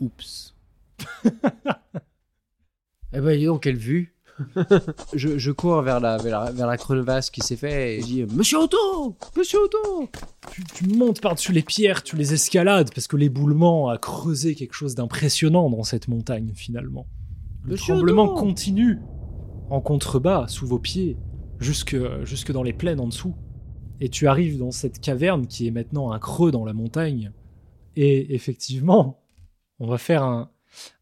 Oups. 0.00 0.54
eh 1.26 3.20
ben, 3.20 3.36
dis 3.36 3.44
donc, 3.44 3.64
quelle 3.64 3.76
vue 3.76 4.13
je, 5.14 5.38
je 5.38 5.52
cours 5.52 5.80
vers 5.82 6.00
la, 6.00 6.16
vers 6.16 6.40
la, 6.40 6.50
vers 6.50 6.66
la 6.66 6.76
crevasse 6.76 7.30
qui 7.30 7.40
s'est 7.40 7.56
fait 7.56 7.96
et 7.96 8.00
je 8.00 8.06
dis 8.06 8.24
Monsieur 8.24 8.58
Otto 8.58 9.16
Monsieur 9.36 9.60
Otto 9.60 10.08
Tu, 10.50 10.64
tu 10.64 10.86
montes 10.88 11.20
par-dessus 11.20 11.52
les 11.52 11.62
pierres, 11.62 12.02
tu 12.02 12.16
les 12.16 12.34
escalades, 12.34 12.92
parce 12.92 13.06
que 13.06 13.16
l'éboulement 13.16 13.88
a 13.88 13.98
creusé 13.98 14.54
quelque 14.54 14.74
chose 14.74 14.94
d'impressionnant 14.94 15.70
dans 15.70 15.84
cette 15.84 16.08
montagne, 16.08 16.52
finalement. 16.54 17.06
Le 17.64 17.72
Monsieur 17.72 17.94
tremblement 17.94 18.24
Otto 18.24 18.40
continue 18.40 19.00
en 19.70 19.80
contrebas, 19.80 20.48
sous 20.48 20.66
vos 20.66 20.78
pieds, 20.78 21.16
jusque, 21.60 21.96
jusque 22.24 22.52
dans 22.52 22.62
les 22.62 22.72
plaines 22.72 23.00
en 23.00 23.08
dessous. 23.08 23.34
Et 24.00 24.08
tu 24.08 24.26
arrives 24.26 24.58
dans 24.58 24.72
cette 24.72 25.00
caverne 25.00 25.46
qui 25.46 25.66
est 25.66 25.70
maintenant 25.70 26.12
un 26.12 26.18
creux 26.18 26.50
dans 26.50 26.64
la 26.64 26.72
montagne. 26.72 27.30
Et 27.96 28.34
effectivement, 28.34 29.22
on 29.78 29.86
va 29.86 29.98
faire 29.98 30.24
un, 30.24 30.50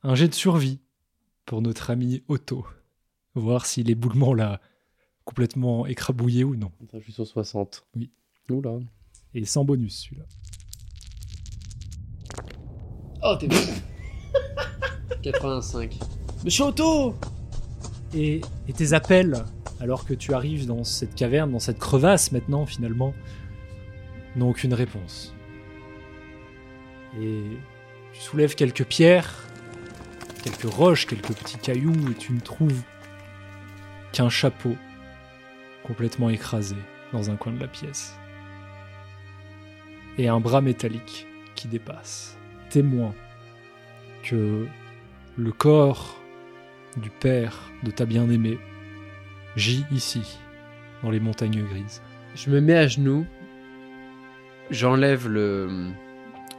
un 0.03 0.15
jet 0.15 0.29
de 0.29 0.35
survie 0.35 0.81
pour 1.47 1.63
notre 1.63 1.91
ami 1.91 2.23
Otto. 2.29 2.65
Voir 3.35 3.67
si 3.67 3.83
l'éboulement 3.83 4.35
l'a 4.35 4.61
complètement 5.25 5.87
écrabouillé 5.87 6.45
ou 6.45 6.57
non. 6.57 6.71
Attends, 6.83 6.99
je 6.99 7.05
suis 7.05 7.13
sur 7.13 7.27
60. 7.27 7.87
Oui. 7.97 8.11
Oula. 8.51 8.79
Et 9.35 9.45
sans 9.45 9.65
bonus 9.65 10.01
celui-là. 10.01 10.25
Oh, 13.23 13.35
t'es 13.39 13.47
bon 13.47 13.57
85. 15.23 15.99
Monsieur 16.45 16.65
Otto 16.65 17.15
et, 18.13 18.41
et 18.69 18.73
tes 18.73 18.93
appels, 18.93 19.45
alors 19.81 20.05
que 20.05 20.13
tu 20.13 20.35
arrives 20.35 20.67
dans 20.67 20.85
cette 20.85 21.15
caverne, 21.15 21.53
dans 21.53 21.61
cette 21.61 21.79
crevasse 21.79 22.33
maintenant 22.33 22.67
finalement, 22.67 23.15
n'ont 24.37 24.51
aucune 24.51 24.75
réponse. 24.75 25.33
Et 27.19 27.43
tu 28.13 28.21
soulèves 28.21 28.55
quelques 28.55 28.85
pierres, 28.85 29.49
quelques 30.43 30.71
roches, 30.71 31.07
quelques 31.07 31.33
petits 31.33 31.59
cailloux, 31.59 32.11
et 32.11 32.15
tu 32.15 32.33
ne 32.33 32.41
trouves 32.41 32.83
qu'un 34.13 34.29
chapeau 34.29 34.77
complètement 35.85 36.31
écrasé 36.31 36.77
dans 37.13 37.31
un 37.31 37.37
coin 37.37 37.53
de 37.53 37.61
la 37.61 37.69
pièce. 37.69 38.17
Et 40.19 40.29
un 40.29 40.41
bras 40.41 40.61
métallique 40.61 41.27
qui 41.55 41.69
dépasse, 41.69 42.37
témoin 42.71 43.15
que 44.23 44.67
le 45.37 45.53
corps 45.53 46.21
du 46.97 47.11
père 47.11 47.71
de 47.83 47.91
ta 47.91 48.05
bien-aimée 48.05 48.59
gît 49.57 49.87
ici, 49.91 50.39
dans 51.03 51.11
les 51.11 51.21
montagnes 51.21 51.65
grises. 51.65 52.03
Je 52.35 52.51
me 52.51 52.61
mets 52.61 52.77
à 52.77 52.87
genoux, 52.87 53.27
j'enlève 54.71 55.29
le, 55.29 55.89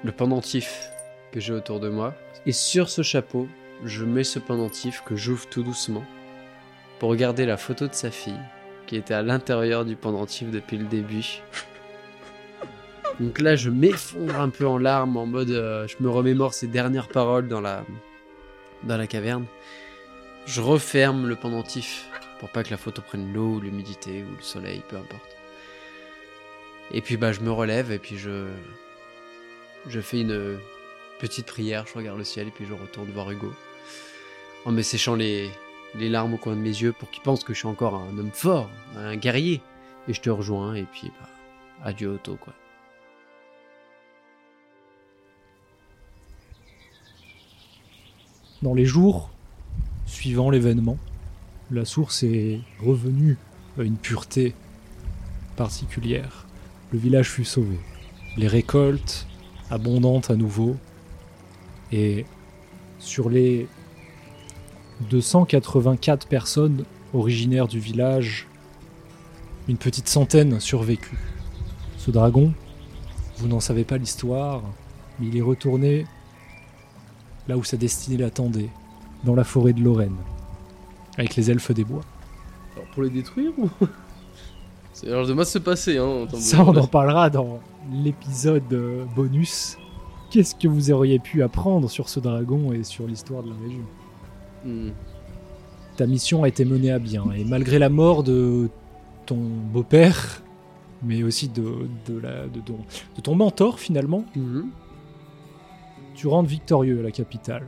le 0.04 0.12
pendentif 0.12 0.89
que 1.32 1.39
j'ai 1.39 1.54
autour 1.54 1.80
de 1.80 1.89
moi, 1.89 2.16
et 2.45 2.51
sur 2.51 2.89
ce 2.89 3.01
chapeau, 3.04 3.47
je 3.84 4.06
mets 4.06 4.24
ce 4.24 4.39
pendentif 4.39 5.04
que 5.06 5.16
j'ouvre 5.16 5.47
tout 5.49 5.64
doucement 5.64 6.04
pour 6.99 7.09
regarder 7.09 7.45
la 7.45 7.57
photo 7.57 7.87
de 7.87 7.93
sa 7.93 8.11
fille 8.11 8.39
qui 8.87 8.95
était 8.95 9.13
à 9.13 9.21
l'intérieur 9.21 9.85
du 9.85 9.95
pendentif 9.95 10.51
depuis 10.51 10.77
le 10.77 10.85
début. 10.85 11.41
Donc 13.19 13.39
là, 13.39 13.55
je 13.55 13.69
m'effondre 13.69 14.39
un 14.39 14.49
peu 14.49 14.67
en 14.67 14.77
larmes 14.77 15.17
en 15.17 15.25
mode 15.25 15.51
euh, 15.51 15.87
je 15.87 15.95
me 15.99 16.09
remémore 16.09 16.53
ses 16.53 16.67
dernières 16.67 17.07
paroles 17.07 17.47
dans 17.47 17.61
la, 17.61 17.85
dans 18.83 18.97
la 18.97 19.07
caverne. 19.07 19.45
Je 20.45 20.61
referme 20.61 21.27
le 21.27 21.35
pendentif 21.35 22.09
pour 22.39 22.49
pas 22.49 22.63
que 22.63 22.71
la 22.71 22.77
photo 22.77 23.01
prenne 23.01 23.31
l'eau 23.31 23.55
ou 23.55 23.59
l'humidité 23.61 24.23
ou 24.23 24.35
le 24.35 24.43
soleil, 24.43 24.81
peu 24.89 24.97
importe. 24.97 25.37
Et 26.91 27.01
puis 27.01 27.15
bah 27.15 27.31
je 27.31 27.39
me 27.39 27.51
relève 27.51 27.91
et 27.91 27.99
puis 27.99 28.17
je 28.17 28.47
je 29.87 29.99
fais 30.01 30.21
une 30.21 30.57
petite 31.19 31.45
prière, 31.45 31.85
je 31.87 31.97
regarde 31.97 32.17
le 32.17 32.23
ciel 32.23 32.47
et 32.47 32.51
puis 32.51 32.65
je 32.65 32.73
retourne 32.73 33.09
voir 33.11 33.31
Hugo 33.31 33.53
en 34.65 34.71
me 34.71 34.81
séchant 34.81 35.15
les, 35.15 35.49
les 35.95 36.09
larmes 36.09 36.33
au 36.33 36.37
coin 36.37 36.55
de 36.55 36.61
mes 36.61 36.69
yeux 36.69 36.93
pour 36.93 37.09
qu'il 37.09 37.23
pense 37.23 37.43
que 37.43 37.53
je 37.53 37.59
suis 37.59 37.67
encore 37.67 37.95
un 37.95 38.17
homme 38.17 38.31
fort, 38.31 38.69
un 38.97 39.15
guerrier. 39.15 39.61
Et 40.07 40.13
je 40.13 40.21
te 40.21 40.29
rejoins 40.29 40.75
et 40.75 40.83
puis 40.83 41.11
bah 41.19 41.29
adieu 41.83 42.09
Otto 42.09 42.35
quoi. 42.35 42.53
Dans 48.61 48.73
les 48.73 48.85
jours 48.85 49.29
suivant 50.05 50.49
l'événement, 50.49 50.97
la 51.71 51.85
source 51.85 52.23
est 52.23 52.59
revenue 52.81 53.37
à 53.77 53.83
une 53.83 53.97
pureté 53.97 54.53
particulière. 55.55 56.45
Le 56.91 56.99
village 56.99 57.29
fut 57.29 57.45
sauvé. 57.45 57.77
Les 58.37 58.47
récoltes 58.47 59.27
abondantes 59.69 60.29
à 60.29 60.35
nouveau. 60.35 60.77
Et 61.91 62.25
sur 62.99 63.29
les 63.29 63.67
284 65.04 66.28
personnes 66.28 66.86
originaires 67.14 67.68
du 67.68 67.80
village, 67.80 68.47
une 69.68 69.78
petite 69.78 70.08
centaine 70.08 70.60
survécut. 70.60 71.20
Ce 71.97 72.12
dragon, 72.12 72.54
vous 73.38 73.47
n'en 73.47 73.60
savez 73.60 73.84
pas 73.84 73.97
l'histoire, 73.97 74.62
mais 75.20 75.28
il 75.28 75.38
est 75.38 75.41
retourné 75.41 76.06
là 77.47 77.58
où 77.58 77.64
sa 77.64 77.78
destinée 77.78 78.18
l'attendait, 78.18 78.70
dans 79.24 79.36
la 79.36 79.43
forêt 79.43 79.74
de 79.74 79.82
Lorraine, 79.82 80.16
avec 81.18 81.36
les 81.36 81.51
elfes 81.51 81.72
des 81.72 81.84
bois. 81.84 82.01
Alors 82.76 82.88
pour 82.91 83.04
les 83.04 83.10
détruire 83.10 83.51
ou? 83.58 83.70
C'est 84.93 85.08
alors 85.08 85.26
de 85.26 85.34
mal 85.34 85.45
se 85.45 85.58
passer 85.58 85.97
hein. 85.97 86.28
en 86.32 86.36
Ça, 86.36 86.64
on 86.64 86.76
en 86.76 86.88
parlera 86.88 87.30
dans 87.30 87.60
l'épisode 87.91 88.72
euh, 88.72 89.06
bonus. 89.16 89.78
Qu'est-ce 90.30 90.54
que 90.54 90.68
vous 90.68 90.91
auriez 90.91 91.20
pu 91.20 91.41
apprendre 91.41 91.89
sur 91.89 92.10
ce 92.10 92.20
dragon 92.20 92.72
et 92.74 92.84
sur 92.84 93.08
l'histoire 93.08 93.43
de 93.43 93.49
la 93.49 93.56
région? 93.56 93.86
Hmm. 94.66 94.89
Ta 95.97 96.07
mission 96.07 96.43
a 96.43 96.47
été 96.47 96.66
menée 96.66 96.91
à 96.91 96.99
bien, 96.99 97.24
et 97.36 97.43
malgré 97.45 97.78
la 97.80 97.89
mort 97.89 98.24
de 98.24 98.70
ton 99.26 99.38
beau-père, 99.38 100.41
mais 101.03 101.22
aussi 101.24 101.49
de, 101.49 101.88
de, 102.07 102.18
la, 102.18 102.47
de, 102.47 102.59
ton, 102.61 102.78
de 103.16 103.22
ton 103.22 103.36
mentor 103.36 103.80
finalement, 103.80 104.26
Mhm. 104.36 104.70
tu 106.16 106.28
rentres 106.28 106.49
victorieux 106.49 106.99
à 106.99 107.03
la 107.03 107.11
capitale. 107.11 107.68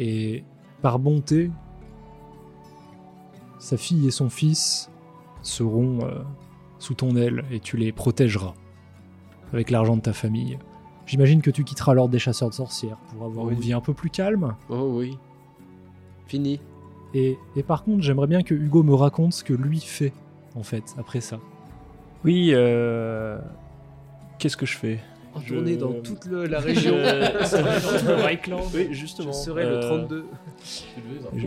Et 0.00 0.42
par 0.82 0.98
bonté, 0.98 1.50
sa 3.58 3.76
fille 3.76 4.06
et 4.06 4.10
son 4.10 4.28
fils 4.28 4.90
seront 5.42 6.00
euh, 6.02 6.22
sous 6.78 6.94
ton 6.94 7.16
aile 7.16 7.44
et 7.50 7.60
tu 7.60 7.76
les 7.76 7.92
protégeras 7.92 8.54
avec 9.52 9.70
l'argent 9.70 9.96
de 9.96 10.02
ta 10.02 10.12
famille. 10.12 10.58
J'imagine 11.06 11.42
que 11.42 11.50
tu 11.50 11.64
quitteras 11.64 11.94
l'ordre 11.94 12.10
des 12.12 12.18
chasseurs 12.18 12.48
de 12.48 12.54
sorcières 12.54 12.96
pour 13.12 13.26
avoir 13.26 13.46
Oui. 13.46 13.54
une 13.54 13.60
vie 13.60 13.72
un 13.72 13.80
peu 13.80 13.94
plus 13.94 14.10
calme. 14.10 14.54
Oh 14.68 14.94
oui. 14.98 15.16
Fini. 16.26 16.60
Et, 17.14 17.38
et 17.56 17.62
par 17.62 17.84
contre, 17.84 18.02
j'aimerais 18.02 18.26
bien 18.26 18.42
que 18.42 18.54
Hugo 18.54 18.82
me 18.82 18.94
raconte 18.94 19.32
ce 19.32 19.44
que 19.44 19.52
lui 19.54 19.80
fait, 19.80 20.12
en 20.56 20.62
fait, 20.62 20.82
après 20.98 21.20
ça. 21.20 21.38
Oui, 22.24 22.50
euh... 22.52 23.38
qu'est-ce 24.38 24.56
que 24.56 24.66
je 24.66 24.76
fais 24.76 24.98
En 25.34 25.40
Je- 25.40 25.54
tournée 25.54 25.76
dans 25.76 25.92
toute 25.92 26.24
le- 26.26 26.46
la 26.46 26.58
région. 26.60 26.94
Je- 26.96 28.76
Oui, 28.76 28.88
justement. 28.92 29.32
Je 29.32 29.36
serai 29.38 29.64
le 29.64 29.76
euh, 29.76 29.80
32. 29.88 30.24
Je- 31.36 31.46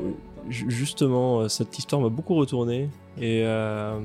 ju- 0.50 0.70
justement, 0.70 1.42
euh, 1.42 1.48
cette 1.50 1.78
histoire 1.78 2.02
m'a 2.02 2.10
beaucoup 2.10 2.36
retourné 2.36 2.90
et 3.20 3.42
euh, 3.46 4.00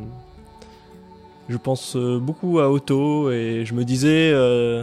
je 1.49 1.57
pense 1.57 1.95
euh, 1.97 2.19
beaucoup 2.19 2.59
à 2.59 2.71
Otto 2.71 3.31
et 3.31 3.65
je 3.65 3.75
me 3.75 3.85
disais, 3.85 4.31
euh, 4.33 4.83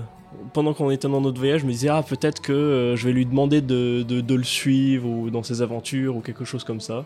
pendant 0.53 0.73
qu'on 0.73 0.89
était 0.91 1.07
dans 1.07 1.21
notre 1.21 1.39
voyage, 1.39 1.61
je 1.61 1.65
me 1.65 1.71
disais, 1.71 1.89
ah, 1.89 2.03
peut-être 2.03 2.41
que 2.41 2.53
euh, 2.53 2.95
je 2.95 3.05
vais 3.07 3.13
lui 3.13 3.25
demander 3.25 3.61
de, 3.61 4.03
de- 4.03 4.21
de 4.21 4.35
le 4.35 4.43
suivre 4.43 5.07
ou 5.07 5.29
dans 5.29 5.43
ses 5.43 5.61
aventures 5.61 6.15
ou 6.15 6.21
quelque 6.21 6.45
chose 6.45 6.63
comme 6.63 6.79
ça. 6.81 7.05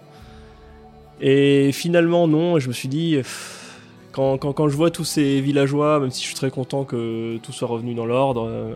Et 1.22 1.72
finalement, 1.72 2.28
non, 2.28 2.60
je 2.60 2.68
me 2.68 2.74
suis 2.74 2.90
dit, 2.90 3.16
pff, 3.18 3.80
quand, 4.12 4.38
quand, 4.38 4.52
quand 4.54 4.68
je 4.68 4.76
vois 4.76 4.92
tous 4.92 5.06
ces 5.06 5.40
villageois, 5.42 6.00
même 6.00 6.12
si 6.12 6.22
je 6.22 6.28
suis 6.28 6.36
très 6.36 6.52
content 6.52 6.84
que 6.84 7.38
tout 7.38 7.52
soit 7.52 7.68
revenu 7.68 7.94
dans 7.96 8.06
l'ordre, 8.06 8.46
euh, 8.48 8.76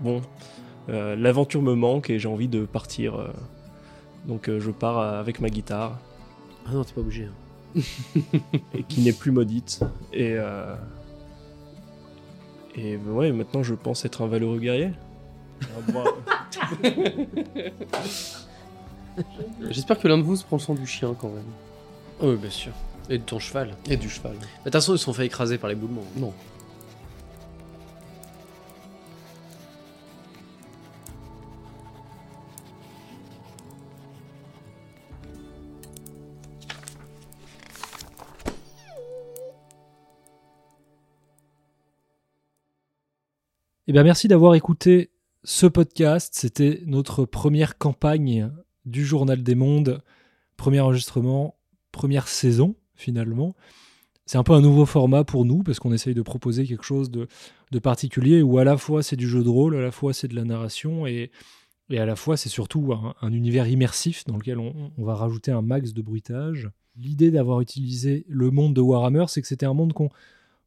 bon, 0.00 0.22
euh, 0.88 1.14
l'aventure 1.16 1.62
me 1.62 1.74
manque 1.74 2.10
et 2.10 2.18
j'ai 2.18 2.28
envie 2.28 2.48
de 2.48 2.64
partir. 2.64 3.14
euh, 3.16 3.28
donc 4.26 4.48
euh, 4.48 4.58
je 4.58 4.70
pars 4.72 4.98
avec 4.98 5.40
ma 5.40 5.48
guitare, 5.50 5.98
Ah 6.66 6.72
non, 6.72 6.82
t'es 6.82 6.92
pas 6.94 7.00
obligé. 7.00 7.24
hein. 7.76 7.80
et 8.74 8.82
qui 8.82 9.02
n'est 9.02 9.12
plus 9.12 9.30
maudite. 9.30 9.80
Et, 10.12 10.32
euh, 10.34 10.74
et 12.76 12.96
ben 12.96 13.12
ouais, 13.12 13.32
maintenant 13.32 13.62
je 13.62 13.74
pense 13.74 14.04
être 14.04 14.22
un 14.22 14.26
valeureux 14.26 14.58
guerrier. 14.58 14.90
Bon- 15.88 16.04
J'espère 19.70 19.98
que 19.98 20.08
l'un 20.08 20.18
de 20.18 20.22
vous 20.22 20.36
se 20.36 20.44
prend 20.44 20.56
le 20.56 20.62
sang 20.62 20.74
du 20.74 20.86
chien 20.86 21.14
quand 21.18 21.28
même. 21.28 21.44
Oh, 22.20 22.30
oui, 22.30 22.36
bien 22.36 22.50
sûr. 22.50 22.72
Et 23.08 23.18
de 23.18 23.22
ton 23.22 23.38
cheval. 23.38 23.74
Et 23.88 23.96
du 23.96 24.10
cheval. 24.10 24.32
Mais 24.32 24.38
De 24.38 24.62
toute 24.64 24.72
façon, 24.72 24.94
ils 24.94 24.98
se 24.98 25.04
sont 25.04 25.12
fait 25.14 25.24
écraser 25.26 25.56
par 25.58 25.68
les 25.70 25.74
boulements. 25.76 26.04
Non. 26.16 26.32
Eh 43.88 43.92
bien, 43.92 44.02
merci 44.02 44.26
d'avoir 44.26 44.56
écouté 44.56 45.10
ce 45.44 45.64
podcast. 45.64 46.34
C'était 46.36 46.82
notre 46.86 47.24
première 47.24 47.78
campagne 47.78 48.50
du 48.84 49.06
Journal 49.06 49.44
des 49.44 49.54
Mondes. 49.54 50.02
Premier 50.56 50.80
enregistrement, 50.80 51.54
première 51.92 52.26
saison, 52.26 52.74
finalement. 52.96 53.54
C'est 54.24 54.38
un 54.38 54.42
peu 54.42 54.54
un 54.54 54.60
nouveau 54.60 54.86
format 54.86 55.22
pour 55.22 55.44
nous 55.44 55.62
parce 55.62 55.78
qu'on 55.78 55.92
essaye 55.92 56.14
de 56.14 56.22
proposer 56.22 56.66
quelque 56.66 56.82
chose 56.82 57.12
de, 57.12 57.28
de 57.70 57.78
particulier 57.78 58.42
où 58.42 58.58
à 58.58 58.64
la 58.64 58.76
fois 58.76 59.04
c'est 59.04 59.14
du 59.14 59.28
jeu 59.28 59.44
de 59.44 59.48
rôle, 59.48 59.76
à 59.76 59.80
la 59.80 59.92
fois 59.92 60.12
c'est 60.12 60.26
de 60.26 60.34
la 60.34 60.42
narration 60.42 61.06
et, 61.06 61.30
et 61.88 62.00
à 62.00 62.06
la 62.06 62.16
fois 62.16 62.36
c'est 62.36 62.48
surtout 62.48 62.92
un, 62.92 63.14
un 63.22 63.32
univers 63.32 63.68
immersif 63.68 64.24
dans 64.24 64.36
lequel 64.36 64.58
on, 64.58 64.90
on 64.98 65.04
va 65.04 65.14
rajouter 65.14 65.52
un 65.52 65.62
max 65.62 65.92
de 65.92 66.02
bruitage. 66.02 66.70
L'idée 66.96 67.30
d'avoir 67.30 67.60
utilisé 67.60 68.24
le 68.28 68.50
monde 68.50 68.74
de 68.74 68.80
Warhammer, 68.80 69.26
c'est 69.28 69.42
que 69.42 69.46
c'était 69.46 69.66
un 69.66 69.74
monde 69.74 69.92
qu'on 69.92 70.10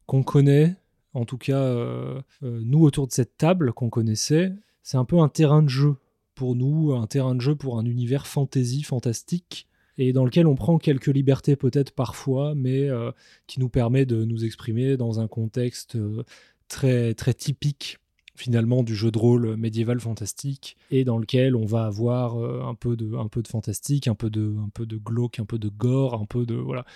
qu'on 0.06 0.22
connaît, 0.22 0.76
en 1.14 1.24
tout 1.24 1.38
cas 1.38 1.58
euh, 1.58 2.20
euh, 2.42 2.60
nous 2.64 2.82
autour 2.82 3.06
de 3.06 3.12
cette 3.12 3.36
table 3.36 3.72
qu'on 3.72 3.90
connaissait. 3.90 4.52
C'est 4.82 4.96
un 4.96 5.04
peu 5.04 5.18
un 5.18 5.28
terrain 5.28 5.62
de 5.62 5.68
jeu 5.68 5.96
pour 6.34 6.56
nous, 6.56 6.94
un 6.94 7.06
terrain 7.06 7.34
de 7.34 7.40
jeu 7.40 7.54
pour 7.54 7.78
un 7.78 7.84
univers 7.84 8.26
fantasy, 8.26 8.82
fantastique, 8.82 9.68
et 9.98 10.12
dans 10.12 10.24
lequel 10.24 10.46
on 10.46 10.54
prend 10.54 10.78
quelques 10.78 11.08
libertés 11.08 11.56
peut-être 11.56 11.92
parfois, 11.92 12.54
mais 12.54 12.88
euh, 12.88 13.10
qui 13.46 13.60
nous 13.60 13.68
permet 13.68 14.06
de 14.06 14.24
nous 14.24 14.44
exprimer 14.44 14.96
dans 14.96 15.20
un 15.20 15.28
contexte 15.28 15.98
très, 16.68 17.14
très 17.14 17.34
typique 17.34 17.98
finalement 18.36 18.82
du 18.82 18.94
jeu 18.94 19.10
de 19.10 19.18
rôle 19.18 19.56
médiéval 19.56 20.00
fantastique 20.00 20.78
et 20.90 21.04
dans 21.04 21.18
lequel 21.18 21.54
on 21.54 21.66
va 21.66 21.84
avoir 21.84 22.38
un 22.38 22.74
peu 22.74 22.96
de 22.96 23.14
un 23.14 23.28
peu 23.28 23.42
de 23.42 23.48
fantastique, 23.48 24.08
un 24.08 24.14
peu 24.14 24.30
de 24.30 24.56
un 24.64 24.70
peu 24.70 24.86
de 24.86 24.96
glauque, 24.96 25.38
un 25.40 25.44
peu 25.44 25.58
de 25.58 25.68
gore, 25.68 26.14
un 26.14 26.24
peu 26.24 26.46
de 26.46 26.54
voilà 26.54 26.86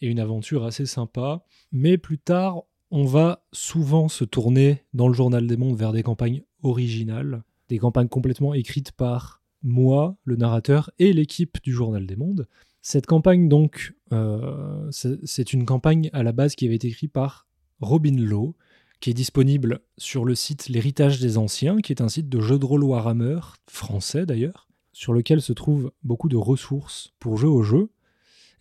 et 0.00 0.08
une 0.08 0.20
aventure 0.20 0.64
assez 0.64 0.86
sympa. 0.86 1.44
Mais 1.72 1.98
plus 1.98 2.18
tard, 2.18 2.62
on 2.90 3.04
va 3.04 3.44
souvent 3.52 4.08
se 4.08 4.24
tourner 4.24 4.84
dans 4.94 5.08
le 5.08 5.14
journal 5.14 5.46
des 5.46 5.56
mondes 5.56 5.76
vers 5.76 5.92
des 5.92 6.02
campagnes 6.02 6.42
originales, 6.62 7.42
des 7.68 7.78
campagnes 7.78 8.08
complètement 8.08 8.54
écrites 8.54 8.92
par 8.92 9.42
moi, 9.62 10.16
le 10.24 10.36
narrateur, 10.36 10.90
et 10.98 11.12
l'équipe 11.12 11.58
du 11.62 11.72
journal 11.72 12.06
des 12.06 12.16
mondes. 12.16 12.46
Cette 12.82 13.06
campagne, 13.06 13.48
donc, 13.48 13.94
euh, 14.12 14.88
c'est 14.90 15.52
une 15.52 15.64
campagne 15.64 16.08
à 16.12 16.22
la 16.22 16.32
base 16.32 16.54
qui 16.54 16.66
avait 16.66 16.76
été 16.76 16.88
écrite 16.88 17.12
par 17.12 17.48
Robin 17.80 18.16
Lowe, 18.16 18.54
qui 19.00 19.10
est 19.10 19.14
disponible 19.14 19.80
sur 19.98 20.24
le 20.24 20.34
site 20.34 20.68
L'Héritage 20.68 21.20
des 21.20 21.36
Anciens, 21.36 21.78
qui 21.78 21.92
est 21.92 22.00
un 22.00 22.08
site 22.08 22.28
de 22.28 22.40
jeux 22.40 22.58
de 22.58 22.64
rôle 22.64 22.84
Warhammer, 22.84 23.40
français 23.66 24.24
d'ailleurs, 24.24 24.68
sur 24.92 25.12
lequel 25.12 25.42
se 25.42 25.52
trouvent 25.52 25.92
beaucoup 26.02 26.28
de 26.28 26.36
ressources 26.36 27.12
pour 27.18 27.36
jouer 27.36 27.50
au 27.50 27.62
jeu. 27.62 27.90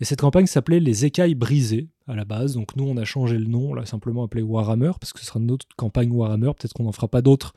Et 0.01 0.05
cette 0.05 0.21
campagne 0.21 0.45
s'appelait 0.45 0.79
Les 0.79 1.05
écailles 1.05 1.35
brisées 1.35 1.89
à 2.07 2.15
la 2.15 2.25
base. 2.25 2.53
Donc 2.53 2.75
nous, 2.75 2.85
on 2.85 2.97
a 2.97 3.05
changé 3.05 3.37
le 3.37 3.45
nom, 3.45 3.71
on 3.71 3.73
l'a 3.73 3.85
simplement 3.85 4.23
appelé 4.23 4.41
Warhammer, 4.43 4.91
parce 4.99 5.13
que 5.13 5.19
ce 5.19 5.25
sera 5.25 5.39
notre 5.39 5.65
campagne 5.77 6.11
Warhammer. 6.11 6.51
Peut-être 6.57 6.73
qu'on 6.73 6.83
n'en 6.83 6.91
fera 6.91 7.07
pas 7.07 7.21
d'autres 7.21 7.53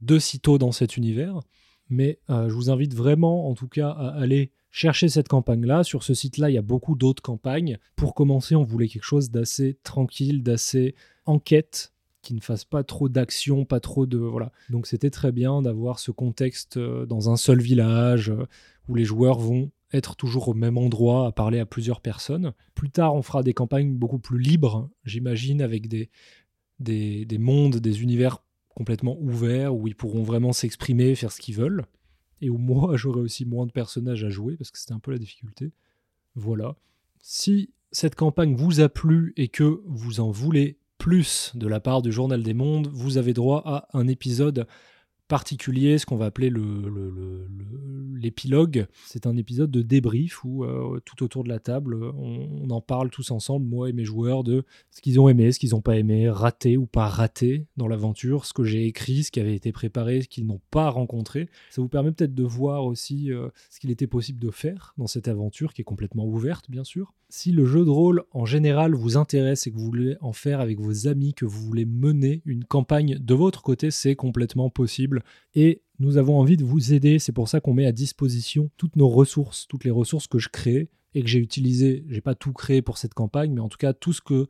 de 0.00 0.18
sitôt 0.18 0.58
dans 0.58 0.72
cet 0.72 0.96
univers. 0.96 1.40
Mais 1.88 2.18
euh, 2.30 2.48
je 2.48 2.54
vous 2.54 2.70
invite 2.70 2.94
vraiment, 2.94 3.48
en 3.48 3.54
tout 3.54 3.68
cas, 3.68 3.90
à 3.90 4.08
aller 4.08 4.50
chercher 4.70 5.08
cette 5.08 5.28
campagne-là. 5.28 5.84
Sur 5.84 6.02
ce 6.02 6.14
site-là, 6.14 6.50
il 6.50 6.54
y 6.54 6.58
a 6.58 6.62
beaucoup 6.62 6.96
d'autres 6.96 7.22
campagnes. 7.22 7.78
Pour 7.94 8.14
commencer, 8.14 8.56
on 8.56 8.64
voulait 8.64 8.88
quelque 8.88 9.04
chose 9.04 9.30
d'assez 9.30 9.78
tranquille, 9.84 10.42
d'assez 10.42 10.94
enquête, 11.24 11.92
qui 12.22 12.34
ne 12.34 12.40
fasse 12.40 12.64
pas 12.64 12.82
trop 12.82 13.08
d'action, 13.08 13.64
pas 13.64 13.78
trop 13.78 14.04
de... 14.04 14.18
Voilà. 14.18 14.50
Donc 14.68 14.88
c'était 14.88 15.10
très 15.10 15.30
bien 15.30 15.62
d'avoir 15.62 16.00
ce 16.00 16.10
contexte 16.10 16.76
euh, 16.76 17.06
dans 17.06 17.30
un 17.30 17.36
seul 17.36 17.60
village, 17.60 18.30
euh, 18.30 18.46
où 18.88 18.96
les 18.96 19.04
joueurs 19.04 19.38
vont 19.38 19.70
être 19.92 20.16
toujours 20.16 20.48
au 20.48 20.54
même 20.54 20.78
endroit, 20.78 21.26
à 21.26 21.32
parler 21.32 21.58
à 21.58 21.66
plusieurs 21.66 22.00
personnes. 22.00 22.52
Plus 22.74 22.90
tard, 22.90 23.14
on 23.14 23.22
fera 23.22 23.42
des 23.42 23.54
campagnes 23.54 23.94
beaucoup 23.94 24.18
plus 24.18 24.38
libres, 24.38 24.90
j'imagine, 25.04 25.62
avec 25.62 25.88
des, 25.88 26.10
des, 26.80 27.24
des 27.24 27.38
mondes, 27.38 27.76
des 27.76 28.02
univers 28.02 28.42
complètement 28.74 29.16
ouverts, 29.20 29.74
où 29.74 29.86
ils 29.86 29.94
pourront 29.94 30.22
vraiment 30.22 30.52
s'exprimer, 30.52 31.14
faire 31.14 31.32
ce 31.32 31.40
qu'ils 31.40 31.54
veulent. 31.54 31.84
Et 32.40 32.50
où 32.50 32.58
moi, 32.58 32.92
j'aurai 32.96 33.20
aussi 33.20 33.44
moins 33.44 33.66
de 33.66 33.72
personnages 33.72 34.24
à 34.24 34.30
jouer, 34.30 34.56
parce 34.56 34.70
que 34.70 34.78
c'était 34.78 34.94
un 34.94 34.98
peu 34.98 35.12
la 35.12 35.18
difficulté. 35.18 35.72
Voilà. 36.34 36.76
Si 37.20 37.70
cette 37.92 38.14
campagne 38.14 38.54
vous 38.54 38.80
a 38.80 38.88
plu 38.88 39.32
et 39.36 39.48
que 39.48 39.82
vous 39.86 40.20
en 40.20 40.30
voulez 40.30 40.78
plus 40.98 41.52
de 41.54 41.66
la 41.66 41.80
part 41.80 42.02
du 42.02 42.12
Journal 42.12 42.42
des 42.42 42.54
Mondes, 42.54 42.88
vous 42.92 43.16
avez 43.16 43.32
droit 43.32 43.62
à 43.64 43.88
un 43.92 44.08
épisode 44.08 44.66
particulier, 45.28 45.98
ce 45.98 46.06
qu'on 46.06 46.16
va 46.16 46.26
appeler 46.26 46.50
l'épilogue. 48.20 48.76
Le, 48.76 48.82
le, 48.82 48.88
C'est 49.06 49.26
un 49.26 49.36
épisode 49.36 49.70
de 49.70 49.82
débrief 49.82 50.44
où 50.44 50.64
euh, 50.64 51.00
tout 51.04 51.22
autour 51.22 51.44
de 51.44 51.48
la 51.48 51.58
table, 51.58 51.96
on, 52.16 52.68
en 52.70 52.80
parle 52.80 53.10
tous 53.10 53.30
ensemble, 53.30 53.66
moi 53.66 53.88
et 53.88 53.92
mes 53.92 54.04
joueurs, 54.04 54.44
de 54.44 54.64
ce 54.90 55.00
qu'ils 55.00 55.20
ont 55.20 55.28
aimé, 55.28 55.52
ce 55.52 55.58
qu'ils 55.58 55.70
n'ont 55.70 55.80
pas 55.80 55.96
aimé, 55.96 56.28
raté 56.28 56.76
ou 56.76 56.86
pas 56.86 57.08
raté 57.08 57.66
dans 57.76 57.88
l'aventure, 57.88 58.44
ce 58.44 58.52
que 58.52 58.64
j'ai 58.64 58.86
écrit, 58.86 59.24
ce 59.24 59.30
qui 59.30 59.40
avait 59.40 59.54
été 59.54 59.72
préparé, 59.72 60.22
ce 60.22 60.28
qu'ils 60.28 60.46
n'ont 60.46 60.60
pas 60.70 60.90
rencontré. 60.90 61.48
Ça 61.70 61.82
vous 61.82 61.88
permet 61.88 62.12
peut-être 62.12 62.34
de 62.34 62.44
voir 62.44 62.84
aussi 62.84 63.32
euh, 63.32 63.48
ce 63.70 63.80
qu'il 63.80 63.90
était 63.90 64.06
possible 64.06 64.40
de 64.40 64.50
faire 64.50 64.94
dans 64.98 65.06
cette 65.06 65.28
aventure 65.28 65.74
qui 65.74 65.82
est 65.82 65.84
complètement 65.84 66.26
ouverte, 66.26 66.70
bien 66.70 66.84
sûr. 66.84 67.14
Si 67.28 67.50
le 67.50 67.66
jeu 67.66 67.84
de 67.84 67.90
rôle 67.90 68.22
en 68.30 68.46
général 68.46 68.94
vous 68.94 69.16
intéresse 69.16 69.66
et 69.66 69.72
que 69.72 69.76
vous 69.76 69.86
voulez 69.86 70.16
en 70.20 70.32
faire 70.32 70.60
avec 70.60 70.78
vos 70.78 71.08
amis, 71.08 71.34
que 71.34 71.44
vous 71.44 71.60
voulez 71.60 71.84
mener 71.84 72.40
une 72.44 72.64
campagne 72.64 73.18
de 73.18 73.34
votre 73.34 73.62
côté, 73.62 73.90
c'est 73.90 74.14
complètement 74.14 74.70
Et 75.54 75.82
nous 75.98 76.16
avons 76.16 76.38
envie 76.38 76.56
de 76.56 76.64
vous 76.64 76.92
aider. 76.92 77.18
C'est 77.18 77.32
pour 77.32 77.48
ça 77.48 77.60
qu'on 77.60 77.74
met 77.74 77.86
à 77.86 77.92
disposition 77.92 78.70
toutes 78.76 78.96
nos 78.96 79.08
ressources, 79.08 79.66
toutes 79.68 79.84
les 79.84 79.90
ressources 79.90 80.26
que 80.26 80.38
je 80.38 80.48
crée 80.48 80.88
et 81.14 81.22
que 81.22 81.28
j'ai 81.28 81.38
utilisées. 81.38 82.04
J'ai 82.08 82.20
pas 82.20 82.34
tout 82.34 82.52
créé 82.52 82.82
pour 82.82 82.98
cette 82.98 83.14
campagne, 83.14 83.52
mais 83.52 83.60
en 83.60 83.68
tout 83.68 83.78
cas 83.78 83.92
tout 83.92 84.12
ce 84.12 84.20
que 84.20 84.48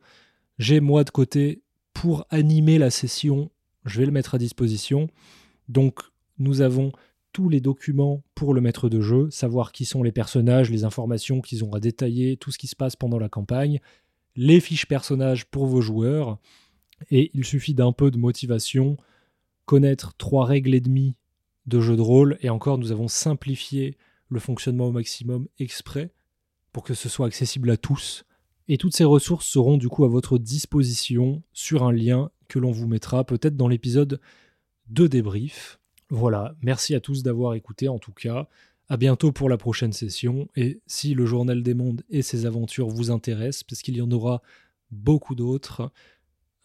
j'ai 0.59 0.79
moi 0.79 1.03
de 1.03 1.09
côté 1.09 1.61
pour 1.93 2.25
animer 2.29 2.77
la 2.77 2.89
session, 2.89 3.51
je 3.85 3.99
vais 3.99 4.05
le 4.05 4.11
mettre 4.11 4.35
à 4.35 4.37
disposition. 4.37 5.07
Donc 5.69 5.99
nous 6.39 6.61
avons 6.61 6.91
tous 7.31 7.49
les 7.49 7.61
documents 7.61 8.23
pour 8.35 8.53
le 8.53 8.61
maître 8.61 8.89
de 8.89 9.01
jeu, 9.01 9.29
savoir 9.29 9.71
qui 9.71 9.85
sont 9.85 10.03
les 10.03 10.11
personnages, 10.11 10.71
les 10.71 10.83
informations 10.83 11.41
qu'ils 11.41 11.63
ont 11.63 11.73
à 11.73 11.79
détailler, 11.79 12.37
tout 12.37 12.51
ce 12.51 12.57
qui 12.57 12.67
se 12.67 12.75
passe 12.75 12.95
pendant 12.95 13.19
la 13.19 13.29
campagne, 13.29 13.79
les 14.35 14.59
fiches 14.59 14.87
personnages 14.87 15.45
pour 15.45 15.67
vos 15.67 15.81
joueurs, 15.81 16.39
et 17.11 17.29
il 17.33 17.45
suffit 17.45 17.73
d'un 17.73 17.91
peu 17.91 18.11
de 18.11 18.17
motivation, 18.17 18.97
connaître 19.67 20.15
trois 20.17 20.45
règles 20.45 20.73
et 20.73 20.81
demie 20.81 21.15
de 21.67 21.79
jeu 21.79 21.95
de 21.95 22.01
rôle, 22.01 22.37
et 22.41 22.49
encore 22.49 22.79
nous 22.79 22.91
avons 22.91 23.09
simplifié 23.09 23.97
le 24.29 24.39
fonctionnement 24.39 24.87
au 24.87 24.91
maximum 24.91 25.47
exprès 25.59 26.11
pour 26.71 26.83
que 26.83 26.95
ce 26.95 27.09
soit 27.09 27.27
accessible 27.27 27.69
à 27.69 27.77
tous. 27.77 28.25
Et 28.69 28.77
toutes 28.77 28.95
ces 28.95 29.03
ressources 29.03 29.45
seront 29.45 29.77
du 29.77 29.89
coup 29.89 30.05
à 30.05 30.07
votre 30.07 30.37
disposition 30.37 31.43
sur 31.53 31.83
un 31.83 31.91
lien 31.91 32.31
que 32.47 32.59
l'on 32.59 32.71
vous 32.71 32.87
mettra 32.87 33.23
peut-être 33.25 33.57
dans 33.57 33.67
l'épisode 33.67 34.19
de 34.89 35.07
débrief. 35.07 35.79
Voilà, 36.09 36.55
merci 36.61 36.95
à 36.95 37.01
tous 37.01 37.21
d'avoir 37.21 37.53
écouté 37.53 37.89
en 37.89 37.99
tout 37.99 38.13
cas. 38.13 38.47
À 38.89 38.95
bientôt 38.95 39.33
pour 39.33 39.49
la 39.49 39.57
prochaine 39.57 39.91
session. 39.91 40.47
Et 40.55 40.81
si 40.87 41.13
le 41.13 41.25
Journal 41.25 41.61
des 41.61 41.73
Mondes 41.73 42.03
et 42.09 42.21
ses 42.21 42.45
aventures 42.45 42.87
vous 42.87 43.11
intéressent, 43.11 43.63
parce 43.63 43.81
qu'il 43.81 43.97
y 43.97 44.01
en 44.01 44.11
aura 44.11 44.41
beaucoup 44.91 45.35
d'autres, 45.35 45.91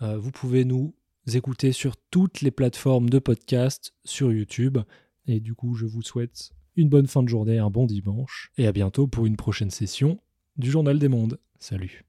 euh, 0.03 0.19
vous 0.19 0.31
pouvez 0.31 0.65
nous 0.65 0.95
écouter 1.27 1.73
sur 1.73 1.97
toutes 2.11 2.41
les 2.41 2.51
plateformes 2.51 3.09
de 3.09 3.19
podcast, 3.19 3.95
sur 4.05 4.33
YouTube. 4.33 4.79
Et 5.27 5.41
du 5.41 5.55
coup, 5.55 5.75
je 5.75 5.87
vous 5.87 6.03
souhaite 6.03 6.53
une 6.77 6.89
bonne 6.89 7.07
fin 7.07 7.23
de 7.23 7.29
journée, 7.29 7.59
un 7.59 7.71
bon 7.71 7.87
dimanche. 7.87 8.51
Et 8.59 8.67
à 8.67 8.73
bientôt 8.73 9.07
pour 9.07 9.27
une 9.27 9.37
prochaine 9.37 9.71
session 9.71 10.21
du 10.57 10.71
Journal 10.71 10.99
des 10.99 11.09
Mondes. 11.09 11.39
Salut. 11.59 12.05